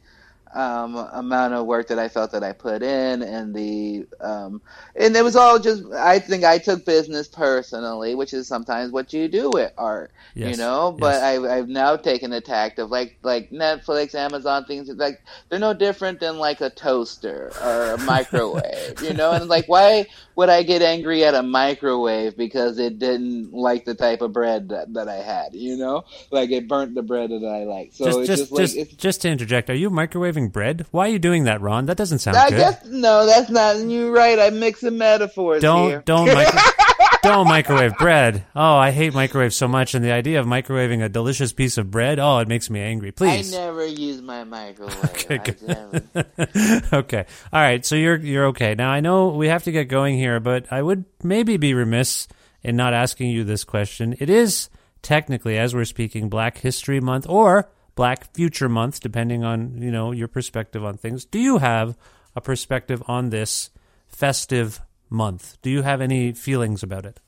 um, 0.56 0.96
amount 1.12 1.52
of 1.52 1.66
work 1.66 1.88
that 1.88 1.98
I 1.98 2.08
felt 2.08 2.32
that 2.32 2.42
I 2.42 2.52
put 2.52 2.82
in, 2.82 3.22
and 3.22 3.54
the, 3.54 4.06
um, 4.22 4.62
and 4.94 5.14
it 5.14 5.22
was 5.22 5.36
all 5.36 5.58
just. 5.58 5.84
I 5.92 6.18
think 6.18 6.44
I 6.44 6.56
took 6.56 6.86
business 6.86 7.28
personally, 7.28 8.14
which 8.14 8.32
is 8.32 8.48
sometimes 8.48 8.90
what 8.90 9.12
you 9.12 9.28
do 9.28 9.50
with 9.50 9.72
art, 9.76 10.12
you 10.34 10.56
know. 10.56 10.96
But 10.98 11.20
yes. 11.20 11.22
I, 11.22 11.56
I've 11.58 11.68
now 11.68 11.96
taken 11.96 12.30
the 12.30 12.40
tact 12.40 12.78
of 12.78 12.90
like, 12.90 13.18
like 13.22 13.50
Netflix, 13.50 14.14
Amazon, 14.14 14.64
things 14.64 14.88
like 14.88 15.22
they're 15.48 15.58
no 15.58 15.74
different 15.74 16.20
than 16.20 16.38
like 16.38 16.62
a 16.62 16.70
toaster 16.70 17.52
or 17.62 17.92
a 17.92 17.98
microwave, 17.98 19.02
you 19.02 19.12
know. 19.12 19.32
And 19.32 19.48
like, 19.48 19.66
why 19.66 20.06
would 20.36 20.50
I 20.50 20.62
get 20.62 20.82
angry 20.82 21.24
at 21.24 21.34
a 21.34 21.42
microwave 21.42 22.36
because 22.36 22.78
it 22.78 22.98
didn't 22.98 23.52
like 23.52 23.86
the 23.86 23.94
type 23.94 24.20
of 24.20 24.32
bread 24.32 24.68
that, 24.68 24.92
that 24.92 25.08
I 25.08 25.16
had, 25.16 25.54
you 25.54 25.76
know? 25.76 26.04
Like 26.30 26.50
it 26.50 26.68
burnt 26.68 26.94
the 26.94 27.02
bread 27.02 27.30
that 27.30 27.44
I 27.44 27.64
like. 27.64 27.92
So 27.94 28.04
just 28.04 28.18
it's 28.18 28.28
just 28.28 28.40
just, 28.40 28.52
like 28.52 28.60
just, 28.60 28.76
it's, 28.76 28.92
just 28.94 29.22
to 29.22 29.30
interject, 29.30 29.70
are 29.70 29.74
you 29.74 29.90
microwaving 29.90 30.52
bread? 30.52 30.86
Why 30.90 31.06
are 31.06 31.10
you 31.10 31.18
doing 31.18 31.44
that, 31.44 31.62
Ron? 31.62 31.86
That 31.86 31.96
doesn't 31.96 32.18
sound 32.18 32.36
I 32.36 32.50
good. 32.50 32.58
guess 32.58 32.84
no, 32.84 33.24
that's 33.24 33.48
not. 33.50 33.78
You're 33.78 34.12
right. 34.12 34.38
I'm 34.38 34.60
mixing 34.60 34.98
metaphors 34.98 35.62
don't 35.62 35.88
here. 35.88 36.02
don't 36.04 36.26
micro- 36.26 36.60
don't 37.26 37.48
microwave 37.48 37.96
bread. 37.96 38.44
Oh, 38.54 38.76
I 38.76 38.90
hate 38.90 39.12
microwaves 39.12 39.56
so 39.56 39.66
much, 39.68 39.94
and 39.94 40.04
the 40.04 40.12
idea 40.12 40.40
of 40.40 40.46
microwaving 40.46 41.04
a 41.04 41.08
delicious 41.08 41.52
piece 41.52 41.76
of 41.76 41.90
bread, 41.90 42.18
oh, 42.18 42.38
it 42.38 42.48
makes 42.48 42.70
me 42.70 42.80
angry. 42.80 43.12
Please. 43.12 43.52
I 43.52 43.58
never 43.58 43.84
use 43.86 44.22
my 44.22 44.44
microwave. 44.44 44.96
Okay, 45.26 45.38
good. 45.38 46.08
okay. 46.92 47.26
All 47.52 47.60
right. 47.60 47.84
So 47.84 47.96
you're 47.96 48.16
you're 48.16 48.46
okay. 48.46 48.74
Now 48.74 48.90
I 48.90 49.00
know 49.00 49.28
we 49.28 49.48
have 49.48 49.64
to 49.64 49.72
get 49.72 49.84
going 49.84 50.16
here, 50.16 50.38
but 50.38 50.72
I 50.72 50.80
would 50.80 51.04
maybe 51.22 51.56
be 51.56 51.74
remiss 51.74 52.28
in 52.62 52.76
not 52.76 52.94
asking 52.94 53.30
you 53.30 53.42
this 53.42 53.64
question. 53.64 54.14
It 54.20 54.30
is 54.30 54.68
technically, 55.02 55.58
as 55.58 55.74
we're 55.74 55.84
speaking, 55.84 56.28
Black 56.28 56.58
History 56.58 57.00
Month 57.00 57.26
or 57.28 57.68
Black 57.96 58.32
Future 58.34 58.68
Month, 58.68 59.00
depending 59.00 59.42
on 59.42 59.82
you 59.82 59.90
know 59.90 60.12
your 60.12 60.28
perspective 60.28 60.84
on 60.84 60.96
things. 60.96 61.24
Do 61.24 61.40
you 61.40 61.58
have 61.58 61.96
a 62.36 62.40
perspective 62.40 63.02
on 63.08 63.30
this 63.30 63.70
festive 64.06 64.80
month? 65.10 65.58
Do 65.62 65.70
you 65.70 65.82
have 65.82 66.00
any 66.00 66.32
feelings 66.32 66.82
about 66.82 67.06
it? 67.06 67.20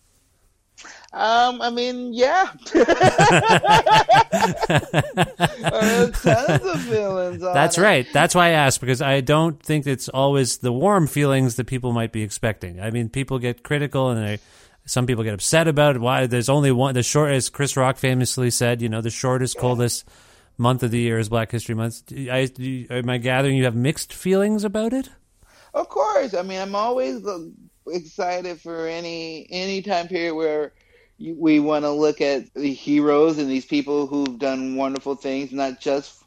Um, 1.11 1.63
I 1.63 1.71
mean, 1.71 2.13
yeah. 2.13 2.51
Tons 6.13 6.65
of 6.65 6.83
feelings. 6.83 7.43
on 7.43 7.55
That's 7.55 7.79
it. 7.79 7.83
right. 7.83 8.07
That's 8.13 8.35
why 8.35 8.49
I 8.49 8.51
asked 8.51 8.81
because 8.81 9.01
I 9.01 9.23
don't 9.23 9.63
think 9.63 9.87
it's 9.87 10.11
always 10.11 10.59
the 10.59 10.73
warm 10.73 11.07
feelings 11.07 11.57
that 11.57 11.67
people 11.67 11.93
might 11.93 12.13
be 12.13 12.23
expecting. 12.23 12.81
I 12.81 12.91
mean, 12.91 13.09
people 13.09 13.39
get 13.39 13.63
critical 13.63 14.11
and 14.11 14.23
they, 14.23 14.39
some 14.85 15.07
people 15.07 15.25
get 15.25 15.33
upset 15.33 15.67
about 15.67 15.97
it. 15.97 16.01
Why 16.01 16.27
there's 16.27 16.51
only 16.51 16.73
one 16.73 16.95
the 16.95 17.03
short 17.03 17.33
as 17.33 17.49
Chris 17.49 17.75
Rock 17.75 17.97
famously 17.97 18.51
said, 18.51 18.83
you 18.83 18.91
know, 18.91 19.01
the 19.01 19.11
shortest, 19.11 19.57
coldest 19.57 20.05
month 20.59 20.83
of 20.83 20.91
the 20.91 20.99
year 20.99 21.19
is 21.19 21.31
Black 21.31 21.51
History 21.51 21.75
Month. 21.75 22.13
I, 22.13 22.51
am 22.91 23.09
I 23.09 23.17
gathering 23.17 23.57
you 23.57 23.65
have 23.65 23.77
mixed 23.77 24.13
feelings 24.13 24.63
about 24.63 24.93
it? 24.93 25.09
Of 25.73 25.89
course. 25.89 26.35
I 26.35 26.43
mean, 26.43 26.61
I'm 26.61 26.75
always 26.75 27.27
uh, 27.27 27.47
excited 27.87 28.61
for 28.61 28.87
any 28.87 29.47
any 29.51 29.81
time 29.81 30.09
period 30.09 30.35
where 30.35 30.73
we 31.21 31.61
want 31.61 31.85
to 31.85 31.91
look 31.91 32.21
at 32.21 32.53
the 32.55 32.73
heroes 32.73 33.39
and 33.39 33.51
these 33.51 33.67
people 33.67 34.07
who've 34.07 34.39
done 34.39 34.77
wonderful 34.77 35.17
things, 35.17 35.53
not 35.53 35.81
just 35.81 36.18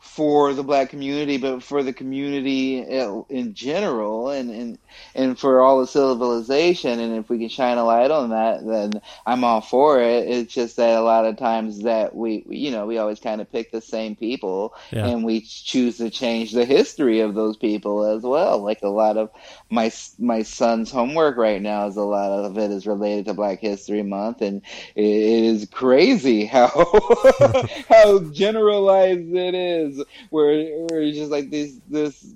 for 0.00 0.54
the 0.54 0.62
black 0.64 0.88
community, 0.90 1.36
but 1.36 1.62
for 1.62 1.82
the 1.82 1.92
community 1.92 2.78
in 2.78 3.54
general, 3.54 4.30
and 4.30 4.50
and 4.50 4.78
and 5.14 5.38
for 5.38 5.60
all 5.60 5.80
of 5.80 5.88
civilization. 5.88 6.98
And 6.98 7.14
if 7.16 7.28
we 7.28 7.38
can 7.38 7.48
shine 7.48 7.78
a 7.78 7.84
light 7.84 8.10
on 8.10 8.30
that, 8.30 8.66
then 8.66 9.00
I'm 9.26 9.44
all 9.44 9.60
for 9.60 10.00
it. 10.00 10.28
It's 10.28 10.52
just 10.52 10.76
that 10.76 10.96
a 10.96 11.02
lot 11.02 11.26
of 11.26 11.36
times 11.36 11.82
that 11.82 12.14
we, 12.14 12.44
you 12.48 12.70
know, 12.70 12.86
we 12.86 12.98
always 12.98 13.20
kind 13.20 13.40
of 13.40 13.50
pick 13.52 13.70
the 13.72 13.80
same 13.80 14.16
people, 14.16 14.74
Yeah. 14.90 15.06
and 15.06 15.24
we 15.24 15.42
choose 15.42 15.98
to 15.98 16.10
change 16.10 16.52
the 16.52 16.64
history 16.64 17.20
of 17.20 17.34
those 17.34 17.56
people 17.56 18.04
as 18.04 18.22
well. 18.22 18.58
Like 18.58 18.82
a 18.82 18.88
lot 18.88 19.16
of 19.16 19.30
my 19.70 19.92
my 20.18 20.42
son's 20.42 20.90
homework 20.90 21.36
right 21.36 21.60
now 21.62 21.86
is 21.86 21.96
a 21.96 22.02
lot 22.02 22.30
of 22.30 22.56
it 22.58 22.70
is 22.70 22.86
related 22.86 23.26
to 23.26 23.34
Black 23.34 23.60
History 23.60 24.02
Month, 24.02 24.40
and 24.40 24.62
it, 24.94 25.04
it 25.04 25.44
is 25.44 25.66
crazy 25.70 26.44
how 26.46 26.68
how 27.88 28.20
generalized 28.32 29.34
it 29.34 29.54
is. 29.54 29.89
Where 30.30 30.86
where 30.88 31.02
it's 31.02 31.16
just 31.16 31.30
like 31.30 31.50
this 31.50 31.78
this 31.88 32.32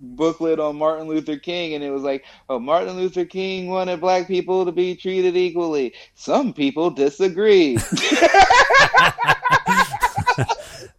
booklet 0.00 0.60
on 0.60 0.76
Martin 0.76 1.08
Luther 1.08 1.36
King, 1.36 1.74
and 1.74 1.82
it 1.82 1.90
was 1.90 2.02
like, 2.02 2.24
oh, 2.48 2.58
Martin 2.58 2.96
Luther 2.96 3.24
King 3.24 3.68
wanted 3.68 4.00
black 4.00 4.26
people 4.26 4.64
to 4.64 4.72
be 4.72 4.94
treated 4.94 5.36
equally. 5.36 5.94
Some 6.14 6.52
people 6.52 6.90
disagree. 6.90 7.78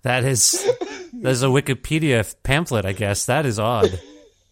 That 0.02 0.24
is 0.24 0.66
there's 1.12 1.44
a 1.44 1.48
Wikipedia 1.48 2.36
pamphlet, 2.44 2.86
I 2.86 2.94
guess. 2.94 3.26
That 3.26 3.46
is 3.46 3.60
odd. 3.60 4.00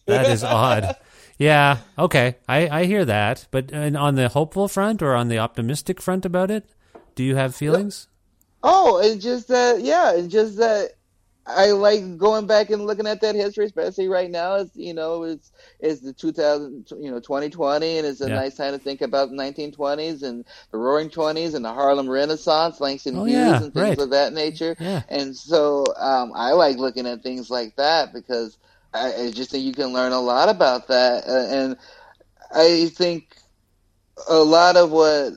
That 0.06 0.30
is 0.30 0.44
odd. 0.44 0.96
Yeah, 1.38 1.78
okay. 1.98 2.38
I, 2.50 2.68
I 2.68 2.86
hear 2.86 3.06
that. 3.06 3.48
But 3.52 3.74
on 3.74 4.16
the 4.16 4.30
hopeful 4.30 4.68
front 4.68 5.02
or 5.02 5.16
on 5.16 5.28
the 5.30 5.38
optimistic 5.38 6.02
front 6.02 6.26
about 6.26 6.52
it, 6.52 6.70
do 7.16 7.24
you 7.24 7.36
have 7.36 7.56
feelings? 7.56 8.08
Oh, 8.64 9.00
it's 9.02 9.24
just 9.24 9.48
that, 9.48 9.82
yeah, 9.82 10.14
it's 10.14 10.28
just 10.28 10.58
that 10.58 10.97
I 11.48 11.72
like 11.72 12.18
going 12.18 12.48
back 12.48 12.70
and 12.72 12.86
looking 12.86 13.08
at 13.08 13.22
that 13.22 13.36
history, 13.36 13.66
especially 13.66 14.08
right 14.10 14.30
now. 14.30 14.56
It's 14.56 14.76
you 14.76 14.94
know, 14.94 15.24
it's 15.24 15.52
it's 15.80 16.02
the 16.02 16.14
2000, 16.14 16.88
you 17.00 17.12
know, 17.12 17.20
2020, 17.20 17.98
and 17.98 18.08
it's 18.08 18.22
a 18.22 18.30
Yeah. 18.30 18.32
nice 18.32 18.56
time 18.56 18.74
to 18.74 18.80
think 18.80 19.02
about 19.02 19.30
the 19.30 19.36
1920s 19.36 20.24
and 20.24 20.46
the 20.72 20.78
Roaring 20.78 21.10
Twenties 21.10 21.54
and 21.54 21.66
the 21.66 21.74
Harlem 21.74 22.10
Renaissance, 22.10 22.80
Langston 22.82 23.16
Oh, 23.16 23.26
Hughes, 23.26 23.60
yeah, 23.60 23.62
and 23.62 23.74
things 23.74 23.98
right. 23.98 24.00
of 24.00 24.12
that 24.12 24.34
nature. 24.34 24.78
Yeah. 24.80 25.04
And 25.08 25.36
so 25.36 25.86
um, 25.98 26.32
I 26.36 26.52
like 26.54 26.78
looking 26.78 27.08
at 27.08 27.24
things 27.24 27.50
like 27.50 27.76
that 27.78 28.14
because 28.14 28.58
I, 28.94 29.14
I 29.14 29.32
just 29.32 29.52
think 29.52 29.64
you 29.66 29.74
can 29.74 29.94
learn 29.94 30.12
a 30.14 30.22
lot 30.22 30.50
about 30.50 30.88
that, 30.88 31.24
uh, 31.28 31.48
and 31.56 31.78
I 32.54 32.90
think 32.90 33.38
a 34.30 34.38
lot 34.40 34.76
of 34.78 34.92
what 34.92 35.34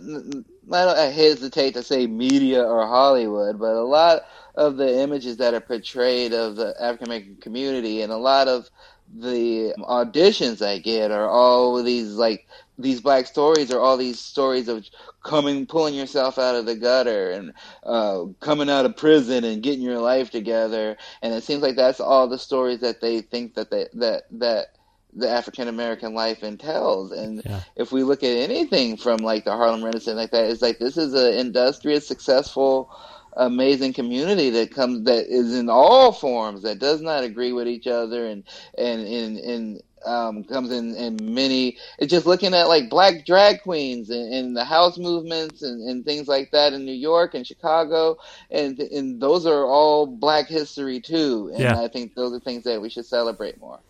I, 0.73 0.85
don't, 0.85 0.99
I 0.99 1.07
hesitate 1.07 1.75
to 1.75 1.83
say 1.83 2.07
media 2.07 2.63
or 2.63 2.87
Hollywood, 2.87 3.59
but 3.59 3.75
a 3.75 3.85
lot 3.85 4.23
of 4.55 4.77
the 4.77 5.01
images 5.01 5.37
that 5.39 5.55
are 5.55 5.61
portrayed 5.61 6.33
of 6.33 6.57
the 6.57 6.75
African 6.81 7.09
American 7.09 7.37
community 7.37 8.03
and 8.03 8.13
a 8.13 8.17
lot 8.17 8.49
of 8.49 8.69
the 9.13 9.75
auditions 9.79 10.65
I 10.65 10.79
get 10.79 11.11
are 11.11 11.29
all 11.29 11.83
these 11.83 12.13
like 12.15 12.47
these 12.79 13.01
black 13.01 13.27
stories 13.27 13.71
are 13.71 13.81
all 13.81 13.97
these 13.97 14.21
stories 14.21 14.69
of 14.69 14.89
coming 15.25 15.67
pulling 15.67 15.95
yourself 15.95 16.39
out 16.39 16.55
of 16.55 16.67
the 16.67 16.77
gutter 16.77 17.31
and 17.31 17.53
uh, 17.85 18.25
coming 18.41 18.71
out 18.71 18.87
of 18.87 18.97
prison 18.97 19.45
and 19.45 19.63
getting 19.63 19.83
your 19.83 19.99
life 19.99 20.31
together. 20.31 20.97
And 21.23 21.35
it 21.35 21.43
seems 21.43 21.63
like 21.63 21.77
that's 21.77 22.01
all 22.01 22.29
the 22.29 22.39
stories 22.39 22.81
that 22.81 23.01
they 23.01 23.21
think 23.21 23.55
that 23.55 23.71
they 23.71 23.89
that 23.95 24.25
that 24.33 24.67
the 25.15 25.29
African 25.29 25.69
American 25.69 26.15
life 26.15 26.43
entails. 26.43 27.13
And 27.13 27.45
Yeah. 27.45 27.63
if 27.77 27.93
we 27.93 28.03
look 28.05 28.23
at 28.23 28.37
anything 28.37 28.97
from 28.97 29.23
like 29.23 29.45
the 29.45 29.53
Harlem 29.53 29.85
Renaissance 29.85 30.17
like 30.17 30.31
that, 30.33 30.51
it's 30.51 30.63
like 30.63 30.79
this 30.79 30.97
is 30.97 31.15
an 31.15 31.35
industrious, 31.35 32.07
successful, 32.09 32.91
amazing 33.37 33.93
community 33.95 34.51
that 34.51 34.75
comes 34.75 35.05
that 35.05 35.27
is 35.29 35.55
in 35.55 35.69
all 35.71 36.13
forms 36.13 36.63
that 36.63 36.79
does 36.81 37.01
not 37.03 37.25
agree 37.25 37.53
with 37.53 37.69
each 37.69 37.87
other 37.87 38.27
and 38.27 38.45
and 38.79 39.03
and 39.07 39.39
and 39.39 39.83
um, 40.07 40.45
comes 40.45 40.71
in 40.73 40.95
in 40.97 41.35
many. 41.35 41.79
It's 41.99 42.11
just 42.11 42.27
looking 42.27 42.55
at 42.55 42.69
like 42.69 42.91
black 42.91 43.27
drag 43.27 43.63
queens 43.63 44.11
and, 44.11 44.33
and 44.33 44.57
the 44.57 44.65
house 44.65 44.99
movements 44.99 45.63
and, 45.63 45.89
and 45.89 46.05
things 46.05 46.29
like 46.29 46.51
that 46.53 46.73
in 46.73 46.85
New 46.87 46.93
York 46.95 47.35
and 47.35 47.47
Chicago, 47.47 48.17
and 48.51 48.79
and 48.81 49.21
those 49.21 49.47
are 49.47 49.65
all 49.67 50.07
Black 50.07 50.49
history 50.49 51.01
too. 51.01 51.51
And 51.55 51.63
Yeah. 51.63 51.77
I 51.77 51.89
think 51.89 52.15
those 52.15 52.33
are 52.35 52.41
things 52.41 52.65
that 52.65 52.81
we 52.81 52.91
should 52.91 53.07
celebrate 53.07 53.61
more. 53.61 53.81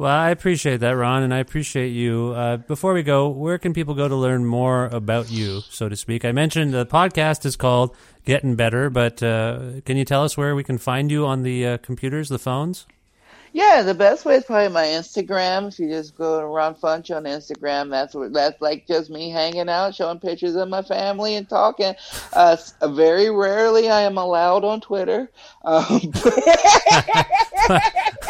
Well, 0.00 0.10
I 0.10 0.30
appreciate 0.30 0.78
that, 0.78 0.92
Ron, 0.92 1.24
and 1.24 1.34
I 1.34 1.40
appreciate 1.40 1.90
you. 1.90 2.32
Uh, 2.34 2.56
before 2.56 2.94
we 2.94 3.02
go, 3.02 3.28
where 3.28 3.58
can 3.58 3.74
people 3.74 3.92
go 3.92 4.08
to 4.08 4.16
learn 4.16 4.46
more 4.46 4.86
about 4.86 5.30
you, 5.30 5.60
so 5.68 5.90
to 5.90 5.94
speak? 5.94 6.24
I 6.24 6.32
mentioned 6.32 6.72
the 6.72 6.86
podcast 6.86 7.44
is 7.44 7.54
called 7.54 7.94
Getting 8.24 8.56
Better, 8.56 8.88
but 8.88 9.22
uh, 9.22 9.82
can 9.84 9.98
you 9.98 10.06
tell 10.06 10.24
us 10.24 10.38
where 10.38 10.54
we 10.54 10.64
can 10.64 10.78
find 10.78 11.10
you 11.10 11.26
on 11.26 11.42
the 11.42 11.66
uh, 11.66 11.76
computers, 11.76 12.30
the 12.30 12.38
phones? 12.38 12.86
Yeah, 13.52 13.82
the 13.82 13.94
best 13.94 14.24
way 14.24 14.36
is 14.36 14.44
probably 14.44 14.72
my 14.72 14.84
Instagram. 14.84 15.68
If 15.68 15.78
you 15.78 15.88
just 15.88 16.16
go 16.16 16.40
to 16.40 16.46
Ron 16.46 16.74
Funches 16.74 17.16
on 17.16 17.24
Instagram, 17.24 17.90
that's 17.90 18.14
what 18.14 18.32
that's 18.32 18.60
like 18.60 18.86
just 18.86 19.10
me 19.10 19.30
hanging 19.30 19.68
out, 19.68 19.94
showing 19.94 20.20
pictures 20.20 20.54
of 20.54 20.68
my 20.68 20.82
family 20.82 21.34
and 21.34 21.48
talking. 21.48 21.94
Uh, 22.32 22.56
very 22.88 23.30
rarely 23.30 23.90
I 23.90 24.02
am 24.02 24.18
allowed 24.18 24.64
on 24.64 24.80
Twitter. 24.80 25.30
Um, 25.64 26.00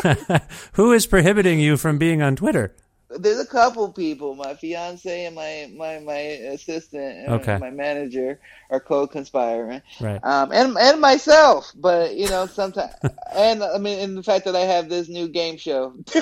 Who 0.73 0.93
is 0.93 1.07
prohibiting 1.07 1.61
you 1.61 1.77
from 1.77 1.99
being 1.99 2.23
on 2.23 2.37
Twitter? 2.37 2.75
There's 3.19 3.41
a 3.41 3.47
couple 3.47 3.93
people, 3.93 4.35
my 4.35 4.55
fiance 4.55 5.25
and 5.27 5.35
my 5.35 5.71
my 5.77 5.99
my 5.99 6.15
assistant, 6.19 7.03
and 7.27 7.29
Okay. 7.41 7.59
my 7.59 7.71
manager 7.71 8.39
are 8.71 8.79
co-conspiring. 8.81 9.83
Right. 10.01 10.21
um, 10.23 10.53
and 10.53 10.77
and 10.79 11.01
myself. 11.01 11.73
But 11.75 12.15
you 12.17 12.29
know, 12.29 12.47
sometimes, 12.47 12.93
and 13.35 13.63
I 13.63 13.79
mean, 13.79 13.99
and 13.99 14.17
the 14.17 14.23
fact 14.23 14.45
that 14.45 14.55
I 14.55 14.61
have 14.61 14.89
this 14.89 15.09
new 15.09 15.29
game 15.29 15.57
show. 15.57 15.95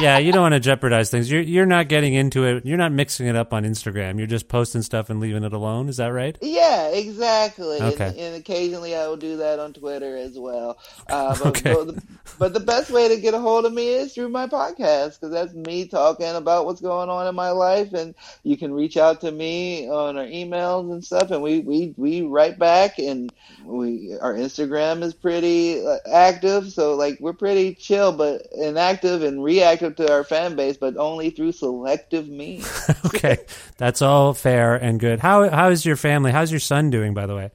yeah, 0.00 0.18
you 0.18 0.32
don't 0.32 0.42
want 0.42 0.54
to 0.54 0.60
jeopardize 0.60 1.10
things. 1.10 1.30
You're 1.30 1.42
you're 1.42 1.66
not 1.66 1.88
getting 1.88 2.14
into 2.14 2.44
it. 2.44 2.66
You're 2.66 2.78
not 2.78 2.92
mixing 2.92 3.26
it 3.26 3.36
up 3.36 3.52
on 3.52 3.64
Instagram. 3.64 4.18
You're 4.18 4.26
just 4.26 4.48
posting 4.48 4.82
stuff 4.82 5.10
and 5.10 5.20
leaving 5.20 5.44
it 5.44 5.52
alone. 5.52 5.88
Is 5.88 5.98
that 5.98 6.08
right? 6.08 6.36
Yeah, 6.42 6.88
exactly. 6.88 7.80
Okay. 7.80 8.06
And, 8.08 8.18
and 8.18 8.36
occasionally 8.36 8.96
I 8.96 9.06
will 9.06 9.16
do 9.16 9.36
that 9.38 9.58
on 9.58 9.72
Twitter 9.72 10.16
as 10.16 10.38
well. 10.38 10.78
Uh, 11.08 11.36
but, 11.42 11.46
Okay. 11.52 11.74
but, 11.74 11.86
the, 11.86 12.02
but 12.38 12.54
the 12.54 12.60
best 12.60 12.90
way 12.90 13.08
to 13.08 13.20
get 13.20 13.34
a 13.34 13.38
hold 13.38 13.66
of 13.66 13.72
me 13.72 13.88
is 13.88 14.14
through 14.14 14.30
my 14.30 14.46
podcast 14.46 15.20
because 15.20 15.30
that's 15.30 15.52
me 15.54 15.86
talking 15.92 16.34
about 16.34 16.66
what's 16.66 16.80
going 16.80 17.08
on 17.08 17.28
in 17.28 17.34
my 17.36 17.50
life, 17.50 17.92
and 17.92 18.16
you 18.42 18.56
can 18.56 18.72
reach 18.72 18.96
out 18.96 19.20
to 19.20 19.30
me 19.30 19.88
on 19.88 20.16
our 20.16 20.24
emails 20.24 20.90
and 20.90 21.04
stuff, 21.04 21.30
and 21.30 21.40
we 21.40 21.60
we 21.60 21.94
we 21.96 22.22
write 22.22 22.58
back, 22.58 22.98
and 22.98 23.32
we 23.64 24.16
our 24.20 24.34
Instagram 24.34 25.02
is 25.02 25.14
pretty 25.14 25.86
uh, 25.86 25.98
active, 26.12 26.72
so 26.72 26.94
like 26.94 27.18
we're 27.20 27.32
pretty 27.32 27.74
chill, 27.76 28.10
but 28.10 28.42
inactive 28.52 29.22
and 29.22 29.44
reactive 29.44 29.94
to 29.96 30.12
our 30.12 30.24
fan 30.24 30.56
base, 30.56 30.76
but 30.76 30.96
only 30.96 31.30
through 31.30 31.52
selective 31.52 32.28
means. 32.28 32.90
okay, 33.06 33.38
that's 33.76 34.02
all 34.02 34.34
fair 34.34 34.74
and 34.74 34.98
good. 34.98 35.20
How 35.20 35.48
how 35.48 35.70
is 35.70 35.86
your 35.86 35.96
family? 35.96 36.32
How's 36.32 36.50
your 36.50 36.60
son 36.60 36.90
doing, 36.90 37.14
by 37.14 37.26
the 37.26 37.36
way? 37.36 37.50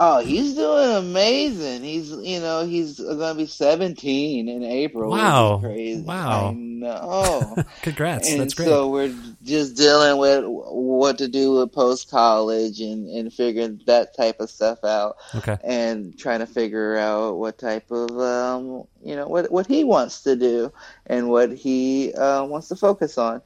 Oh, 0.00 0.20
he's 0.20 0.54
doing 0.54 0.94
amazing. 0.94 1.82
He's, 1.82 2.10
you 2.10 2.38
know, 2.38 2.64
he's 2.64 3.00
gonna 3.00 3.34
be 3.34 3.46
17 3.46 4.48
in 4.48 4.62
April. 4.62 5.10
Wow. 5.10 5.58
crazy. 5.60 6.02
Wow. 6.02 6.50
I 6.50 6.52
know. 6.52 7.56
Congrats, 7.82 8.30
and 8.30 8.40
that's 8.40 8.54
great. 8.54 8.66
so 8.66 8.90
we're 8.90 9.12
just 9.42 9.76
dealing 9.76 10.18
with 10.18 10.44
what 10.46 11.18
to 11.18 11.26
do 11.26 11.54
with 11.54 11.72
post 11.72 12.10
college 12.10 12.80
and 12.80 13.08
and 13.08 13.32
figuring 13.32 13.80
that 13.86 14.16
type 14.16 14.38
of 14.38 14.50
stuff 14.50 14.84
out. 14.84 15.16
Okay. 15.34 15.56
And 15.64 16.16
trying 16.16 16.40
to 16.40 16.46
figure 16.46 16.96
out 16.96 17.36
what 17.36 17.58
type 17.58 17.90
of, 17.90 18.16
um, 18.20 18.84
you 19.02 19.16
know, 19.16 19.26
what 19.26 19.50
what 19.50 19.66
he 19.66 19.82
wants 19.82 20.22
to 20.22 20.36
do 20.36 20.72
and 21.06 21.28
what 21.28 21.50
he 21.50 22.14
uh, 22.14 22.44
wants 22.44 22.68
to 22.68 22.76
focus 22.76 23.18
on. 23.18 23.42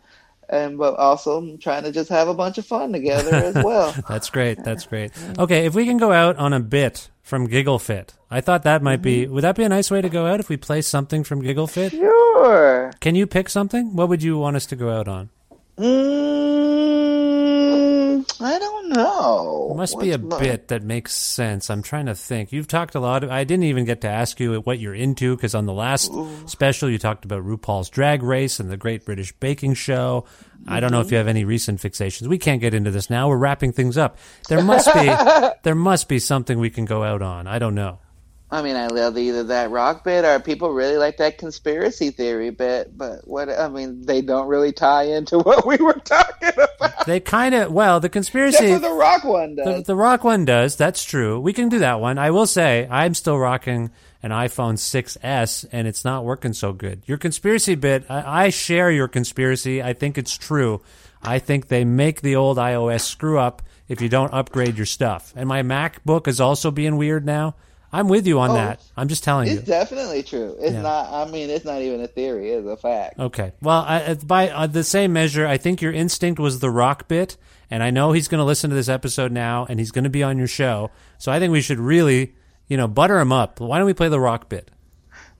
And 0.52 0.76
but 0.76 0.96
also 0.96 1.56
trying 1.56 1.82
to 1.84 1.90
just 1.92 2.10
have 2.10 2.28
a 2.28 2.34
bunch 2.34 2.58
of 2.58 2.66
fun 2.66 2.92
together 2.92 3.34
as 3.34 3.54
well. 3.64 3.94
That's 4.06 4.28
great. 4.28 4.62
That's 4.62 4.84
great. 4.86 5.10
Okay, 5.38 5.64
if 5.64 5.74
we 5.74 5.86
can 5.86 5.96
go 5.96 6.12
out 6.12 6.36
on 6.36 6.52
a 6.52 6.60
bit 6.60 7.08
from 7.22 7.46
Giggle 7.46 7.78
Fit, 7.78 8.12
I 8.30 8.42
thought 8.42 8.62
that 8.64 8.82
might 8.82 9.00
be. 9.00 9.26
Would 9.26 9.44
that 9.44 9.56
be 9.56 9.64
a 9.64 9.68
nice 9.70 9.90
way 9.90 10.02
to 10.02 10.10
go 10.10 10.26
out 10.26 10.40
if 10.40 10.50
we 10.50 10.58
play 10.58 10.82
something 10.82 11.24
from 11.24 11.40
Giggle 11.40 11.66
Fit? 11.68 11.92
Sure. 11.92 12.92
Can 13.00 13.14
you 13.14 13.26
pick 13.26 13.48
something? 13.48 13.96
What 13.96 14.10
would 14.10 14.22
you 14.22 14.36
want 14.36 14.56
us 14.56 14.66
to 14.66 14.76
go 14.76 14.90
out 14.90 15.08
on? 15.08 15.30
Mm, 15.78 17.01
I 18.92 18.94
don't 18.94 19.04
know. 19.04 19.68
It 19.72 19.76
must 19.76 19.98
be 19.98 20.10
a 20.12 20.18
bit 20.18 20.68
that 20.68 20.82
makes 20.82 21.14
sense. 21.14 21.70
I'm 21.70 21.82
trying 21.82 22.06
to 22.06 22.14
think. 22.14 22.52
You've 22.52 22.68
talked 22.68 22.94
a 22.94 23.00
lot. 23.00 23.24
Of, 23.24 23.30
I 23.30 23.44
didn't 23.44 23.64
even 23.64 23.84
get 23.84 24.02
to 24.02 24.08
ask 24.08 24.38
you 24.38 24.60
what 24.60 24.78
you're 24.78 24.94
into 24.94 25.34
because 25.36 25.54
on 25.54 25.66
the 25.66 25.72
last 25.72 26.12
special 26.46 26.90
you 26.90 26.98
talked 26.98 27.24
about 27.24 27.44
RuPaul's 27.44 27.88
Drag 27.88 28.22
Race 28.22 28.60
and 28.60 28.70
the 28.70 28.76
Great 28.76 29.04
British 29.04 29.32
Baking 29.32 29.74
Show. 29.74 30.26
I 30.66 30.80
don't 30.80 30.92
know 30.92 31.00
if 31.00 31.10
you 31.10 31.16
have 31.16 31.26
any 31.26 31.44
recent 31.44 31.80
fixations. 31.80 32.28
We 32.28 32.38
can't 32.38 32.60
get 32.60 32.74
into 32.74 32.90
this 32.90 33.10
now. 33.10 33.28
We're 33.28 33.36
wrapping 33.36 33.72
things 33.72 33.98
up. 33.98 34.18
There 34.48 34.62
must 34.62 34.92
be 34.94 35.10
there 35.62 35.74
must 35.74 36.08
be 36.08 36.18
something 36.18 36.58
we 36.58 36.70
can 36.70 36.84
go 36.84 37.02
out 37.02 37.22
on. 37.22 37.46
I 37.46 37.58
don't 37.58 37.74
know. 37.74 37.98
I 38.52 38.60
mean, 38.60 38.76
I 38.76 38.86
love 38.88 39.16
either 39.16 39.44
that 39.44 39.70
rock 39.70 40.04
bit 40.04 40.26
or 40.26 40.38
people 40.38 40.72
really 40.72 40.98
like 40.98 41.16
that 41.16 41.38
conspiracy 41.38 42.10
theory 42.10 42.50
bit. 42.50 42.96
But 42.96 43.26
what 43.26 43.48
I 43.48 43.66
mean, 43.68 44.02
they 44.02 44.20
don't 44.20 44.46
really 44.46 44.72
tie 44.72 45.04
into 45.04 45.38
what 45.40 45.66
we 45.66 45.78
were 45.78 45.94
talking 45.94 46.50
about. 46.50 47.06
They 47.06 47.18
kind 47.18 47.54
of 47.54 47.72
well, 47.72 47.98
the 47.98 48.10
conspiracy. 48.10 48.74
the 48.74 48.90
rock 48.90 49.24
one 49.24 49.54
The, 49.56 49.64
does. 49.64 49.84
the 49.84 49.96
rock 49.96 50.22
one 50.22 50.44
does. 50.44 50.76
That's 50.76 51.02
true. 51.02 51.40
We 51.40 51.54
can 51.54 51.70
do 51.70 51.78
that 51.78 51.98
one. 51.98 52.18
I 52.18 52.30
will 52.30 52.46
say, 52.46 52.86
I'm 52.90 53.14
still 53.14 53.38
rocking 53.38 53.90
an 54.22 54.30
iPhone 54.30 54.74
6S, 54.74 55.66
and 55.72 55.88
it's 55.88 56.04
not 56.04 56.24
working 56.24 56.52
so 56.52 56.72
good. 56.74 57.02
Your 57.06 57.18
conspiracy 57.18 57.74
bit, 57.74 58.04
I, 58.10 58.44
I 58.44 58.48
share 58.50 58.90
your 58.90 59.08
conspiracy. 59.08 59.82
I 59.82 59.94
think 59.94 60.18
it's 60.18 60.36
true. 60.36 60.82
I 61.22 61.38
think 61.38 61.68
they 61.68 61.84
make 61.84 62.20
the 62.20 62.36
old 62.36 62.58
iOS 62.58 63.00
screw 63.00 63.38
up 63.38 63.62
if 63.88 64.00
you 64.02 64.08
don't 64.10 64.32
upgrade 64.32 64.76
your 64.76 64.86
stuff. 64.86 65.32
And 65.34 65.48
my 65.48 65.62
MacBook 65.62 66.28
is 66.28 66.40
also 66.40 66.70
being 66.70 66.96
weird 66.98 67.24
now. 67.24 67.54
I'm 67.92 68.08
with 68.08 68.26
you 68.26 68.40
on 68.40 68.50
Oh, 68.50 68.54
that. 68.54 68.80
I'm 68.96 69.08
just 69.08 69.22
telling 69.22 69.48
you. 69.48 69.54
It's 69.58 69.64
definitely 69.64 70.22
true. 70.22 70.56
It's 70.58 70.72
Yeah. 70.72 70.80
not. 70.82 71.12
I 71.12 71.30
mean, 71.30 71.50
it's 71.50 71.64
not 71.64 71.82
even 71.82 72.00
a 72.00 72.06
theory. 72.06 72.50
It's 72.50 72.66
a 72.66 72.76
fact. 72.76 73.18
Okay. 73.18 73.52
Well, 73.60 73.84
I, 73.86 74.14
by 74.14 74.48
uh, 74.48 74.66
the 74.66 74.82
same 74.84 75.12
measure, 75.12 75.46
I 75.46 75.58
think 75.58 75.82
your 75.82 75.92
instinct 75.92 76.40
was 76.40 76.60
the 76.60 76.70
rock 76.70 77.06
bit, 77.06 77.36
and 77.70 77.82
I 77.82 77.90
know 77.90 78.12
he's 78.12 78.28
going 78.28 78.38
to 78.38 78.44
listen 78.44 78.70
to 78.70 78.76
this 78.76 78.88
episode 78.88 79.30
now, 79.30 79.66
and 79.68 79.78
he's 79.78 79.90
going 79.90 80.04
to 80.04 80.10
be 80.10 80.22
on 80.22 80.38
your 80.38 80.46
show. 80.46 80.90
So 81.18 81.30
I 81.30 81.38
think 81.38 81.52
we 81.52 81.60
should 81.60 81.78
really, 81.78 82.34
you 82.66 82.78
know, 82.78 82.88
butter 82.88 83.20
him 83.20 83.30
up. 83.30 83.60
Why 83.60 83.76
don't 83.76 83.86
we 83.86 83.92
play 83.94 84.08
the 84.08 84.20
rock 84.20 84.48
bit? 84.48 84.70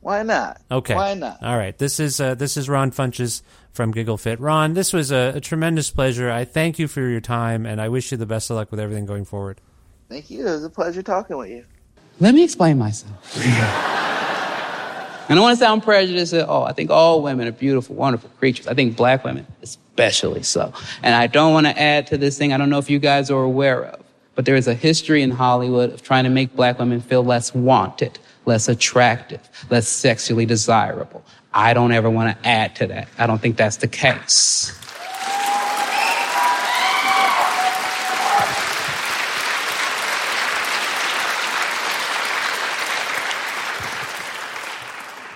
Why 0.01 0.23
not? 0.23 0.61
Okay. 0.71 0.95
Why 0.95 1.15
not? 1.15 1.43
All 1.43 1.57
right. 1.57 1.79
This 1.79 2.01
is 2.01 2.21
uh, 2.21 2.35
this 2.35 2.57
is 2.57 2.69
Ron 2.69 2.91
Funches 2.91 3.41
from 3.71 3.93
Giggle 3.93 4.19
Fit. 4.19 4.41
Ron, 4.41 4.75
this 4.75 4.93
was 4.93 5.11
a, 5.13 5.33
a 5.37 5.41
tremendous 5.41 5.91
pleasure. 5.91 6.29
I 6.31 6.45
thank 6.45 6.79
you 6.79 6.89
for 6.89 7.01
your 7.01 7.21
time, 7.21 7.65
and 7.65 7.81
I 7.81 7.89
wish 7.89 8.11
you 8.11 8.19
the 8.19 8.27
best 8.27 8.51
of 8.51 8.57
luck 8.57 8.71
with 8.73 8.81
everything 8.81 9.07
going 9.07 9.25
forward. 9.25 9.61
Thank 10.11 10.29
you. 10.29 10.41
It 10.47 10.51
was 10.51 10.65
a 10.65 10.71
pleasure 10.71 11.03
talking 11.03 11.37
with 11.39 11.51
you. 11.51 11.65
Let 12.21 12.35
me 12.35 12.45
explain 12.45 12.79
myself. 12.79 13.13
I 15.29 15.35
don't 15.35 15.43
want 15.43 15.59
to 15.59 15.65
sound 15.65 15.83
prejudiced 15.83 16.35
at 16.35 16.49
all. 16.49 16.65
I 16.65 16.73
think 16.73 16.91
all 16.91 17.23
women 17.23 17.49
are 17.49 17.53
beautiful, 17.53 17.97
wonderful 17.97 18.29
creatures. 18.39 18.67
I 18.67 18.75
think 18.75 18.97
black 18.97 19.25
women 19.25 19.47
especially 19.63 20.43
so. 20.43 20.73
And 21.03 21.15
I 21.15 21.27
don't 21.27 21.53
want 21.53 21.67
to 21.67 21.81
add 21.81 22.07
to 22.09 22.19
this 22.19 22.37
thing 22.37 22.53
I 22.53 22.59
don't 22.59 22.71
know 22.71 22.79
if 22.79 22.91
you 22.91 22.99
guys 22.99 23.31
are 23.31 23.43
aware 23.43 23.85
of, 23.85 24.05
but 24.35 24.45
there 24.45 24.57
is 24.57 24.69
a 24.69 24.75
history 24.75 25.23
in 25.23 25.31
Hollywood 25.31 25.93
of 25.93 26.03
trying 26.03 26.25
to 26.25 26.31
make 26.31 26.55
black 26.57 26.79
women 26.79 27.01
feel 27.01 27.25
less 27.25 27.55
wanted, 27.55 28.19
less 28.47 28.69
attractive, 28.69 29.41
less 29.71 29.89
sexually 29.89 30.47
desirable. 30.47 31.25
I 31.55 31.75
don't 31.75 31.93
ever 31.93 32.09
want 32.09 32.37
to 32.37 32.49
add 32.49 32.77
to 32.77 32.87
that. 32.89 33.09
I 33.19 33.27
don't 33.27 33.41
think 33.41 33.57
that's 33.57 33.77
the 33.77 33.89
case. 33.89 34.79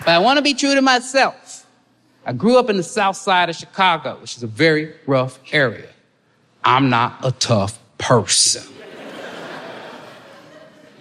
But 0.07 0.14
I 0.14 0.18
want 0.20 0.36
to 0.36 0.42
be 0.42 0.54
true 0.54 0.72
to 0.72 0.82
myself. 0.82 1.66
I 2.24 2.32
grew 2.32 2.61
up 2.61 2.70
in 2.70 2.76
the 2.76 2.84
south 2.84 3.16
side 3.16 3.50
of 3.50 3.57
Chicago, 3.57 4.18
which 4.20 4.36
is 4.36 4.42
a 4.44 4.46
very 4.46 4.94
rough 5.04 5.40
area. 5.50 5.88
I'm 6.62 6.88
not 6.90 7.18
a 7.24 7.32
tough 7.32 7.76
person. 7.98 8.62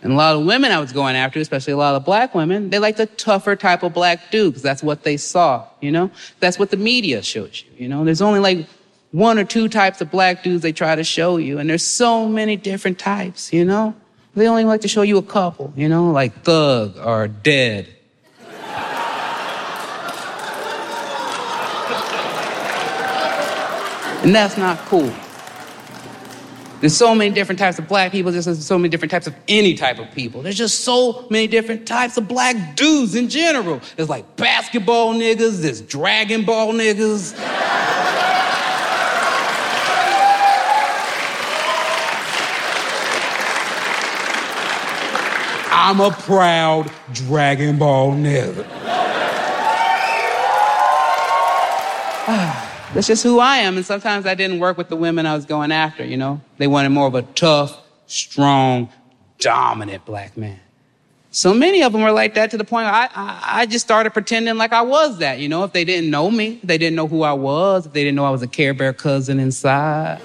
And 0.02 0.12
a 0.12 0.16
lot 0.16 0.36
of 0.36 0.44
women 0.44 0.72
I 0.72 0.80
was 0.80 0.92
going 0.92 1.16
after, 1.16 1.40
especially 1.40 1.74
a 1.74 1.78
lot 1.78 1.94
of 1.94 2.04
black 2.04 2.34
women, 2.34 2.72
they 2.72 2.80
like 2.80 2.98
the 2.98 3.06
tougher 3.06 3.56
type 3.56 3.84
of 3.84 3.94
black 3.94 4.32
dude 4.32 4.54
because 4.54 4.64
that's 4.64 4.82
what 4.82 5.04
they 5.04 5.18
saw, 5.18 5.68
you 5.82 5.92
know? 5.92 6.10
That's 6.40 6.58
what 6.58 6.72
the 6.72 6.78
media 6.78 7.22
shows 7.22 7.64
you, 7.64 7.84
you 7.84 7.88
know? 7.88 8.04
There's 8.06 8.24
only 8.24 8.40
like 8.40 8.66
one 9.12 9.38
or 9.38 9.44
two 9.44 9.70
types 9.70 10.02
of 10.02 10.10
black 10.10 10.42
dudes 10.42 10.64
they 10.64 10.74
try 10.74 10.96
to 10.96 11.04
show 11.04 11.38
you, 11.38 11.60
and 11.60 11.70
there's 11.70 11.86
so 11.86 12.28
many 12.28 12.56
different 12.56 12.98
types, 12.98 13.54
you 13.54 13.66
know? 13.66 13.94
They 14.36 14.48
only 14.48 14.64
like 14.64 14.82
to 14.82 14.88
show 14.88 15.04
you 15.04 15.20
a 15.20 15.24
couple, 15.24 15.74
you 15.76 15.90
know, 15.90 16.10
like 16.10 16.42
thug 16.42 16.98
or 16.98 17.28
dead. 17.28 17.90
And 24.26 24.34
that's 24.34 24.58
not 24.58 24.80
cool. 24.88 25.14
There's 26.82 26.98
so 26.98 27.14
many 27.14 27.30
different 27.30 27.60
types 27.60 27.78
of 27.78 27.88
black 27.88 28.12
people. 28.12 28.32
There's 28.32 28.66
so 28.66 28.80
many 28.80 28.90
different 28.90 29.12
types 29.12 29.28
of 29.28 29.36
any 29.48 29.76
type 29.76 30.00
of 30.00 30.10
people. 30.16 30.42
There's 30.42 30.58
just 30.58 30.80
so 30.80 31.28
many 31.30 31.46
different 31.46 31.86
types 31.86 32.18
of 32.18 32.28
black 32.28 32.76
dudes 32.76 33.14
in 33.14 33.30
general. 33.30 33.82
There's 33.96 34.10
like 34.10 34.36
basketball 34.36 35.14
niggas, 35.14 35.62
there's 35.62 35.82
Dragon 35.82 36.44
Ball 36.44 36.74
niggas. 36.74 37.36
I'm 45.72 46.00
a 46.00 46.10
proud 46.10 46.92
Dragon 47.14 47.78
Ball 47.78 48.14
nigga. 48.14 48.66
That's 52.96 53.08
just 53.08 53.24
who 53.24 53.40
I 53.40 53.58
am. 53.58 53.76
And 53.76 53.86
sometimes 53.86 54.26
I 54.26 54.36
didn't 54.36 54.60
work 54.60 54.78
with 54.78 54.88
the 54.88 54.96
women 54.96 55.26
I 55.26 55.36
was 55.36 55.44
going 55.44 55.74
after, 55.74 56.06
you 56.06 56.16
know? 56.16 56.40
They 56.58 56.68
wanted 56.68 56.90
more 56.90 57.08
of 57.08 57.14
a 57.14 57.24
tough, 57.24 57.78
strong, 58.08 58.90
dominant 59.38 60.06
black 60.06 60.38
man. 60.38 60.62
So 61.30 61.54
many 61.54 61.84
of 61.84 61.92
them 61.92 62.04
were 62.04 62.14
like 62.14 62.36
that 62.36 62.52
to 62.52 62.58
the 62.58 62.64
point 62.64 62.88
I, 62.88 63.10
I, 63.14 63.42
I 63.44 63.66
just 63.66 63.84
started 63.84 64.12
pretending 64.12 64.56
like 64.56 64.72
I 64.72 64.84
was 64.84 65.18
that, 65.18 65.40
you 65.40 65.50
know? 65.50 65.66
If 65.66 65.74
they 65.74 65.84
didn't 65.84 66.10
know 66.10 66.32
me, 66.32 66.62
they 66.64 66.78
didn't 66.78 66.96
know 66.96 67.06
who 67.06 67.24
I 67.24 67.34
was, 67.34 67.86
if 67.86 67.92
they 67.92 68.06
didn't 68.06 68.16
know 68.16 68.24
I 68.24 68.30
was 68.30 68.42
a 68.44 68.48
Care 68.48 68.74
Bear 68.74 68.94
cousin 68.94 69.42
inside. 69.42 70.22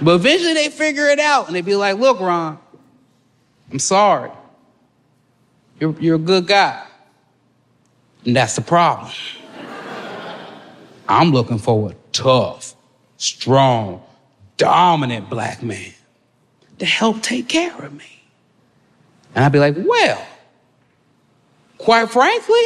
but 0.00 0.14
eventually 0.14 0.54
they 0.54 0.68
figure 0.68 1.08
it 1.08 1.18
out 1.18 1.48
and 1.48 1.56
they'd 1.56 1.64
be 1.64 1.74
like, 1.74 1.96
look, 1.96 2.20
Ron, 2.20 2.56
I'm 3.72 3.80
sorry. 3.80 4.30
You're, 5.80 5.96
you're 5.98 6.14
a 6.14 6.20
good 6.20 6.46
guy. 6.46 6.86
And 8.24 8.36
that's 8.36 8.54
the 8.54 8.62
problem. 8.62 9.10
I'm 11.08 11.30
looking 11.30 11.58
for 11.58 11.90
a 11.90 11.94
tough, 12.12 12.74
strong, 13.16 14.02
dominant 14.56 15.30
black 15.30 15.62
man 15.62 15.92
to 16.78 16.86
help 16.86 17.22
take 17.22 17.48
care 17.48 17.76
of 17.84 17.92
me. 17.92 18.22
And 19.34 19.44
I'd 19.44 19.52
be 19.52 19.58
like, 19.58 19.76
well, 19.78 20.26
quite 21.78 22.10
frankly, 22.10 22.62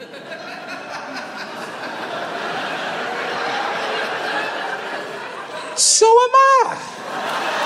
so 5.76 6.06
am 6.06 6.30
I. 6.34 7.58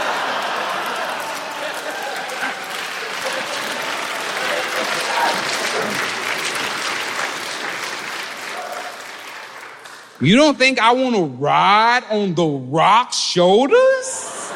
You 10.18 10.34
don't 10.36 10.56
think 10.56 10.78
I 10.78 10.92
want 10.92 11.14
to 11.14 11.24
ride 11.24 12.04
on 12.10 12.34
the 12.34 12.46
rock's 12.46 13.18
shoulders? 13.18 14.50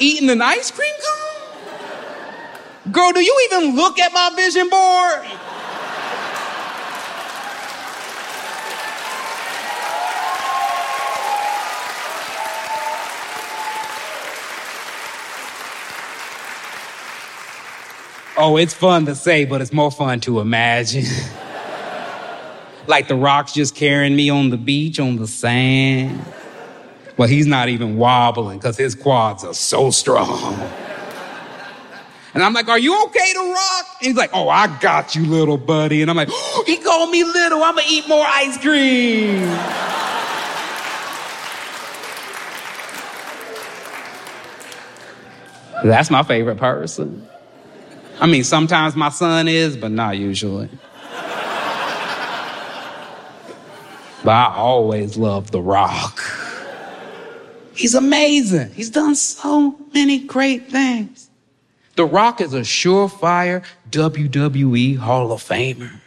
Eating 0.00 0.30
an 0.30 0.42
ice 0.42 0.72
cream 0.72 0.92
cone? 0.94 2.92
Girl, 2.92 3.12
do 3.12 3.20
you 3.20 3.48
even 3.52 3.76
look 3.76 4.00
at 4.00 4.12
my 4.12 4.32
vision 4.34 4.68
board? 4.68 5.24
Oh, 18.40 18.56
it's 18.56 18.74
fun 18.74 19.06
to 19.06 19.14
say, 19.14 19.44
but 19.44 19.60
it's 19.60 19.72
more 19.72 19.92
fun 19.92 20.18
to 20.20 20.40
imagine. 20.40 21.04
like 22.88 23.06
the 23.06 23.14
rocks 23.14 23.52
just 23.52 23.74
carrying 23.74 24.16
me 24.16 24.30
on 24.30 24.50
the 24.50 24.56
beach 24.56 24.98
on 24.98 25.16
the 25.16 25.26
sand. 25.26 26.24
Well, 27.16 27.28
he's 27.28 27.46
not 27.46 27.68
even 27.68 27.96
wobbling 27.96 28.58
because 28.58 28.76
his 28.76 28.94
quads 28.94 29.44
are 29.44 29.54
so 29.54 29.90
strong. 29.90 30.54
And 32.34 32.42
I'm 32.42 32.52
like, 32.52 32.68
Are 32.68 32.78
you 32.78 33.04
okay 33.06 33.32
to 33.32 33.52
rock? 33.52 33.86
And 34.00 34.06
he's 34.06 34.16
like, 34.16 34.30
Oh, 34.32 34.48
I 34.48 34.68
got 34.80 35.14
you, 35.14 35.24
little 35.26 35.58
buddy. 35.58 36.02
And 36.02 36.10
I'm 36.10 36.16
like, 36.16 36.28
oh, 36.30 36.64
He 36.66 36.76
called 36.76 37.10
me 37.10 37.24
little. 37.24 37.62
I'm 37.62 37.74
going 37.74 37.86
to 37.86 37.92
eat 37.92 38.08
more 38.08 38.24
ice 38.26 38.56
cream. 38.58 39.40
That's 45.84 46.10
my 46.10 46.22
favorite 46.22 46.58
person. 46.58 47.26
I 48.20 48.26
mean, 48.26 48.44
sometimes 48.44 48.96
my 48.96 49.10
son 49.10 49.46
is, 49.46 49.76
but 49.76 49.90
not 49.90 50.16
usually. 50.16 50.68
But 54.24 54.30
I 54.30 54.54
always 54.54 55.16
loved 55.16 55.52
The 55.52 55.60
Rock. 55.60 56.20
He's 57.74 57.94
amazing. 57.94 58.72
He's 58.72 58.90
done 58.90 59.14
so 59.14 59.76
many 59.94 60.18
great 60.18 60.68
things. 60.68 61.30
The 61.94 62.04
Rock 62.04 62.40
is 62.40 62.52
a 62.52 62.60
surefire 62.60 63.64
WWE 63.90 64.96
Hall 64.98 65.32
of 65.32 65.42
Famer. 65.42 66.00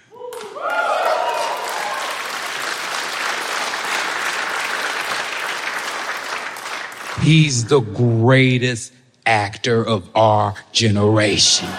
He's 7.22 7.66
the 7.66 7.82
greatest 7.82 8.94
actor 9.26 9.86
of 9.86 10.10
our 10.16 10.56
generation. 10.72 11.70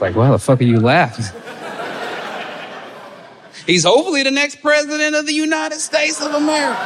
It's 0.00 0.02
like, 0.02 0.16
why 0.16 0.30
the 0.30 0.38
fuck 0.38 0.62
are 0.62 0.64
you 0.64 0.80
laughing? 0.80 1.26
He's 3.66 3.84
hopefully 3.84 4.22
the 4.22 4.30
next 4.30 4.62
president 4.62 5.14
of 5.14 5.26
the 5.26 5.34
United 5.34 5.78
States 5.78 6.22
of 6.22 6.32
America. 6.32 6.80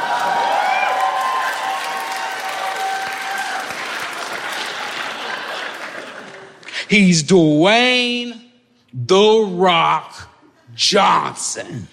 He's 6.89 7.23
Dwayne 7.23 8.43
The 8.93 9.49
Rock 9.49 10.29
Johnson, 10.75 11.87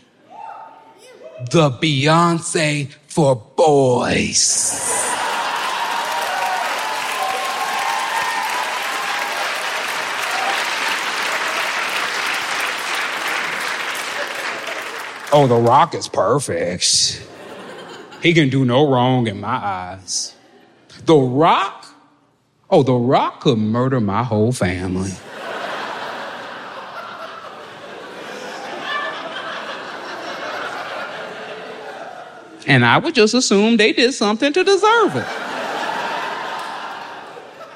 the 1.52 1.70
Beyonce 1.70 2.92
for 3.06 3.36
boys. 3.36 4.72
Oh, 15.34 15.48
The 15.48 15.56
Rock 15.56 15.96
is 15.96 16.10
perfect. 16.10 17.26
He 18.22 18.34
can 18.34 18.50
do 18.50 18.66
no 18.66 18.92
wrong 18.92 19.28
in 19.28 19.40
my 19.40 19.48
eyes. 19.48 20.36
The 21.06 21.16
Rock? 21.16 21.86
Oh, 22.70 22.84
The 22.84 22.94
Rock 22.94 23.40
could 23.42 23.58
murder 23.58 24.02
my 24.02 24.24
whole 24.24 24.52
family. 24.52 25.12
And 32.68 32.86
I 32.86 32.98
would 32.98 33.16
just 33.16 33.34
assume 33.34 33.78
they 33.78 33.94
did 33.94 34.14
something 34.14 34.54
to 34.54 34.64
deserve 34.64 35.16
it. 35.16 35.28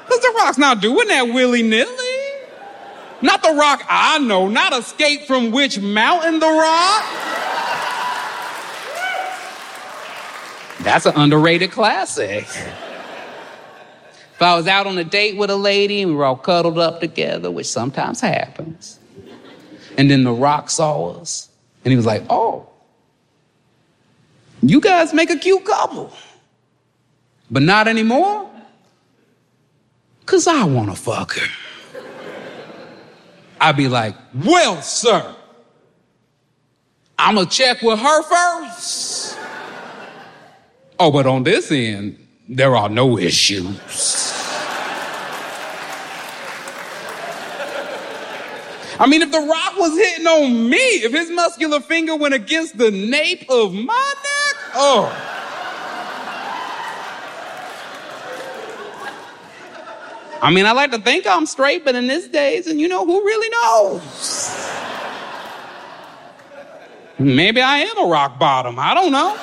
Because 0.04 0.20
The 0.20 0.32
Rock's 0.36 0.58
not 0.58 0.80
doing 0.80 1.08
that 1.08 1.22
willy 1.22 1.62
nilly. 1.62 1.88
Not 3.22 3.42
The 3.42 3.54
Rock 3.54 3.82
I 3.88 4.18
know, 4.18 4.46
not 4.46 4.72
Escape 4.72 5.22
from 5.22 5.50
Witch 5.50 5.80
Mountain, 5.80 6.38
The 6.38 6.46
Rock. 6.46 7.35
That's 10.86 11.04
an 11.04 11.14
underrated 11.16 11.72
classic. 11.72 12.44
If 12.44 14.40
I 14.40 14.54
was 14.54 14.68
out 14.68 14.86
on 14.86 14.96
a 14.98 15.02
date 15.02 15.36
with 15.36 15.50
a 15.50 15.56
lady 15.56 16.02
and 16.02 16.12
we 16.12 16.16
were 16.16 16.24
all 16.24 16.36
cuddled 16.36 16.78
up 16.78 17.00
together, 17.00 17.50
which 17.50 17.66
sometimes 17.66 18.20
happens, 18.20 19.00
and 19.98 20.08
then 20.08 20.22
The 20.22 20.30
Rock 20.30 20.70
saw 20.70 21.18
us, 21.18 21.48
and 21.84 21.90
he 21.90 21.96
was 21.96 22.06
like, 22.06 22.22
oh, 22.30 22.68
you 24.62 24.80
guys 24.80 25.12
make 25.12 25.28
a 25.28 25.36
cute 25.36 25.64
couple. 25.64 26.12
But 27.50 27.64
not 27.64 27.88
anymore. 27.88 28.48
Cause 30.24 30.46
I 30.46 30.62
wanna 30.66 30.94
fuck 30.94 31.32
her. 31.32 31.48
I'd 33.60 33.76
be 33.76 33.88
like, 33.88 34.14
well, 34.32 34.80
sir, 34.82 35.34
I'ma 37.18 37.44
check 37.46 37.82
with 37.82 37.98
her 37.98 38.22
first. 38.22 39.25
Oh, 40.98 41.10
but 41.10 41.26
on 41.26 41.42
this 41.42 41.70
end, 41.70 42.18
there 42.48 42.74
are 42.74 42.88
no 42.88 43.18
issues. 43.18 44.32
I 48.98 49.06
mean, 49.06 49.20
if 49.20 49.30
The 49.30 49.40
Rock 49.40 49.76
was 49.76 49.94
hitting 49.96 50.26
on 50.26 50.70
me, 50.70 50.76
if 50.76 51.12
his 51.12 51.30
muscular 51.30 51.80
finger 51.80 52.16
went 52.16 52.32
against 52.32 52.78
the 52.78 52.90
nape 52.90 53.44
of 53.50 53.74
my 53.74 54.14
neck, 54.22 54.62
oh. 54.74 55.22
I 60.40 60.50
mean, 60.50 60.64
I 60.64 60.72
like 60.72 60.92
to 60.92 60.98
think 60.98 61.26
I'm 61.26 61.44
straight, 61.44 61.84
but 61.84 61.94
in 61.94 62.06
these 62.06 62.28
days, 62.28 62.66
and 62.66 62.80
you 62.80 62.88
know, 62.88 63.04
who 63.04 63.22
really 63.22 63.48
knows? 63.50 64.66
Maybe 67.18 67.60
I 67.60 67.78
am 67.78 67.98
a 67.98 68.06
rock 68.06 68.38
bottom. 68.38 68.78
I 68.78 68.94
don't 68.94 69.12
know. 69.12 69.36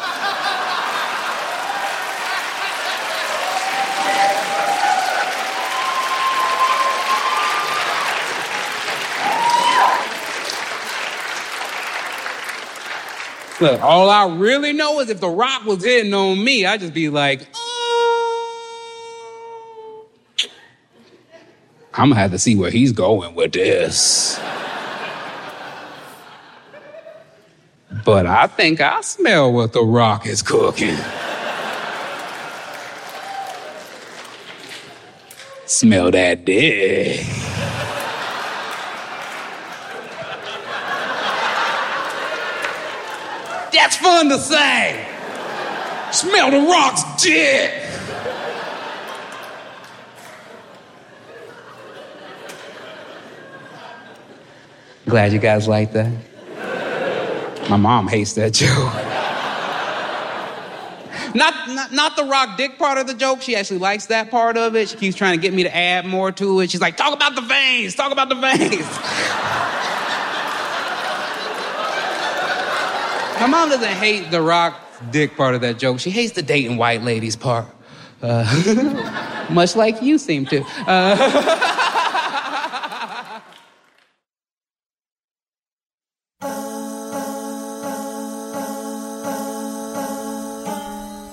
Look, 13.64 13.82
all 13.82 14.10
I 14.10 14.28
really 14.28 14.74
know 14.74 15.00
is 15.00 15.10
if 15.10 15.22
The 15.22 15.30
Rock 15.30 15.64
was 15.64 15.86
hitting 15.86 16.14
on 16.14 16.44
me, 16.44 16.66
I'd 16.66 16.82
just 16.82 16.94
be 16.94 17.08
like, 17.08 17.48
oh. 17.56 18.90
I'm 21.94 22.10
gonna 22.10 22.20
have 22.20 22.32
to 22.32 22.40
see 22.40 22.58
where 22.58 22.72
he's 22.72 22.92
going 22.92 23.36
with 23.36 23.54
this. 23.54 24.38
But 28.04 28.26
I 28.26 28.48
think 28.48 28.82
I 28.82 29.00
smell 29.00 29.54
what 29.54 29.72
The 29.72 29.82
Rock 29.82 30.28
is 30.28 30.42
cooking. 30.42 30.98
Smell 35.66 36.12
that 36.12 36.44
dick. 36.44 37.26
That's 43.74 43.98
fun 43.98 44.30
to 44.30 44.38
say. 44.38 45.06
Smell 46.12 46.52
the 46.52 46.68
rock's 46.68 47.24
dick. 47.24 47.80
Glad 55.06 55.34
you 55.34 55.40
guys 55.40 55.68
like 55.68 55.92
that. 55.94 56.12
My 57.70 57.78
mom 57.78 58.08
hates 58.08 58.34
that 58.34 58.54
joke. 58.54 58.94
Not, 61.36 61.68
not, 61.70 61.92
not 61.92 62.16
the 62.16 62.26
rock 62.26 62.58
dick 62.58 62.78
part 62.78 63.00
of 63.00 63.08
the 63.08 63.16
joke. 63.16 63.42
She 63.42 63.56
actually 63.56 63.80
likes 63.80 64.06
that 64.08 64.30
part 64.30 64.56
of 64.56 64.76
it. 64.76 64.90
She 64.90 64.98
keeps 64.98 65.16
trying 65.16 65.38
to 65.38 65.42
get 65.42 65.52
me 65.54 65.64
to 65.64 65.76
add 65.76 66.06
more 66.06 66.32
to 66.34 66.60
it. 66.60 66.70
She's 66.70 66.82
like, 66.82 66.96
talk 66.96 67.14
about 67.14 67.34
the 67.36 67.42
veins, 67.42 67.96
talk 67.96 68.12
about 68.12 68.30
the 68.30 68.36
veins. 68.36 68.86
My 73.44 73.50
mom 73.50 73.68
doesn't 73.68 73.90
hate 73.90 74.32
the 74.32 74.42
rock 74.42 74.80
dick 75.12 75.36
part 75.36 75.54
of 75.54 75.60
that 75.60 75.78
joke. 75.78 76.00
She 76.00 76.12
hates 76.12 76.32
the 76.32 76.42
dating 76.42 76.78
white 76.78 77.02
ladies 77.02 77.36
part. 77.36 77.68
Uh, 78.22 79.48
much 79.52 79.76
like 79.76 80.02
you 80.02 80.18
seem 80.18 80.46
to. 80.46 80.64
Uh, 80.88 81.18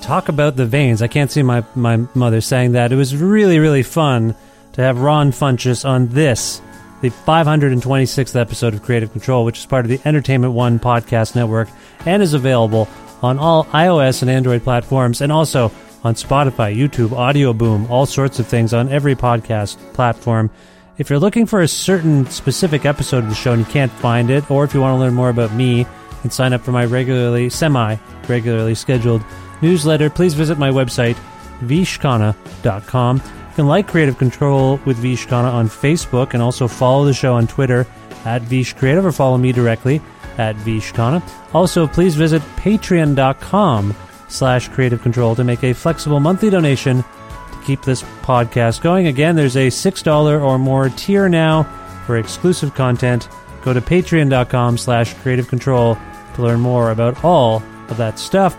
Talk 0.03 0.29
about 0.29 0.57
the 0.57 0.67
veins. 0.67 1.03
I 1.03 1.07
can't 1.07 1.31
see 1.31 1.45
my, 1.45 1.63
my 1.77 1.99
mother 2.17 2.41
saying 2.41 2.73
that. 2.73 2.91
It 2.91 2.97
was 2.97 3.15
really, 3.15 3.61
really 3.61 3.85
fun 3.85 4.35
to 4.73 4.83
have 4.83 5.01
Ron 5.01 5.31
Funches 5.31 5.89
on 5.89 6.09
this, 6.09 6.61
the 7.01 7.11
526th 7.11 8.39
episode 8.39 8.75
of 8.75 8.83
Kreative 8.83 9.09
Kontrol, 9.09 9.45
which 9.45 9.59
is 9.59 9.67
part 9.67 9.85
of 9.85 9.91
the 9.91 10.01
Entertainment 10.05 10.53
One 10.53 10.79
podcast 10.79 11.35
network 11.35 11.69
and 12.07 12.23
is 12.23 12.35
available 12.35 12.89
on 13.23 13.39
all 13.39 13.65
iOS 13.67 14.23
and 14.23 14.31
Android 14.31 14.63
platforms 14.63 15.21
and 15.21 15.33
also 15.33 15.71
on 16.03 16.15
Spotify, 16.15 16.75
YouTube, 16.77 17.13
Audio 17.13 17.53
Boom, 17.53 17.87
all 17.91 18.07
sorts 18.07 18.39
of 18.39 18.47
things 18.47 18.73
on 18.73 18.89
every 18.89 19.15
podcast 19.15 19.77
platform. 19.93 20.51
If 20.99 21.11
you're 21.11 21.19
looking 21.19 21.47
for 21.47 21.61
a 21.61 21.69
certain 21.69 22.27
specific 22.27 22.85
episode 22.85 23.25
of 23.25 23.31
the 23.31 23.35
show 23.35 23.53
and 23.53 23.67
you 23.67 23.73
can't 23.73 23.93
find 23.93 24.31
it, 24.31 24.51
or 24.51 24.65
if 24.65 24.75
you 24.75 24.81
want 24.81 24.95
to 24.95 24.99
learn 24.99 25.15
more 25.15 25.31
about 25.31 25.53
me 25.53 25.87
and 26.23 26.33
sign 26.33 26.53
up 26.53 26.61
for 26.61 26.73
my 26.73 26.85
regularly, 26.85 27.49
semi 27.49 27.97
regularly 28.29 28.75
scheduled 28.75 29.23
newsletter, 29.63 30.11
please 30.11 30.35
visit 30.35 30.59
my 30.59 30.71
website, 30.71 31.17
vishkhanna.com. 31.61 33.23
Can 33.61 33.67
like 33.67 33.89
Kreative 33.89 34.15
Kontrol 34.15 34.83
with 34.87 34.97
Vish 34.97 35.27
Khanna 35.27 35.53
on 35.53 35.69
Facebook 35.69 36.33
and 36.33 36.43
also 36.43 36.67
follow 36.67 37.05
the 37.05 37.13
show 37.13 37.35
on 37.35 37.47
Twitter 37.47 37.87
at 38.25 38.41
Vish 38.41 38.73
Creative 38.73 39.05
or 39.05 39.13
follow 39.13 39.37
me 39.37 39.53
directly 39.53 40.01
at 40.39 40.57
vishkhanna. 40.57 41.23
Also, 41.53 41.87
please 41.87 42.15
visit 42.15 42.41
patreon.com 42.57 43.95
slash 44.29 44.71
kreative 44.71 45.01
kontrol 45.01 45.37
to 45.37 45.45
make 45.45 45.63
a 45.63 45.75
flexible 45.75 46.21
monthly 46.21 46.49
donation 46.49 47.03
to 47.03 47.63
keep 47.67 47.83
this 47.83 48.03
podcast 48.23 48.81
going. 48.81 49.09
Again, 49.09 49.37
there's 49.37 49.59
a 49.59 49.69
$6 49.69 50.43
or 50.43 50.59
more 50.59 50.89
tier 50.89 51.29
now 51.29 51.65
for 52.07 52.17
exclusive 52.17 52.75
content. 52.75 53.29
Go 53.61 53.75
to 53.75 53.83
patreon.com 53.83 54.79
slash 54.79 55.15
kreative 55.17 55.51
kontrol 55.51 56.01
to 56.35 56.43
learn 56.43 56.61
more 56.61 56.93
about 56.93 57.23
all 57.23 57.63
of 57.91 57.99
that 57.99 58.19
stuff. 58.19 58.57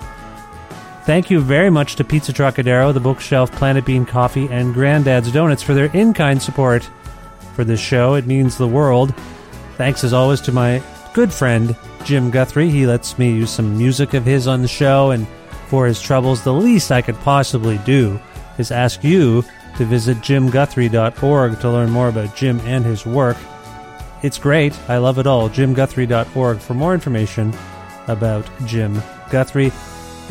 Thank 1.05 1.31
you 1.31 1.41
very 1.41 1.71
much 1.71 1.95
to 1.95 2.03
Pizza 2.03 2.31
Trocadero, 2.31 2.93
the 2.93 2.99
bookshelf, 2.99 3.51
Planet 3.51 3.85
Bean 3.85 4.05
Coffee, 4.05 4.47
and 4.49 4.73
Granddad's 4.73 5.31
Donuts 5.31 5.63
for 5.63 5.73
their 5.73 5.93
in 5.95 6.13
kind 6.13 6.41
support 6.41 6.87
for 7.55 7.63
this 7.63 7.79
show. 7.79 8.13
It 8.13 8.27
means 8.27 8.55
the 8.55 8.67
world. 8.67 9.13
Thanks 9.77 10.03
as 10.03 10.13
always 10.13 10.41
to 10.41 10.51
my 10.51 10.81
good 11.13 11.33
friend 11.33 11.75
Jim 12.03 12.29
Guthrie. 12.29 12.69
He 12.69 12.85
lets 12.85 13.17
me 13.17 13.31
use 13.31 13.49
some 13.49 13.77
music 13.77 14.13
of 14.13 14.25
his 14.25 14.47
on 14.47 14.61
the 14.61 14.67
show, 14.67 15.09
and 15.09 15.27
for 15.67 15.87
his 15.87 15.99
troubles, 15.99 16.43
the 16.43 16.53
least 16.53 16.91
I 16.91 17.01
could 17.01 17.17
possibly 17.21 17.79
do 17.79 18.19
is 18.59 18.71
ask 18.71 19.03
you 19.03 19.43
to 19.77 19.85
visit 19.85 20.17
jimguthrie.org 20.17 21.59
to 21.59 21.69
learn 21.71 21.89
more 21.89 22.09
about 22.09 22.35
Jim 22.35 22.59
and 22.61 22.85
his 22.85 23.07
work. 23.07 23.37
It's 24.21 24.37
great. 24.37 24.77
I 24.87 24.97
love 24.97 25.17
it 25.17 25.25
all. 25.25 25.49
jimguthrie.org 25.49 26.59
for 26.59 26.73
more 26.75 26.93
information 26.93 27.53
about 28.07 28.47
Jim 28.65 29.01
Guthrie. 29.31 29.71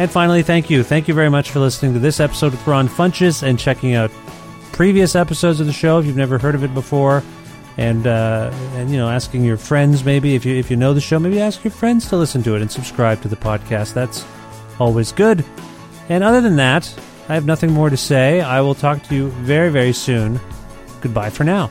And 0.00 0.10
finally, 0.10 0.42
thank 0.42 0.70
you. 0.70 0.82
Thank 0.82 1.08
you 1.08 1.14
very 1.14 1.28
much 1.28 1.50
for 1.50 1.60
listening 1.60 1.92
to 1.92 1.98
this 1.98 2.20
episode 2.20 2.52
with 2.52 2.66
Ron 2.66 2.88
Funches 2.88 3.42
and 3.42 3.58
checking 3.58 3.92
out 3.92 4.10
previous 4.72 5.14
episodes 5.14 5.60
of 5.60 5.66
the 5.66 5.74
show 5.74 5.98
if 5.98 6.06
you've 6.06 6.16
never 6.16 6.38
heard 6.38 6.54
of 6.54 6.64
it 6.64 6.72
before. 6.72 7.22
And 7.76 8.06
uh, 8.06 8.50
and 8.76 8.90
you 8.90 8.96
know, 8.96 9.10
asking 9.10 9.44
your 9.44 9.58
friends 9.58 10.02
maybe 10.02 10.34
if 10.34 10.46
you 10.46 10.56
if 10.56 10.70
you 10.70 10.78
know 10.78 10.94
the 10.94 11.02
show, 11.02 11.18
maybe 11.18 11.38
ask 11.38 11.62
your 11.62 11.70
friends 11.70 12.08
to 12.08 12.16
listen 12.16 12.42
to 12.44 12.56
it 12.56 12.62
and 12.62 12.72
subscribe 12.72 13.20
to 13.20 13.28
the 13.28 13.36
podcast. 13.36 13.92
That's 13.92 14.24
always 14.78 15.12
good. 15.12 15.44
And 16.08 16.24
other 16.24 16.40
than 16.40 16.56
that, 16.56 16.90
I 17.28 17.34
have 17.34 17.44
nothing 17.44 17.70
more 17.70 17.90
to 17.90 17.96
say. 17.98 18.40
I 18.40 18.62
will 18.62 18.74
talk 18.74 19.02
to 19.02 19.14
you 19.14 19.28
very 19.28 19.68
very 19.68 19.92
soon. 19.92 20.40
Goodbye 21.02 21.28
for 21.28 21.44
now. 21.44 21.70